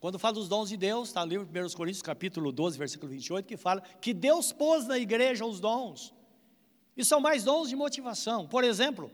Quando 0.00 0.18
fala 0.18 0.34
dos 0.34 0.48
dons 0.48 0.68
de 0.68 0.76
Deus, 0.76 1.08
está 1.08 1.24
no 1.24 1.30
livro 1.30 1.46
de 1.46 1.62
1 1.62 1.70
Coríntios, 1.70 2.02
capítulo 2.02 2.52
12, 2.52 2.76
versículo 2.76 3.10
28, 3.10 3.46
que 3.46 3.56
fala 3.56 3.80
que 4.00 4.12
Deus 4.12 4.52
pôs 4.52 4.86
na 4.86 4.98
igreja 4.98 5.46
os 5.46 5.60
dons. 5.60 6.12
E 6.94 7.04
são 7.04 7.20
mais 7.20 7.44
dons 7.44 7.70
de 7.70 7.76
motivação. 7.76 8.46
Por 8.46 8.64
exemplo, 8.64 9.10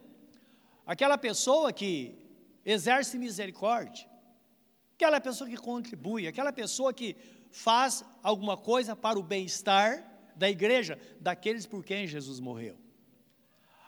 aquela 0.85 1.17
pessoa 1.17 1.73
que 1.73 2.19
exerce 2.65 3.17
misericórdia, 3.17 4.09
aquela 4.95 5.21
pessoa 5.21 5.49
que 5.49 5.57
contribui, 5.57 6.27
aquela 6.27 6.53
pessoa 6.53 6.93
que 6.93 7.17
faz 7.51 8.05
alguma 8.23 8.57
coisa 8.57 8.97
para 8.97 9.19
o 9.19 9.23
bem-estar 9.23 10.05
da 10.35 10.51
igreja, 10.51 10.99
daqueles 11.21 11.67
por 11.67 11.85
quem 11.85 12.07
Jesus 12.07 12.41
morreu. 12.41 12.77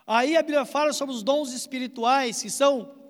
Aí 0.06 0.36
a 0.36 0.42
Bíblia 0.42 0.64
fala 0.64 0.92
sobre 0.92 1.14
os 1.14 1.22
dons 1.22 1.52
espirituais, 1.52 2.42
que 2.42 2.50
são 2.50 3.02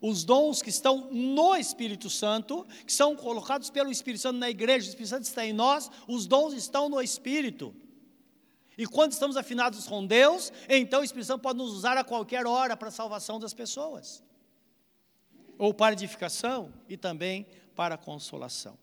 os 0.00 0.24
dons 0.24 0.62
que 0.62 0.70
estão 0.70 1.10
no 1.10 1.56
Espírito 1.56 2.08
Santo, 2.08 2.66
que 2.86 2.92
são 2.92 3.16
colocados 3.16 3.70
pelo 3.70 3.90
Espírito 3.90 4.20
Santo 4.20 4.38
na 4.38 4.48
igreja, 4.48 4.86
o 4.86 4.90
Espírito 4.90 5.10
Santo 5.10 5.24
está 5.24 5.44
em 5.44 5.52
nós, 5.52 5.90
os 6.06 6.26
dons 6.26 6.54
estão 6.54 6.88
no 6.88 7.00
Espírito. 7.00 7.74
E 8.76 8.86
quando 8.86 9.10
estamos 9.10 9.36
afinados 9.36 9.88
com 9.88 10.06
Deus, 10.06 10.52
então 10.68 11.00
o 11.00 11.04
Espírito 11.04 11.26
Santo 11.26 11.42
pode 11.42 11.58
nos 11.58 11.72
usar 11.72 11.96
a 11.96 12.04
qualquer 12.04 12.46
hora 12.46 12.76
para 12.76 12.88
a 12.88 12.92
salvação 12.92 13.40
das 13.40 13.52
pessoas, 13.52 14.22
ou 15.58 15.74
para 15.74 15.94
edificação 15.94 16.72
e 16.88 16.96
também 16.96 17.44
para 17.74 17.98
consolação. 17.98 18.78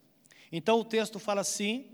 Então 0.52 0.80
o 0.80 0.84
texto 0.84 1.18
fala 1.18 1.42
assim, 1.42 1.90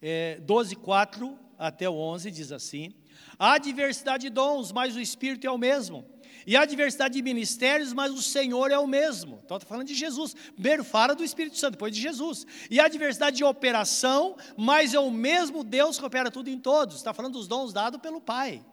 é, 0.00 0.38
12, 0.40 0.76
4 0.76 1.38
até 1.62 1.88
o 1.88 1.94
11 1.94 2.30
diz 2.30 2.50
assim: 2.50 2.92
Há 3.38 3.56
diversidade 3.56 4.22
de 4.22 4.30
dons, 4.30 4.72
mas 4.72 4.96
o 4.96 5.00
Espírito 5.00 5.46
é 5.46 5.50
o 5.50 5.58
mesmo. 5.58 6.04
E 6.44 6.56
há 6.56 6.64
diversidade 6.64 7.14
de 7.14 7.22
ministérios, 7.22 7.92
mas 7.92 8.10
o 8.12 8.20
Senhor 8.20 8.72
é 8.72 8.78
o 8.78 8.86
mesmo. 8.86 9.40
Então 9.44 9.56
está 9.56 9.68
falando 9.68 9.86
de 9.86 9.94
Jesus. 9.94 10.34
Primeiro 10.54 10.82
fala 10.82 11.14
do 11.14 11.22
Espírito 11.22 11.56
Santo, 11.56 11.72
depois 11.72 11.94
de 11.94 12.00
Jesus. 12.00 12.44
E 12.68 12.80
há 12.80 12.88
diversidade 12.88 13.36
de 13.36 13.44
operação, 13.44 14.36
mas 14.56 14.92
é 14.92 14.98
o 14.98 15.10
mesmo 15.10 15.62
Deus 15.62 15.98
que 15.98 16.04
opera 16.04 16.32
tudo 16.32 16.50
em 16.50 16.58
todos. 16.58 16.96
Está 16.96 17.14
falando 17.14 17.34
dos 17.34 17.46
dons 17.46 17.72
dados 17.72 18.00
pelo 18.00 18.20
Pai. 18.20 18.64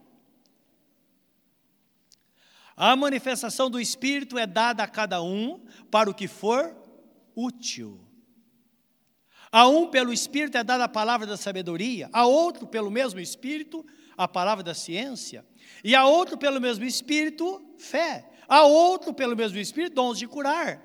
A 2.75 2.95
manifestação 2.95 3.69
do 3.69 3.79
Espírito 3.79 4.37
é 4.37 4.47
dada 4.47 4.81
a 4.81 4.87
cada 4.87 5.21
um 5.21 5.63
para 5.91 6.09
o 6.09 6.13
que 6.13 6.27
for 6.27 6.75
útil. 7.35 8.09
A 9.51 9.67
um 9.67 9.87
pelo 9.87 10.13
Espírito 10.13 10.57
é 10.57 10.63
dada 10.63 10.83
a 10.83 10.89
palavra 10.89 11.25
da 11.25 11.37
sabedoria, 11.37 12.09
a 12.13 12.25
outro 12.25 12.67
pelo 12.67 12.91
mesmo 12.91 13.19
Espírito 13.19 13.85
a 14.17 14.27
palavra 14.27 14.61
da 14.61 14.73
ciência, 14.73 15.45
e 15.81 15.95
a 15.95 16.05
outro 16.05 16.37
pelo 16.37 16.59
mesmo 16.59 16.83
Espírito, 16.83 17.61
fé. 17.77 18.25
A 18.49 18.63
outro 18.63 19.13
pelo 19.13 19.35
mesmo 19.35 19.57
Espírito, 19.57 19.93
dons 19.93 20.19
de 20.19 20.27
curar. 20.27 20.81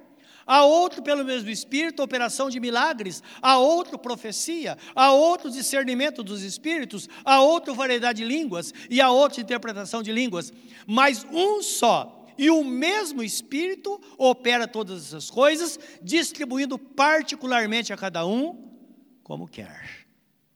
A 0.46 0.64
outro 0.64 1.02
pelo 1.02 1.24
mesmo 1.24 1.48
Espírito, 1.48 2.02
operação 2.02 2.50
de 2.50 2.60
milagres. 2.60 3.22
A 3.40 3.56
outro 3.56 3.98
profecia. 3.98 4.76
A 4.94 5.12
outro 5.12 5.50
discernimento 5.50 6.22
dos 6.22 6.42
Espíritos. 6.42 7.08
A 7.24 7.40
outro 7.40 7.74
variedade 7.74 8.22
de 8.22 8.28
línguas. 8.28 8.72
E 8.90 9.00
a 9.00 9.10
outro 9.10 9.40
interpretação 9.40 10.02
de 10.02 10.12
línguas. 10.12 10.52
Mas 10.86 11.26
um 11.32 11.62
só 11.62 12.23
e 12.36 12.50
o 12.50 12.64
mesmo 12.64 13.22
Espírito 13.22 14.00
opera 14.18 14.66
todas 14.66 15.06
essas 15.06 15.30
coisas, 15.30 15.78
distribuindo 16.02 16.78
particularmente 16.78 17.92
a 17.92 17.96
cada 17.96 18.26
um 18.26 18.76
como 19.22 19.48
quer. 19.48 20.06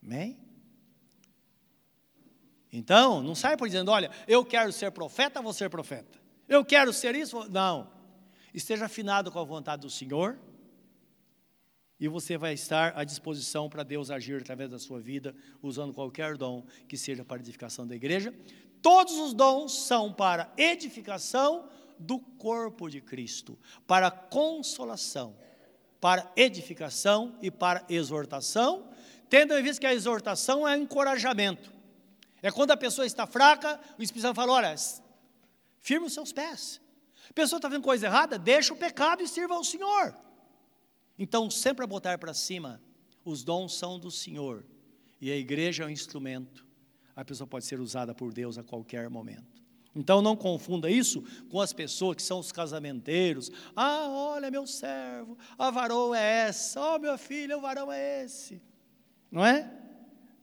Amém? 0.03 0.39
Então, 2.72 3.22
não 3.22 3.35
sai 3.35 3.57
por 3.57 3.66
dizendo, 3.66 3.91
olha, 3.91 4.11
eu 4.26 4.45
quero 4.45 4.72
ser 4.72 4.91
profeta, 4.91 5.41
vou 5.41 5.53
ser 5.53 5.70
profeta. 5.70 6.18
Eu 6.47 6.64
quero 6.64 6.93
ser 6.93 7.14
isso, 7.14 7.49
não. 7.51 7.91
Esteja 8.53 8.87
afinado 8.87 9.31
com 9.31 9.39
a 9.39 9.45
vontade 9.45 9.83
do 9.83 9.91
Senhor 9.91 10.39
e 12.01 12.07
você 12.07 12.39
vai 12.39 12.55
estar 12.55 12.97
à 12.97 13.03
disposição 13.03 13.68
para 13.68 13.83
Deus 13.83 14.11
agir 14.11 14.41
através 14.41 14.70
da 14.70 14.79
sua 14.79 15.01
vida, 15.01 15.35
usando 15.61 15.93
qualquer 15.93 16.37
dom 16.37 16.64
que 16.87 16.97
seja 16.97 17.24
para 17.24 17.41
edificação 17.41 17.87
da 17.87 17.97
igreja. 17.97 18.33
Todos 18.81 19.14
os 19.18 19.35
dons 19.35 19.72
são 19.72 20.12
para 20.12 20.53
edificação 20.57 21.68
do 21.99 22.18
corpo 22.18 22.89
de 22.89 23.01
Cristo, 23.01 23.59
para 23.87 24.11
consolação, 24.11 25.37
para 26.01 26.31
edificação 26.37 27.37
e 27.43 27.51
para 27.51 27.85
exortação, 27.89 28.89
tendo 29.29 29.57
em 29.59 29.62
vista 29.62 29.81
que 29.81 29.87
a 29.87 29.95
exortação 29.95 30.66
é 30.66 30.76
encorajamento. 30.76 31.72
É 32.41 32.51
quando 32.51 32.70
a 32.70 32.76
pessoa 32.76 33.07
está 33.07 33.26
fraca, 33.26 33.81
o 33.99 34.03
Espírito 34.03 34.29
Santo 34.29 34.37
fala: 34.37 34.53
olha, 34.53 34.74
firme 35.81 36.07
os 36.07 36.12
seus 36.12 36.33
pés. 36.33 36.81
A 37.29 37.33
pessoa 37.33 37.59
está 37.59 37.68
vendo 37.68 37.83
coisa 37.83 38.07
errada, 38.07 38.39
deixa 38.39 38.72
o 38.72 38.76
pecado 38.76 39.22
e 39.22 39.29
sirva 39.29 39.55
ao 39.55 39.64
Senhor. 39.64 40.14
Então, 41.18 41.51
sempre 41.51 41.85
a 41.85 41.87
botar 41.87 42.16
para 42.16 42.33
cima, 42.33 42.81
os 43.24 43.43
dons 43.43 43.76
são 43.76 43.99
do 43.99 44.11
Senhor, 44.11 44.64
e 45.20 45.31
a 45.31 45.37
igreja 45.37 45.83
é 45.83 45.87
um 45.87 45.91
instrumento. 45.91 46.68
A 47.19 47.25
pessoa 47.25 47.49
pode 47.49 47.64
ser 47.64 47.81
usada 47.81 48.14
por 48.14 48.33
Deus 48.33 48.59
a 48.59 48.62
qualquer 48.62 49.11
momento. 49.11 49.61
Então 49.93 50.23
não 50.23 50.37
confunda 50.37 50.89
isso 50.89 51.25
com 51.51 51.61
as 51.61 51.73
pessoas 51.73 52.14
que 52.14 52.23
são 52.23 52.39
os 52.39 52.53
casamenteiros. 52.53 53.51
Ah, 53.75 54.07
olha 54.09 54.53
meu 54.53 54.69
servo, 54.69 55.37
a 55.59 55.69
varoa 55.69 56.16
é 56.16 56.47
essa. 56.47 56.81
Oh, 56.81 56.97
meu 56.97 57.19
filho, 57.19 57.59
o 57.59 57.61
varão 57.61 57.91
é 57.91 58.23
esse. 58.23 58.62
Não 59.33 59.45
é? 59.45 59.69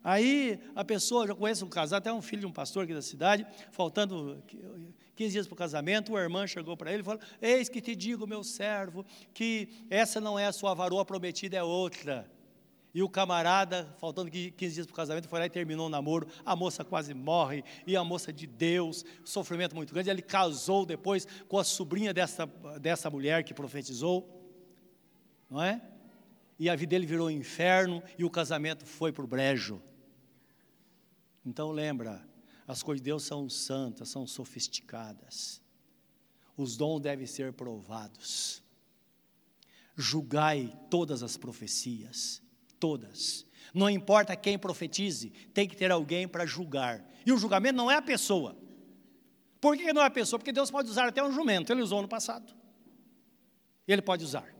Aí 0.03 0.59
a 0.75 0.83
pessoa, 0.83 1.25
já 1.25 1.33
conhece 1.33 1.63
um 1.63 1.69
casal, 1.69 1.99
até 1.99 2.11
um 2.11 2.21
filho 2.21 2.41
de 2.41 2.45
um 2.45 2.51
pastor 2.51 2.83
aqui 2.83 2.93
da 2.93 3.01
cidade, 3.01 3.47
faltando 3.71 4.43
15 5.15 5.31
dias 5.31 5.47
para 5.47 5.53
o 5.53 5.57
casamento, 5.57 6.17
a 6.17 6.21
irmã 6.21 6.45
chegou 6.45 6.75
para 6.75 6.91
ele 6.91 7.03
e 7.03 7.05
falou: 7.05 7.21
Eis 7.41 7.69
que 7.69 7.79
te 7.79 7.95
digo, 7.95 8.27
meu 8.27 8.43
servo, 8.43 9.05
que 9.33 9.69
essa 9.89 10.19
não 10.19 10.37
é 10.37 10.45
a 10.45 10.51
sua 10.51 10.73
varoa 10.73 11.05
prometida, 11.05 11.55
é 11.55 11.63
outra. 11.63 12.29
E 12.95 13.03
o 13.03 13.09
camarada, 13.09 13.93
faltando 13.99 14.31
15 14.31 14.73
dias 14.73 14.85
para 14.85 14.93
o 14.93 14.95
casamento, 14.95 15.27
foi 15.27 15.37
lá 15.37 15.45
e 15.47 15.49
terminou 15.49 15.87
o 15.87 15.89
namoro. 15.89 16.29
A 16.45 16.55
moça 16.55 16.81
quase 16.81 17.13
morre, 17.13 17.61
e 17.85 17.93
a 17.93 18.01
moça 18.05 18.31
de 18.31 18.47
Deus, 18.47 19.03
sofrimento 19.25 19.75
muito 19.75 19.93
grande. 19.93 20.09
Ele 20.09 20.21
casou 20.21 20.85
depois 20.85 21.27
com 21.49 21.59
a 21.59 21.63
sobrinha 21.65 22.13
dessa, 22.13 22.45
dessa 22.79 23.09
mulher 23.09 23.43
que 23.43 23.53
profetizou, 23.53 24.49
não 25.49 25.61
é? 25.61 25.81
E 26.57 26.69
a 26.69 26.75
vida 26.77 26.91
dele 26.91 27.05
virou 27.05 27.27
um 27.27 27.31
inferno, 27.31 28.01
e 28.17 28.23
o 28.23 28.29
casamento 28.29 28.85
foi 28.85 29.11
para 29.11 29.25
o 29.25 29.27
brejo. 29.27 29.83
Então 31.45 31.71
lembra, 31.71 32.25
as 32.65 32.81
coisas 32.81 33.01
de 33.01 33.11
Deus 33.11 33.23
são 33.23 33.49
santas, 33.49 34.07
são 34.07 34.25
sofisticadas. 34.25 35.61
Os 36.55 36.77
dons 36.77 37.01
devem 37.01 37.27
ser 37.27 37.51
provados. 37.51 38.63
Julgai 39.97 40.73
todas 40.89 41.23
as 41.23 41.35
profecias, 41.35 42.41
todas. 42.85 43.47
Não 43.73 43.89
importa 43.89 44.35
quem 44.35 44.59
profetize, 44.59 45.31
tem 45.55 45.67
que 45.67 45.75
ter 45.75 45.91
alguém 45.91 46.27
para 46.27 46.45
julgar. 46.45 47.03
E 47.25 47.31
o 47.31 47.37
julgamento 47.37 47.75
não 47.75 47.89
é 47.89 47.95
a 47.95 48.01
pessoa. 48.01 48.55
Por 49.59 49.75
que 49.75 49.91
não 49.91 50.03
é 50.03 50.05
a 50.05 50.11
pessoa? 50.11 50.37
Porque 50.37 50.51
Deus 50.51 50.69
pode 50.69 50.87
usar 50.87 51.07
até 51.07 51.23
um 51.23 51.31
jumento, 51.31 51.73
ele 51.73 51.81
usou 51.81 51.99
no 51.99 52.07
passado. 52.07 52.53
Ele 53.87 54.03
pode 54.03 54.23
usar. 54.23 54.55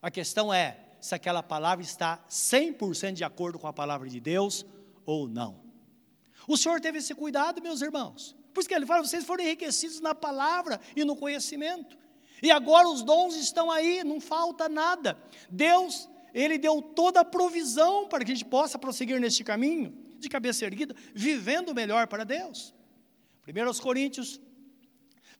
A 0.00 0.08
questão 0.08 0.54
é 0.54 0.78
se 1.00 1.16
aquela 1.16 1.42
palavra 1.42 1.84
está 1.84 2.24
100% 2.30 3.14
de 3.14 3.24
acordo 3.24 3.58
com 3.58 3.66
a 3.66 3.72
palavra 3.72 4.08
de 4.08 4.20
Deus 4.20 4.64
ou 5.04 5.26
não. 5.28 5.60
O 6.46 6.56
Senhor 6.56 6.80
teve 6.80 6.98
esse 6.98 7.16
cuidado, 7.16 7.60
meus 7.60 7.82
irmãos. 7.82 8.36
Por 8.54 8.60
isso 8.60 8.68
que 8.68 8.74
ele 8.74 8.86
fala, 8.86 9.02
vocês 9.02 9.24
foram 9.24 9.42
enriquecidos 9.42 9.98
na 9.98 10.14
palavra 10.14 10.80
e 10.94 11.04
no 11.04 11.16
conhecimento. 11.16 11.98
E 12.40 12.52
agora 12.52 12.88
os 12.88 13.02
dons 13.02 13.34
estão 13.34 13.68
aí, 13.68 14.04
não 14.04 14.20
falta 14.20 14.68
nada. 14.68 15.20
Deus, 15.50 16.08
Ele 16.34 16.58
deu 16.58 16.80
toda 16.80 17.20
a 17.20 17.24
provisão 17.24 18.08
para 18.08 18.24
que 18.24 18.32
a 18.32 18.34
gente 18.34 18.46
possa 18.46 18.78
prosseguir 18.78 19.20
neste 19.20 19.44
caminho, 19.44 19.96
de 20.18 20.28
cabeça 20.28 20.64
erguida, 20.64 20.94
vivendo 21.14 21.74
melhor 21.74 22.06
para 22.06 22.24
Deus. 22.24 22.74
1 23.46 23.80
Coríntios, 23.82 24.40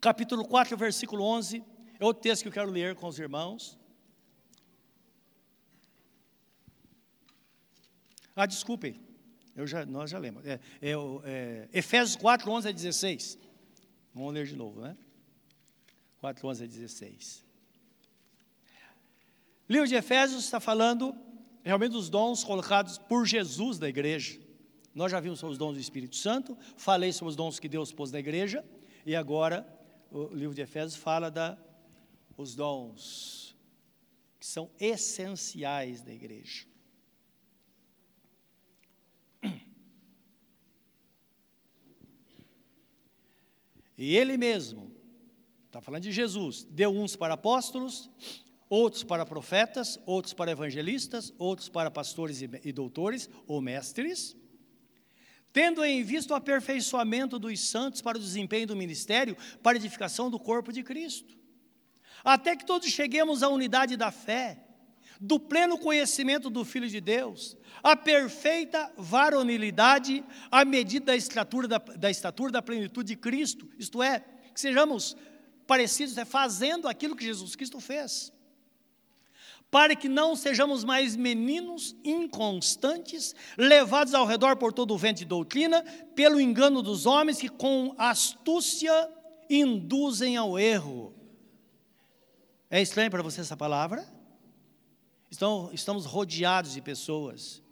capítulo 0.00 0.44
4, 0.44 0.76
versículo 0.76 1.24
11, 1.24 1.64
é 1.98 2.04
o 2.04 2.12
texto 2.12 2.42
que 2.42 2.48
eu 2.48 2.52
quero 2.52 2.70
ler 2.70 2.94
com 2.96 3.06
os 3.06 3.18
irmãos. 3.18 3.78
Ah, 8.34 8.46
desculpem, 8.46 9.00
eu 9.54 9.66
já, 9.66 9.84
nós 9.86 10.10
já 10.10 10.18
lemos. 10.18 10.44
É, 10.44 10.58
é, 10.80 10.92
é, 11.24 11.68
Efésios 11.72 12.16
4, 12.16 12.50
11 12.50 12.68
a 12.68 12.72
16. 12.72 13.38
Vamos 14.14 14.34
ler 14.34 14.46
de 14.46 14.56
novo, 14.56 14.80
né? 14.80 14.96
4, 16.18 16.46
11 16.48 16.64
a 16.64 16.66
16. 16.66 17.44
O 19.72 19.74
livro 19.74 19.88
de 19.88 19.94
Efésios 19.94 20.44
está 20.44 20.60
falando 20.60 21.16
realmente 21.62 21.92
dos 21.92 22.10
dons 22.10 22.44
colocados 22.44 22.98
por 22.98 23.24
Jesus 23.24 23.78
da 23.78 23.88
igreja. 23.88 24.38
Nós 24.94 25.10
já 25.10 25.18
vimos 25.18 25.38
sobre 25.38 25.52
os 25.52 25.58
dons 25.58 25.72
do 25.72 25.80
Espírito 25.80 26.14
Santo, 26.14 26.58
falei 26.76 27.10
sobre 27.10 27.30
os 27.30 27.36
dons 27.36 27.58
que 27.58 27.70
Deus 27.70 27.90
pôs 27.90 28.12
na 28.12 28.18
igreja, 28.18 28.62
e 29.06 29.16
agora 29.16 29.66
o 30.10 30.26
livro 30.26 30.54
de 30.54 30.60
Efésios 30.60 30.96
fala 30.96 31.30
da 31.30 31.56
os 32.36 32.54
dons 32.54 33.56
que 34.38 34.44
são 34.44 34.70
essenciais 34.78 36.02
da 36.02 36.12
igreja. 36.12 36.66
E 43.96 44.14
ele 44.14 44.36
mesmo, 44.36 44.94
está 45.64 45.80
falando 45.80 46.02
de 46.02 46.12
Jesus, 46.12 46.62
deu 46.64 46.90
uns 46.90 47.16
para 47.16 47.32
apóstolos, 47.32 48.10
outros 48.72 49.04
para 49.04 49.26
profetas, 49.26 50.00
outros 50.06 50.32
para 50.32 50.50
evangelistas, 50.50 51.30
outros 51.36 51.68
para 51.68 51.90
pastores 51.90 52.40
e, 52.40 52.72
doutores 52.72 53.28
ou 53.46 53.60
mestres, 53.60 54.34
tendo 55.52 55.84
em 55.84 56.02
vista 56.02 56.32
o 56.32 56.36
aperfeiçoamento 56.38 57.38
dos 57.38 57.60
santos 57.60 58.00
para 58.00 58.16
o 58.16 58.20
desempenho 58.20 58.66
do 58.66 58.74
ministério, 58.74 59.36
para 59.62 59.76
a 59.76 59.78
edificação 59.78 60.30
do 60.30 60.40
corpo 60.40 60.72
de 60.72 60.82
Cristo, 60.82 61.36
até 62.24 62.56
que 62.56 62.64
todos 62.64 62.88
cheguemos 62.88 63.42
à 63.42 63.48
unidade 63.50 63.94
da 63.94 64.10
fé, 64.10 64.64
do 65.20 65.38
pleno 65.38 65.76
conhecimento 65.76 66.48
do 66.48 66.64
Filho 66.64 66.88
de 66.88 66.98
Deus, 66.98 67.54
a 67.82 67.94
perfeita 67.94 68.90
varonilidade 68.96 70.24
à 70.50 70.64
medida 70.64 71.06
da 71.06 71.16
estatura 71.16 71.68
da, 71.68 71.76
da 71.76 72.10
estatura 72.10 72.50
da 72.50 72.62
plenitude 72.62 73.08
de 73.08 73.16
Cristo, 73.16 73.68
isto 73.78 74.02
é, 74.02 74.20
que 74.54 74.58
sejamos 74.58 75.14
parecidos, 75.66 76.16
é, 76.16 76.24
fazendo 76.24 76.88
aquilo 76.88 77.14
que 77.14 77.22
Jesus 77.22 77.54
Cristo 77.54 77.78
fez. 77.78 78.32
Para 79.72 79.96
que 79.96 80.06
não 80.06 80.36
sejamos 80.36 80.84
mais 80.84 81.16
meninos 81.16 81.96
inconstantes, 82.04 83.34
levados 83.56 84.12
ao 84.12 84.26
redor 84.26 84.58
por 84.58 84.70
todo 84.70 84.92
o 84.92 84.98
vento 84.98 85.20
de 85.20 85.24
doutrina, 85.24 85.82
pelo 86.14 86.38
engano 86.38 86.82
dos 86.82 87.06
homens 87.06 87.38
que 87.40 87.48
com 87.48 87.94
astúcia 87.96 88.92
induzem 89.48 90.36
ao 90.36 90.58
erro. 90.58 91.14
É 92.68 92.82
estranho 92.82 93.10
para 93.10 93.22
você 93.22 93.40
essa 93.40 93.56
palavra? 93.56 94.06
Então, 95.30 95.70
estamos 95.72 96.04
rodeados 96.04 96.74
de 96.74 96.82
pessoas. 96.82 97.62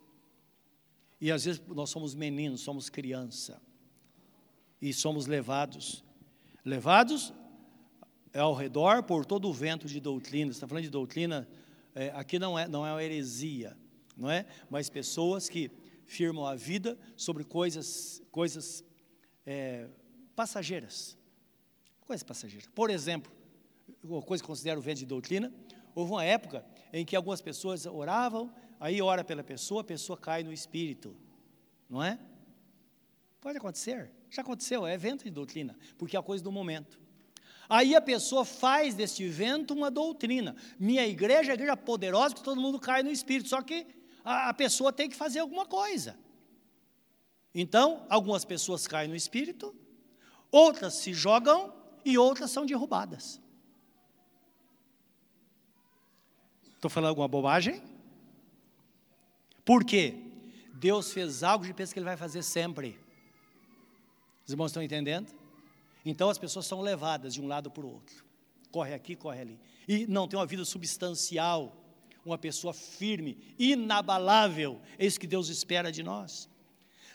E 1.20 1.30
às 1.30 1.44
vezes 1.44 1.61
nós 1.68 1.90
somos 1.90 2.14
meninos, 2.14 2.62
somos 2.62 2.88
criança. 2.88 3.61
E 4.80 4.90
somos 4.94 5.26
levados. 5.26 6.03
Levados 6.64 7.30
ao 8.32 8.55
redor 8.55 9.03
por 9.03 9.26
todo 9.26 9.51
o 9.51 9.53
vento 9.53 9.86
de 9.86 10.01
doutrina. 10.01 10.51
Você 10.51 10.57
está 10.57 10.66
falando 10.66 10.84
de 10.84 10.90
doutrina 10.90 11.46
é, 11.95 12.11
aqui 12.11 12.38
não 12.38 12.59
é, 12.59 12.68
não 12.68 12.86
é 12.86 12.93
uma 12.93 13.03
heresia, 13.03 13.76
não 14.16 14.30
é? 14.30 14.47
Mas 14.68 14.88
pessoas 14.88 15.49
que 15.49 15.70
firmam 16.05 16.47
a 16.47 16.55
vida 16.55 16.99
sobre 17.16 17.45
coisas, 17.45 18.22
coisas 18.30 18.84
é, 19.47 19.88
passageiras. 20.34 21.16
Coisas 22.01 22.22
passageiras. 22.22 22.68
Por 22.74 22.91
exemplo, 22.91 23.32
uma 24.03 24.22
coisa 24.22 24.43
que 24.43 24.47
considero 24.47 24.80
vento 24.80 24.99
de 24.99 25.07
doutrina, 25.07 25.53
houve 25.95 26.12
uma 26.12 26.24
época 26.24 26.64
em 26.93 27.05
que 27.05 27.14
algumas 27.14 27.41
pessoas 27.41 27.86
oravam, 27.86 28.53
aí 28.78 29.01
ora 29.01 29.22
pela 29.22 29.45
pessoa, 29.45 29.82
a 29.82 29.84
pessoa 29.84 30.16
cai 30.16 30.43
no 30.43 30.53
espírito, 30.53 31.16
não 31.88 32.03
é? 32.03 32.18
Pode 33.41 33.59
acontecer, 33.59 34.11
já 34.28 34.43
aconteceu, 34.43 34.86
é 34.86 34.97
vento 34.97 35.24
de 35.24 35.30
doutrina, 35.30 35.76
porque 35.97 36.16
é 36.16 36.20
a 36.20 36.22
coisa 36.22 36.43
do 36.43 36.53
momento. 36.53 37.01
Aí 37.71 37.95
a 37.95 38.01
pessoa 38.01 38.45
faz 38.45 38.97
deste 38.97 39.29
vento 39.29 39.73
uma 39.73 39.93
doutrina. 39.93 40.57
Minha 40.77 41.07
igreja 41.07 41.53
é 41.53 41.55
igreja 41.55 41.77
poderosa, 41.77 42.35
que 42.35 42.43
todo 42.43 42.61
mundo 42.61 42.81
cai 42.81 43.05
no 43.05 43.12
espírito. 43.12 43.49
Só 43.49 43.62
que 43.62 43.87
a, 44.25 44.49
a 44.49 44.55
pessoa 44.55 44.93
tem 44.93 45.09
que 45.09 45.14
fazer 45.14 45.39
alguma 45.39 45.64
coisa. 45.64 46.18
Então, 47.55 48.05
algumas 48.11 48.45
pessoas 48.45 48.89
caem 48.89 49.09
no 49.09 49.14
espírito, 49.14 49.73
outras 50.51 50.95
se 50.95 51.14
jogam 51.14 51.73
e 52.05 52.18
outras 52.18 52.51
são 52.51 52.66
derrubadas. 52.66 53.41
Estou 56.75 56.91
falando 56.91 57.11
alguma 57.11 57.29
bobagem? 57.29 57.81
Por 59.64 59.85
quê? 59.85 60.16
Deus 60.75 61.12
fez 61.12 61.45
algo 61.45 61.64
e 61.64 61.73
pensa 61.73 61.93
que 61.93 62.01
Ele 62.01 62.07
vai 62.07 62.16
fazer 62.16 62.43
sempre. 62.43 62.99
Os 64.45 64.51
irmãos 64.53 64.73
estão 64.73 64.83
entendendo? 64.83 65.39
Então 66.11 66.28
as 66.28 66.38
pessoas 66.38 66.66
são 66.66 66.80
levadas 66.80 67.32
de 67.34 67.40
um 67.40 67.46
lado 67.46 67.70
para 67.70 67.86
o 67.86 67.88
outro. 67.88 68.24
Corre 68.72 68.92
aqui, 68.92 69.14
corre 69.14 69.40
ali. 69.40 69.61
E 69.86 70.08
não 70.08 70.26
tem 70.26 70.36
uma 70.36 70.44
vida 70.44 70.64
substancial, 70.64 71.84
uma 72.24 72.36
pessoa 72.36 72.74
firme, 72.74 73.38
inabalável. 73.56 74.80
É 74.98 75.06
isso 75.06 75.20
que 75.20 75.26
Deus 75.26 75.48
espera 75.48 75.92
de 75.92 76.02
nós. 76.02 76.48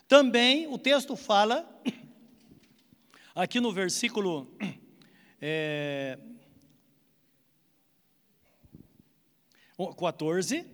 Também 0.08 0.66
o 0.68 0.78
texto 0.78 1.18
fala, 1.18 1.70
aqui 3.36 3.60
no 3.60 3.74
versículo 3.74 4.48
é, 5.42 6.18
14, 9.98 10.66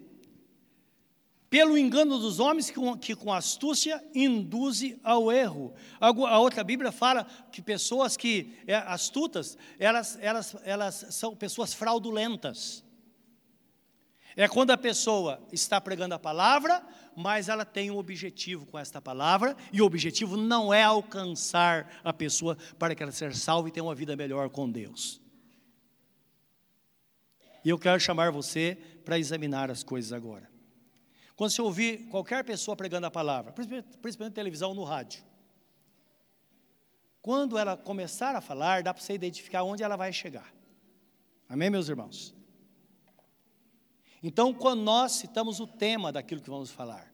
pelo 1.51 1.77
engano 1.77 2.17
dos 2.17 2.39
homens 2.39 2.69
que 2.69 2.77
com, 2.77 2.97
que 2.97 3.13
com 3.13 3.33
astúcia 3.33 4.01
induze 4.15 4.97
ao 5.03 5.29
erro. 5.29 5.73
A, 5.99 6.07
a, 6.07 6.39
outra 6.39 6.63
Bíblia 6.63 6.93
fala 6.93 7.25
que 7.51 7.61
pessoas 7.61 8.15
que 8.15 8.57
é, 8.65 8.75
astutas, 8.75 9.57
elas, 9.77 10.17
elas, 10.21 10.55
elas 10.63 11.07
são 11.09 11.35
pessoas 11.35 11.73
fraudulentas. 11.73 12.85
É 14.33 14.47
quando 14.47 14.71
a 14.71 14.77
pessoa 14.77 15.45
está 15.51 15.81
pregando 15.81 16.15
a 16.15 16.19
palavra, 16.19 16.81
mas 17.17 17.49
ela 17.49 17.65
tem 17.65 17.91
um 17.91 17.97
objetivo 17.97 18.65
com 18.65 18.79
esta 18.79 19.01
palavra, 19.01 19.53
e 19.73 19.81
o 19.81 19.85
objetivo 19.85 20.37
não 20.37 20.73
é 20.73 20.83
alcançar 20.83 21.99
a 22.01 22.13
pessoa 22.13 22.57
para 22.79 22.95
que 22.95 23.03
ela 23.03 23.11
seja 23.11 23.35
salva 23.35 23.67
e 23.67 23.73
tenha 23.73 23.83
uma 23.83 23.93
vida 23.93 24.15
melhor 24.15 24.49
com 24.49 24.71
Deus. 24.71 25.19
E 27.65 27.69
eu 27.69 27.77
quero 27.77 27.99
chamar 27.99 28.31
você 28.31 28.77
para 29.03 29.19
examinar 29.19 29.69
as 29.69 29.83
coisas 29.83 30.13
agora. 30.13 30.50
Quando 31.41 31.49
você 31.49 31.61
ouvir 31.63 32.07
qualquer 32.09 32.43
pessoa 32.43 32.77
pregando 32.77 33.07
a 33.07 33.09
palavra, 33.09 33.51
principalmente 33.51 34.35
televisão 34.35 34.75
no 34.75 34.83
rádio, 34.83 35.23
quando 37.19 37.57
ela 37.57 37.75
começar 37.75 38.35
a 38.35 38.41
falar, 38.41 38.83
dá 38.83 38.93
para 38.93 39.01
você 39.01 39.13
identificar 39.13 39.63
onde 39.63 39.81
ela 39.81 39.95
vai 39.95 40.13
chegar. 40.13 40.53
Amém, 41.49 41.67
meus 41.71 41.89
irmãos? 41.89 42.35
Então, 44.21 44.53
quando 44.53 44.83
nós 44.83 45.13
citamos 45.13 45.59
o 45.59 45.65
tema 45.65 46.11
daquilo 46.11 46.41
que 46.41 46.49
vamos 46.51 46.69
falar, 46.69 47.11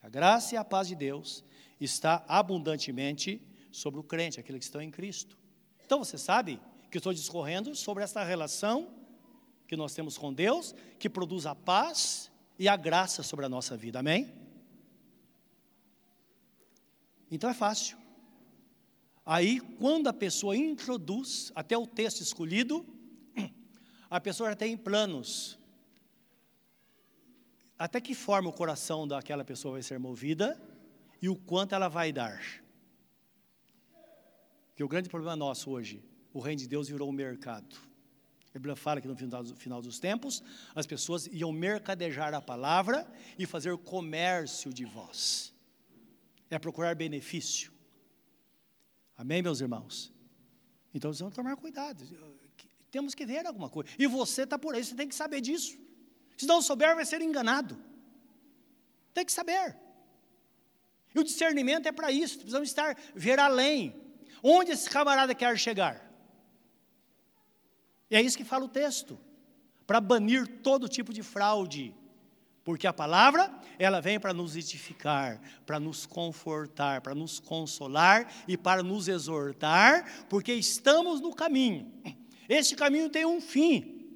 a 0.00 0.08
graça 0.08 0.54
e 0.54 0.56
a 0.56 0.64
paz 0.64 0.86
de 0.86 0.94
Deus 0.94 1.42
está 1.80 2.24
abundantemente 2.28 3.42
sobre 3.72 3.98
o 3.98 4.04
crente, 4.04 4.38
aqueles 4.38 4.60
que 4.60 4.66
estão 4.66 4.80
em 4.80 4.88
Cristo. 4.92 5.36
Então, 5.84 5.98
você 5.98 6.16
sabe 6.16 6.62
que 6.88 6.98
estou 6.98 7.12
discorrendo 7.12 7.74
sobre 7.74 8.04
essa 8.04 8.22
relação 8.22 8.88
que 9.66 9.74
nós 9.74 9.94
temos 9.94 10.16
com 10.16 10.32
Deus, 10.32 10.76
que 10.96 11.10
produz 11.10 11.44
a 11.44 11.56
paz 11.56 12.29
e 12.60 12.68
a 12.68 12.76
graça 12.76 13.22
sobre 13.22 13.46
a 13.46 13.48
nossa 13.48 13.74
vida, 13.74 14.00
amém? 14.00 14.30
Então 17.30 17.48
é 17.48 17.54
fácil. 17.54 17.96
Aí, 19.24 19.60
quando 19.78 20.08
a 20.08 20.12
pessoa 20.12 20.54
introduz 20.54 21.50
até 21.54 21.78
o 21.78 21.86
texto 21.86 22.20
escolhido, 22.20 22.84
a 24.10 24.20
pessoa 24.20 24.50
já 24.50 24.56
tem 24.56 24.76
planos. 24.76 25.58
Até 27.78 27.98
que 27.98 28.14
forma 28.14 28.50
o 28.50 28.52
coração 28.52 29.08
daquela 29.08 29.42
pessoa 29.42 29.72
vai 29.72 29.82
ser 29.82 29.98
movida 29.98 30.60
e 31.22 31.30
o 31.30 31.36
quanto 31.36 31.74
ela 31.74 31.88
vai 31.88 32.12
dar. 32.12 32.42
Que 34.76 34.84
o 34.84 34.88
grande 34.88 35.08
problema 35.08 35.34
nosso 35.34 35.70
hoje, 35.70 36.04
o 36.30 36.40
reino 36.40 36.60
de 36.60 36.68
Deus 36.68 36.88
virou 36.88 37.08
um 37.08 37.12
mercado. 37.12 37.89
A 38.50 38.58
Bíblia 38.58 38.74
fala 38.74 39.00
que 39.00 39.06
no 39.06 39.16
final 39.16 39.80
dos 39.80 40.00
tempos, 40.00 40.42
as 40.74 40.86
pessoas 40.86 41.26
iam 41.28 41.52
mercadejar 41.52 42.34
a 42.34 42.40
palavra 42.40 43.06
e 43.38 43.46
fazer 43.46 43.76
comércio 43.78 44.72
de 44.72 44.84
vós. 44.84 45.54
É 46.50 46.58
procurar 46.58 46.96
benefício. 46.96 47.72
Amém, 49.16 49.40
meus 49.40 49.60
irmãos? 49.60 50.12
Então, 50.92 51.12
vamos 51.12 51.34
tomar 51.34 51.56
cuidado. 51.56 52.04
Temos 52.90 53.14
que 53.14 53.24
ver 53.24 53.46
alguma 53.46 53.70
coisa. 53.70 53.88
E 53.96 54.06
você 54.08 54.42
está 54.42 54.58
por 54.58 54.74
aí, 54.74 54.84
você 54.84 54.96
tem 54.96 55.08
que 55.08 55.14
saber 55.14 55.40
disso. 55.40 55.78
Se 56.36 56.44
não 56.44 56.60
souber, 56.60 56.96
vai 56.96 57.06
ser 57.06 57.22
enganado. 57.22 57.78
Tem 59.14 59.24
que 59.24 59.30
saber. 59.30 59.76
E 61.14 61.20
o 61.20 61.22
discernimento 61.22 61.86
é 61.86 61.92
para 61.92 62.10
isso. 62.10 62.38
Precisamos 62.38 62.68
estar, 62.68 62.96
ver 63.14 63.38
além. 63.38 63.94
Onde 64.42 64.72
esse 64.72 64.90
camarada 64.90 65.36
quer 65.36 65.56
chegar? 65.56 66.09
E 68.10 68.16
é 68.16 68.22
isso 68.22 68.36
que 68.36 68.44
fala 68.44 68.64
o 68.64 68.68
texto, 68.68 69.18
para 69.86 70.00
banir 70.00 70.46
todo 70.62 70.88
tipo 70.88 71.12
de 71.12 71.22
fraude. 71.22 71.94
Porque 72.64 72.86
a 72.86 72.92
palavra, 72.92 73.50
ela 73.78 74.00
vem 74.00 74.20
para 74.20 74.34
nos 74.34 74.54
edificar, 74.54 75.40
para 75.64 75.80
nos 75.80 76.04
confortar, 76.04 77.00
para 77.00 77.14
nos 77.14 77.40
consolar 77.40 78.30
e 78.46 78.56
para 78.56 78.82
nos 78.82 79.08
exortar, 79.08 80.26
porque 80.28 80.52
estamos 80.52 81.20
no 81.20 81.34
caminho. 81.34 81.90
Este 82.48 82.76
caminho 82.76 83.08
tem 83.08 83.24
um 83.24 83.40
fim. 83.40 84.06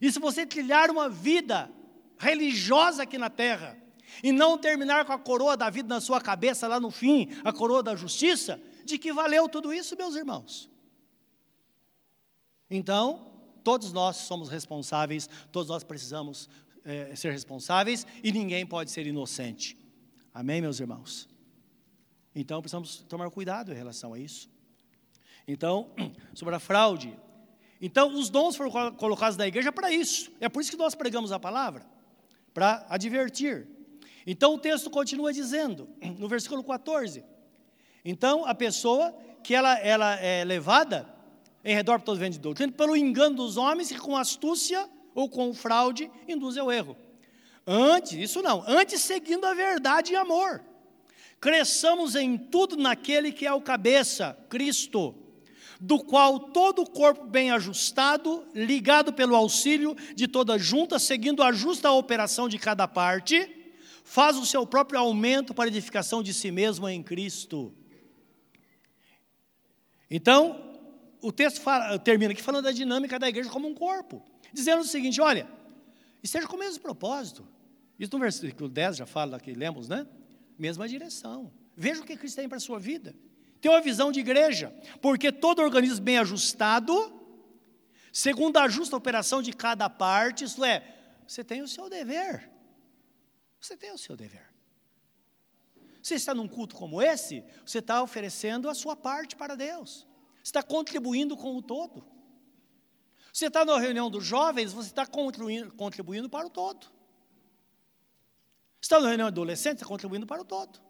E 0.00 0.12
se 0.12 0.18
você 0.18 0.44
trilhar 0.44 0.90
uma 0.90 1.08
vida 1.08 1.70
religiosa 2.18 3.04
aqui 3.04 3.16
na 3.16 3.30
terra, 3.30 3.76
e 4.22 4.32
não 4.32 4.58
terminar 4.58 5.04
com 5.04 5.12
a 5.12 5.18
coroa 5.18 5.56
da 5.56 5.70
vida 5.70 5.88
na 5.94 6.00
sua 6.00 6.20
cabeça 6.20 6.66
lá 6.66 6.80
no 6.80 6.90
fim, 6.90 7.28
a 7.44 7.52
coroa 7.52 7.82
da 7.82 7.94
justiça, 7.94 8.60
de 8.84 8.98
que 8.98 9.12
valeu 9.12 9.48
tudo 9.48 9.72
isso, 9.72 9.96
meus 9.96 10.16
irmãos? 10.16 10.70
Então, 12.70 13.26
todos 13.64 13.92
nós 13.92 14.16
somos 14.16 14.48
responsáveis, 14.48 15.28
todos 15.50 15.68
nós 15.68 15.82
precisamos 15.82 16.48
é, 16.84 17.14
ser 17.16 17.32
responsáveis 17.32 18.06
e 18.22 18.32
ninguém 18.32 18.66
pode 18.66 18.90
ser 18.90 19.06
inocente. 19.06 19.76
Amém, 20.32 20.60
meus 20.60 20.80
irmãos? 20.80 21.28
Então, 22.34 22.60
precisamos 22.60 22.98
tomar 23.08 23.30
cuidado 23.30 23.72
em 23.72 23.74
relação 23.74 24.12
a 24.12 24.18
isso. 24.18 24.48
Então, 25.46 25.90
sobre 26.34 26.54
a 26.54 26.58
fraude. 26.58 27.18
Então, 27.80 28.14
os 28.14 28.28
dons 28.28 28.56
foram 28.56 28.92
colocados 28.94 29.36
na 29.36 29.46
igreja 29.46 29.72
para 29.72 29.90
isso. 29.90 30.30
É 30.40 30.48
por 30.48 30.60
isso 30.60 30.70
que 30.70 30.76
nós 30.76 30.94
pregamos 30.94 31.32
a 31.32 31.38
palavra 31.38 31.86
para 32.52 32.86
advertir. 32.88 33.66
Então, 34.26 34.54
o 34.54 34.58
texto 34.58 34.90
continua 34.90 35.32
dizendo, 35.32 35.88
no 36.18 36.28
versículo 36.28 36.62
14: 36.62 37.24
Então, 38.04 38.44
a 38.44 38.54
pessoa 38.54 39.12
que 39.42 39.54
ela, 39.54 39.78
ela 39.78 40.14
é 40.16 40.44
levada 40.44 41.17
em 41.64 41.74
redor 41.74 41.98
de 41.98 42.04
todo 42.04 42.18
vento 42.18 42.34
de 42.34 42.38
doutrina, 42.38 42.72
pelo 42.72 42.96
engano 42.96 43.36
dos 43.36 43.56
homens 43.56 43.88
que 43.88 43.98
com 43.98 44.16
astúcia 44.16 44.88
ou 45.14 45.28
com 45.28 45.52
fraude 45.52 46.10
induzem 46.28 46.62
ao 46.62 46.70
erro. 46.70 46.96
Antes, 47.66 48.12
isso 48.12 48.40
não, 48.40 48.64
antes 48.66 49.00
seguindo 49.02 49.44
a 49.44 49.52
verdade 49.52 50.12
e 50.12 50.16
amor. 50.16 50.62
Cresçamos 51.40 52.14
em 52.14 52.36
tudo 52.36 52.76
naquele 52.76 53.30
que 53.30 53.46
é 53.46 53.52
o 53.52 53.60
cabeça, 53.60 54.36
Cristo, 54.48 55.14
do 55.80 55.98
qual 55.98 56.40
todo 56.40 56.82
o 56.82 56.90
corpo 56.90 57.26
bem 57.26 57.50
ajustado, 57.50 58.46
ligado 58.54 59.12
pelo 59.12 59.36
auxílio 59.36 59.94
de 60.14 60.26
toda 60.26 60.58
junta, 60.58 60.98
seguindo 60.98 61.42
a 61.42 61.52
justa 61.52 61.90
operação 61.90 62.48
de 62.48 62.58
cada 62.58 62.88
parte, 62.88 63.54
faz 64.02 64.36
o 64.36 64.46
seu 64.46 64.66
próprio 64.66 64.98
aumento 64.98 65.52
para 65.52 65.68
edificação 65.68 66.22
de 66.22 66.32
si 66.32 66.50
mesmo 66.50 66.88
em 66.88 67.02
Cristo. 67.02 67.72
Então, 70.10 70.67
o 71.20 71.32
texto 71.32 71.60
fala, 71.60 71.98
termina 71.98 72.32
aqui 72.32 72.42
falando 72.42 72.64
da 72.64 72.72
dinâmica 72.72 73.18
da 73.18 73.28
igreja 73.28 73.50
como 73.50 73.68
um 73.68 73.74
corpo, 73.74 74.22
dizendo 74.52 74.80
o 74.80 74.84
seguinte: 74.84 75.20
olha, 75.20 75.48
esteja 76.22 76.46
com 76.46 76.56
o 76.56 76.58
mesmo 76.58 76.80
propósito. 76.80 77.46
Isso 77.98 78.12
no 78.12 78.20
versículo 78.20 78.68
10 78.68 78.96
já 78.96 79.06
fala 79.06 79.40
que 79.40 79.52
lemos, 79.52 79.88
né? 79.88 80.06
Mesma 80.56 80.88
direção. 80.88 81.52
Veja 81.76 82.00
o 82.00 82.04
que 82.04 82.16
Cristo 82.16 82.36
tem 82.36 82.48
para 82.48 82.58
a 82.58 82.60
sua 82.60 82.78
vida. 82.78 83.14
Tem 83.60 83.70
uma 83.70 83.80
visão 83.80 84.12
de 84.12 84.20
igreja, 84.20 84.72
porque 85.02 85.32
todo 85.32 85.60
organismo 85.60 86.00
bem 86.00 86.18
ajustado, 86.18 86.92
segundo 88.12 88.56
a 88.56 88.68
justa 88.68 88.96
operação 88.96 89.42
de 89.42 89.52
cada 89.52 89.90
parte, 89.90 90.44
isto 90.44 90.64
é, 90.64 90.82
você 91.26 91.42
tem 91.42 91.60
o 91.60 91.68
seu 91.68 91.90
dever. 91.90 92.48
Você 93.60 93.76
tem 93.76 93.92
o 93.92 93.98
seu 93.98 94.16
dever. 94.16 94.48
Você 96.00 96.14
está 96.14 96.32
num 96.32 96.46
culto 96.46 96.76
como 96.76 97.02
esse, 97.02 97.44
você 97.66 97.80
está 97.80 98.00
oferecendo 98.00 98.68
a 98.68 98.74
sua 98.74 98.94
parte 98.94 99.34
para 99.34 99.56
Deus. 99.56 100.06
Está 100.48 100.62
contribuindo 100.62 101.36
com 101.36 101.58
o 101.58 101.62
todo. 101.62 102.02
Você 103.30 103.48
está 103.48 103.66
na 103.66 103.78
reunião 103.78 104.08
dos 104.08 104.24
jovens, 104.24 104.72
você 104.72 104.88
está 104.88 105.04
contribuindo, 105.04 105.70
contribuindo 105.74 106.26
para 106.26 106.46
o 106.46 106.50
todo. 106.50 106.86
Está 108.80 108.98
na 108.98 109.08
reunião 109.08 109.26
de 109.26 109.34
adolescentes, 109.34 109.82
está 109.82 109.86
contribuindo 109.86 110.26
para 110.26 110.40
o 110.40 110.44
todo. 110.46 110.80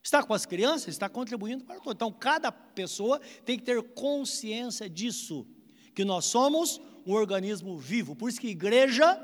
Está 0.00 0.22
com 0.22 0.32
as 0.32 0.46
crianças, 0.46 0.86
está 0.86 1.08
contribuindo 1.08 1.64
para 1.64 1.78
o 1.78 1.80
todo. 1.80 1.96
Então, 1.96 2.12
cada 2.12 2.52
pessoa 2.52 3.18
tem 3.44 3.58
que 3.58 3.64
ter 3.64 3.82
consciência 3.82 4.88
disso, 4.88 5.44
que 5.92 6.04
nós 6.04 6.26
somos 6.26 6.80
um 7.04 7.12
organismo 7.12 7.76
vivo. 7.76 8.14
Por 8.14 8.28
isso 8.28 8.40
que 8.40 8.46
igreja 8.46 9.20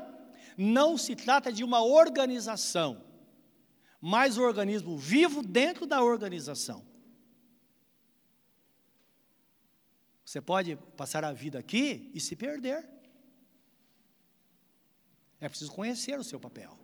não 0.57 0.97
se 0.97 1.15
trata 1.15 1.53
de 1.53 1.63
uma 1.63 1.81
organização, 1.81 3.01
mas 4.01 4.37
um 4.37 4.43
organismo 4.43 4.97
vivo 4.97 5.41
dentro 5.41 5.85
da 5.85 6.03
organização. 6.03 6.92
Você 10.33 10.41
pode 10.41 10.75
passar 10.97 11.23
a 11.23 11.31
vida 11.31 11.59
aqui 11.59 12.09
e 12.11 12.19
se 12.19 12.35
perder. 12.35 12.89
É 15.39 15.47
preciso 15.47 15.71
conhecer 15.71 16.17
o 16.17 16.23
seu 16.23 16.39
papel. 16.39 16.75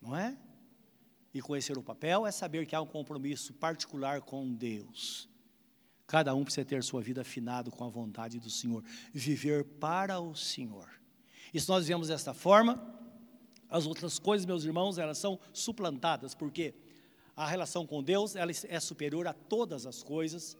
Não 0.00 0.16
é? 0.16 0.38
E 1.34 1.42
conhecer 1.42 1.76
o 1.76 1.82
papel 1.82 2.24
é 2.24 2.30
saber 2.30 2.64
que 2.64 2.76
há 2.76 2.80
um 2.80 2.86
compromisso 2.86 3.52
particular 3.54 4.20
com 4.20 4.54
Deus. 4.54 5.28
Cada 6.06 6.32
um 6.32 6.44
precisa 6.44 6.64
ter 6.64 6.84
sua 6.84 7.02
vida 7.02 7.22
afinado 7.22 7.72
com 7.72 7.82
a 7.82 7.88
vontade 7.88 8.38
do 8.38 8.48
Senhor, 8.48 8.84
viver 9.12 9.64
para 9.64 10.20
o 10.20 10.36
Senhor. 10.36 10.88
E 11.52 11.58
se 11.58 11.68
nós 11.68 11.86
vivemos 11.86 12.06
desta 12.06 12.32
forma, 12.32 12.80
as 13.68 13.84
outras 13.84 14.16
coisas, 14.20 14.46
meus 14.46 14.62
irmãos, 14.62 14.96
elas 14.96 15.18
são 15.18 15.40
suplantadas, 15.52 16.36
porque 16.36 16.72
a 17.34 17.48
relação 17.48 17.84
com 17.84 18.00
Deus 18.00 18.36
ela 18.36 18.52
é 18.68 18.78
superior 18.78 19.26
a 19.26 19.32
todas 19.32 19.86
as 19.86 20.04
coisas. 20.04 20.56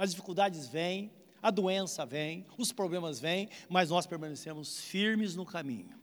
As 0.00 0.12
dificuldades 0.12 0.66
vêm, 0.66 1.12
a 1.42 1.50
doença 1.50 2.06
vem, 2.06 2.46
os 2.56 2.72
problemas 2.72 3.20
vêm, 3.20 3.50
mas 3.68 3.90
nós 3.90 4.06
permanecemos 4.06 4.80
firmes 4.80 5.36
no 5.36 5.44
caminho. 5.44 5.94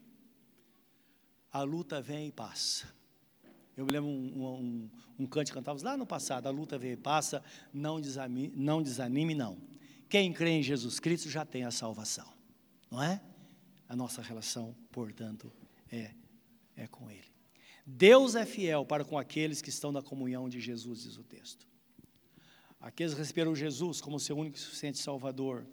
A 1.52 1.64
luta 1.64 2.00
vem 2.00 2.28
e 2.28 2.32
passa. 2.32 2.94
Eu 3.76 3.88
me 3.88 3.92
lembro 3.92 4.08
um, 4.08 4.46
um, 4.46 4.90
um 5.18 5.26
canto 5.26 5.48
que 5.48 5.54
cantávamos 5.54 5.82
lá 5.82 5.98
no 5.98 6.06
passado, 6.06 6.46
a 6.46 6.52
luta 6.52 6.78
veio 6.78 6.94
e 6.94 6.98
passa, 6.98 7.44
não 7.74 8.00
desanime, 8.00 8.54
não 8.56 8.84
desanime, 8.84 9.34
não. 9.34 9.58
Quem 10.08 10.32
crê 10.32 10.52
em 10.52 10.62
Jesus 10.62 11.00
Cristo 11.00 11.28
já 11.28 11.44
tem 11.44 11.64
a 11.64 11.72
salvação, 11.72 12.32
não 12.92 13.02
é? 13.02 13.20
A 13.90 13.96
nossa 13.96 14.22
relação, 14.22 14.76
portanto, 14.92 15.52
é, 15.92 16.12
é 16.76 16.86
com 16.86 17.10
Ele. 17.10 17.34
Deus 17.84 18.36
é 18.36 18.46
fiel 18.46 18.86
para 18.86 19.04
com 19.04 19.18
aqueles 19.18 19.60
que 19.60 19.70
estão 19.70 19.92
na 19.92 20.04
comunhão 20.04 20.48
de 20.48 20.62
Jesus, 20.62 21.02
diz 21.02 21.18
o 21.18 21.24
texto. 21.24 21.66
Aqueles 22.80 23.14
que 23.14 23.20
receberam 23.20 23.56
Jesus 23.56 24.00
como 24.00 24.20
seu 24.20 24.38
único 24.38 24.58
e 24.58 24.60
suficiente 24.60 25.00
Salvador, 25.00 25.66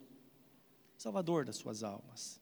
Salvador 0.97 1.45
das 1.45 1.55
suas 1.55 1.83
almas. 1.83 2.41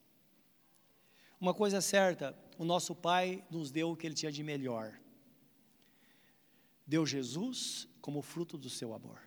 Uma 1.39 1.53
coisa 1.53 1.77
é 1.77 1.81
certa, 1.81 2.37
o 2.57 2.63
nosso 2.63 2.95
Pai 2.95 3.45
nos 3.49 3.71
deu 3.71 3.91
o 3.91 3.97
que 3.97 4.07
Ele 4.07 4.15
tinha 4.15 4.31
de 4.31 4.43
melhor 4.43 4.97
deu 6.85 7.05
Jesus 7.05 7.87
como 8.01 8.21
fruto 8.21 8.57
do 8.57 8.69
seu 8.69 8.93
amor. 8.93 9.19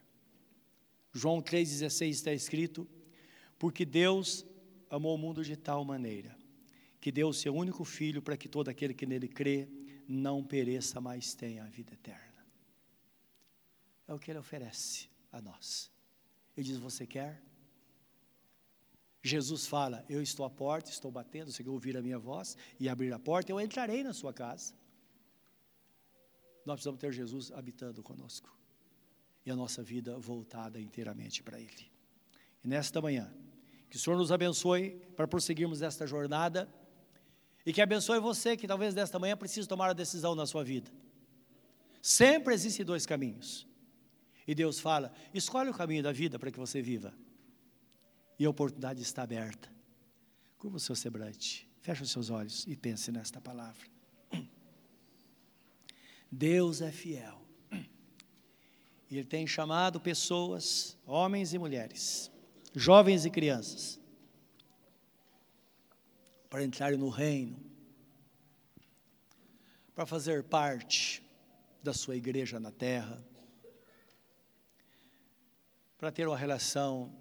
João 1.12 1.40
3,16 1.40 2.10
está 2.10 2.32
escrito: 2.32 2.86
Porque 3.58 3.84
Deus 3.84 4.44
amou 4.90 5.14
o 5.14 5.18
mundo 5.18 5.42
de 5.42 5.56
tal 5.56 5.84
maneira, 5.84 6.36
que 7.00 7.10
deu 7.10 7.28
o 7.28 7.34
seu 7.34 7.54
único 7.54 7.84
filho 7.84 8.22
para 8.22 8.36
que 8.36 8.48
todo 8.48 8.68
aquele 8.68 8.94
que 8.94 9.06
nele 9.06 9.28
crê 9.28 9.68
não 10.06 10.44
pereça, 10.44 11.00
mas 11.00 11.34
tenha 11.34 11.64
a 11.64 11.68
vida 11.68 11.94
eterna. 11.94 12.46
É 14.06 14.14
o 14.14 14.18
que 14.18 14.30
ele 14.30 14.38
oferece 14.38 15.08
a 15.36 15.40
nós. 15.40 15.90
Ele 16.56 16.66
diz: 16.66 16.78
Você 16.78 17.06
quer? 17.06 17.42
Jesus 19.22 19.66
fala: 19.66 20.04
Eu 20.08 20.22
estou 20.22 20.44
à 20.46 20.50
porta, 20.50 20.90
estou 20.90 21.10
batendo. 21.10 21.52
Se 21.52 21.66
ouvir 21.68 21.96
a 21.96 22.02
minha 22.02 22.18
voz 22.18 22.56
e 22.78 22.88
abrir 22.88 23.12
a 23.12 23.18
porta, 23.18 23.50
eu 23.50 23.60
entrarei 23.60 24.02
na 24.02 24.12
sua 24.12 24.32
casa 24.32 24.74
nós 26.66 26.74
precisamos 26.74 27.00
ter 27.00 27.12
Jesus 27.12 27.52
habitando 27.52 28.02
conosco 28.02 28.52
e 29.46 29.50
a 29.50 29.56
nossa 29.56 29.84
vida 29.84 30.18
voltada 30.18 30.80
inteiramente 30.80 31.40
para 31.40 31.60
Ele. 31.60 31.90
E 32.64 32.66
nesta 32.66 33.00
manhã, 33.00 33.32
que 33.88 33.96
o 33.96 34.00
Senhor 34.00 34.16
nos 34.16 34.32
abençoe 34.32 35.00
para 35.14 35.28
prosseguirmos 35.28 35.80
esta 35.80 36.04
jornada 36.06 36.68
e 37.64 37.72
que 37.72 37.80
abençoe 37.80 38.18
você 38.18 38.56
que 38.56 38.66
talvez 38.66 38.94
nesta 38.94 39.16
manhã 39.16 39.36
precise 39.36 39.68
tomar 39.68 39.90
a 39.90 39.92
decisão 39.92 40.34
na 40.34 40.44
sua 40.44 40.64
vida. 40.64 40.90
Sempre 42.02 42.52
existem 42.52 42.84
dois 42.84 43.06
caminhos. 43.06 43.64
E 44.46 44.54
Deus 44.54 44.78
fala: 44.78 45.12
escolhe 45.34 45.70
o 45.70 45.74
caminho 45.74 46.02
da 46.02 46.12
vida 46.12 46.38
para 46.38 46.50
que 46.50 46.58
você 46.58 46.80
viva. 46.80 47.12
E 48.38 48.44
a 48.44 48.50
oportunidade 48.50 49.02
está 49.02 49.22
aberta. 49.22 49.74
Curva 50.58 50.76
o 50.76 50.80
seu 50.80 50.94
semblante, 50.94 51.68
feche 51.80 52.02
os 52.02 52.10
seus 52.10 52.30
olhos 52.30 52.66
e 52.66 52.76
pense 52.76 53.10
nesta 53.10 53.40
palavra. 53.40 53.86
Deus 56.30 56.80
é 56.80 56.90
fiel. 56.90 57.42
E 59.08 59.16
Ele 59.18 59.24
tem 59.24 59.46
chamado 59.46 60.00
pessoas, 60.00 60.98
homens 61.06 61.54
e 61.54 61.58
mulheres, 61.58 62.30
jovens 62.74 63.24
e 63.24 63.30
crianças, 63.30 64.00
para 66.50 66.64
entrarem 66.64 66.98
no 66.98 67.08
reino, 67.08 67.56
para 69.94 70.04
fazer 70.04 70.42
parte 70.42 71.22
da 71.82 71.94
sua 71.94 72.16
igreja 72.16 72.58
na 72.58 72.72
terra, 72.72 73.24
para 75.98 76.12
ter 76.12 76.26
uma 76.26 76.36
relação 76.36 77.12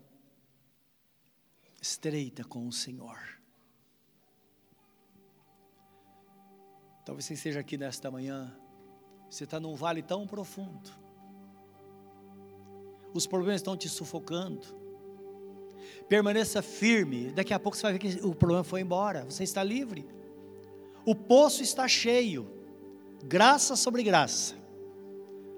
estreita 1.82 2.44
com 2.44 2.68
o 2.68 2.72
Senhor. 2.72 3.20
Talvez 7.06 7.26
você 7.26 7.36
esteja 7.36 7.60
aqui 7.60 7.78
nesta 7.78 8.10
manhã 8.10 8.56
você 9.36 9.44
está 9.44 9.60
num 9.60 9.76
vale 9.76 10.02
tão 10.02 10.26
profundo. 10.26 10.90
Os 13.14 13.26
problemas 13.28 13.60
estão 13.60 13.76
te 13.76 13.90
sufocando. 13.90 14.66
Permaneça 16.08 16.62
firme. 16.62 17.32
Daqui 17.32 17.54
a 17.54 17.60
pouco 17.60 17.78
você 17.78 17.84
vai 17.84 17.94
ver 17.94 18.00
que 18.00 18.26
o 18.26 18.34
problema 18.34 18.64
foi 18.64 18.82
embora. 18.82 19.26
Você 19.26 19.44
está 19.44 19.64
livre. 19.64 20.06
O 21.06 21.16
poço 21.16 21.64
está 21.64 21.88
cheio. 21.88 22.50
Graça 23.26 23.76
sobre 23.76 24.04
graça. 24.04 24.56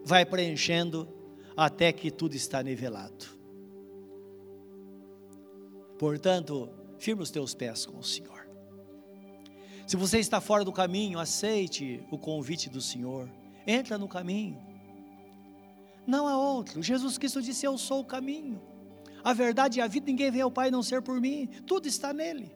Vai 0.04 0.26
preenchendo 0.26 1.08
até 1.58 1.92
que 1.92 2.12
tudo 2.12 2.36
está 2.36 2.62
nivelado. 2.62 3.26
Portanto, 5.98 6.70
firme 7.00 7.24
os 7.24 7.32
teus 7.32 7.56
pés 7.56 7.86
com 7.86 7.98
o 7.98 8.04
Senhor. 8.04 8.48
Se 9.88 9.98
você 9.98 10.20
está 10.20 10.40
fora 10.40 10.64
do 10.64 10.72
caminho, 10.72 11.18
aceite 11.18 12.06
o 12.12 12.18
convite 12.20 12.70
do 12.70 12.80
Senhor 12.80 13.28
entra 13.68 13.98
no 13.98 14.08
caminho. 14.08 14.58
Não 16.06 16.26
há 16.26 16.38
outro. 16.38 16.82
Jesus 16.82 17.18
Cristo 17.18 17.42
disse: 17.42 17.66
Eu 17.66 17.78
sou 17.78 18.00
o 18.00 18.06
caminho, 18.06 18.62
a 19.24 19.34
verdade 19.34 19.80
e 19.80 19.82
a 19.82 19.88
vida. 19.88 20.06
Ninguém 20.06 20.32
vem 20.32 20.42
ao 20.42 20.52
Pai 20.52 20.72
não 20.72 20.82
ser 20.82 21.02
por 21.02 21.20
mim. 21.20 21.48
Tudo 21.66 21.88
está 21.88 22.14
nele. 22.14 22.56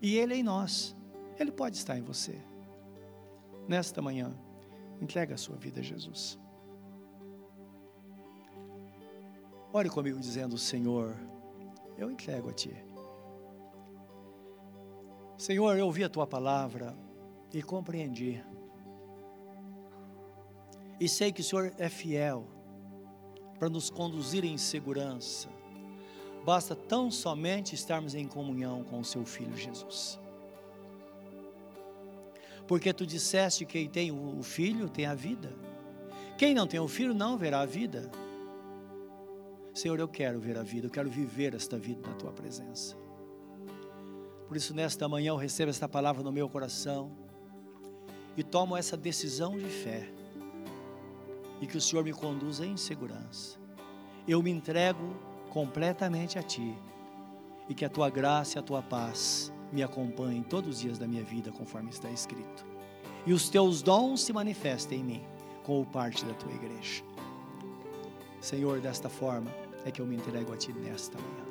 E 0.00 0.16
Ele 0.16 0.34
é 0.34 0.36
em 0.36 0.42
nós. 0.42 0.94
Ele 1.38 1.50
pode 1.50 1.76
estar 1.76 1.96
em 1.96 2.02
você. 2.02 2.38
Nesta 3.66 4.02
manhã, 4.02 4.36
entrega 5.00 5.34
a 5.34 5.38
sua 5.38 5.56
vida 5.56 5.80
a 5.80 5.82
Jesus. 5.82 6.38
Ore 9.72 9.88
comigo 9.88 10.18
dizendo: 10.18 10.58
Senhor, 10.58 11.16
eu 11.96 12.10
entrego 12.10 12.50
a 12.50 12.52
Ti. 12.52 12.74
Senhor, 15.38 15.76
eu 15.76 15.86
ouvi 15.86 16.04
a 16.04 16.08
Tua 16.08 16.26
palavra 16.26 16.96
e 17.52 17.62
compreendi 17.62 18.42
e 21.02 21.08
sei 21.08 21.32
que 21.32 21.40
o 21.40 21.44
Senhor 21.44 21.74
é 21.78 21.88
fiel 21.88 22.46
para 23.58 23.68
nos 23.68 23.90
conduzir 23.90 24.44
em 24.44 24.56
segurança. 24.56 25.48
Basta 26.44 26.76
tão 26.76 27.10
somente 27.10 27.74
estarmos 27.74 28.14
em 28.14 28.24
comunhão 28.24 28.84
com 28.84 29.00
o 29.00 29.04
seu 29.04 29.24
filho 29.24 29.56
Jesus. 29.56 30.20
Porque 32.68 32.92
tu 32.92 33.04
disseste 33.04 33.64
que 33.64 33.72
quem 33.72 33.88
tem 33.88 34.12
o 34.12 34.44
filho 34.44 34.88
tem 34.88 35.06
a 35.06 35.14
vida. 35.14 35.52
Quem 36.38 36.54
não 36.54 36.68
tem 36.68 36.78
o 36.78 36.86
filho 36.86 37.12
não 37.12 37.36
verá 37.36 37.62
a 37.62 37.66
vida. 37.66 38.08
Senhor, 39.74 39.98
eu 39.98 40.08
quero 40.08 40.38
ver 40.38 40.58
a 40.58 40.62
vida, 40.62 40.86
eu 40.86 40.90
quero 40.90 41.08
viver 41.08 41.54
esta 41.54 41.78
vida 41.78 42.06
na 42.06 42.14
tua 42.14 42.30
presença. 42.30 42.94
Por 44.46 44.56
isso, 44.56 44.74
nesta 44.74 45.08
manhã, 45.08 45.30
eu 45.30 45.36
recebo 45.36 45.70
esta 45.70 45.88
palavra 45.88 46.22
no 46.22 46.30
meu 46.30 46.46
coração 46.46 47.10
e 48.36 48.42
tomo 48.42 48.76
essa 48.76 48.98
decisão 48.98 49.56
de 49.56 49.64
fé. 49.64 50.10
E 51.58 51.66
que 51.66 51.78
o 51.78 51.80
Senhor 51.80 52.04
me 52.04 52.12
conduza 52.12 52.66
em 52.66 52.76
segurança. 52.76 53.58
Eu 54.28 54.42
me 54.42 54.50
entrego 54.50 55.16
completamente 55.48 56.38
a 56.38 56.42
Ti. 56.42 56.76
E 57.66 57.74
que 57.74 57.84
a 57.84 57.88
Tua 57.88 58.10
graça 58.10 58.58
e 58.58 58.60
a 58.60 58.62
Tua 58.62 58.82
paz 58.82 59.50
me 59.72 59.82
acompanhem 59.82 60.42
todos 60.42 60.76
os 60.76 60.80
dias 60.80 60.98
da 60.98 61.06
minha 61.06 61.24
vida, 61.24 61.50
conforme 61.50 61.88
está 61.88 62.10
escrito. 62.10 62.66
E 63.24 63.32
os 63.32 63.48
Teus 63.48 63.80
dons 63.80 64.20
se 64.20 64.34
manifestem 64.34 65.00
em 65.00 65.04
mim, 65.04 65.22
como 65.62 65.86
parte 65.86 66.26
da 66.26 66.34
Tua 66.34 66.52
igreja. 66.52 67.02
Senhor, 68.42 68.80
desta 68.80 69.08
forma 69.08 69.50
é 69.86 69.90
que 69.92 70.02
eu 70.02 70.06
me 70.06 70.16
entrego 70.16 70.52
a 70.52 70.56
Ti 70.56 70.72
nesta 70.72 71.16
manhã. 71.16 71.44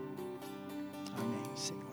Amém, 1.17 1.55
Senhor. 1.55 1.90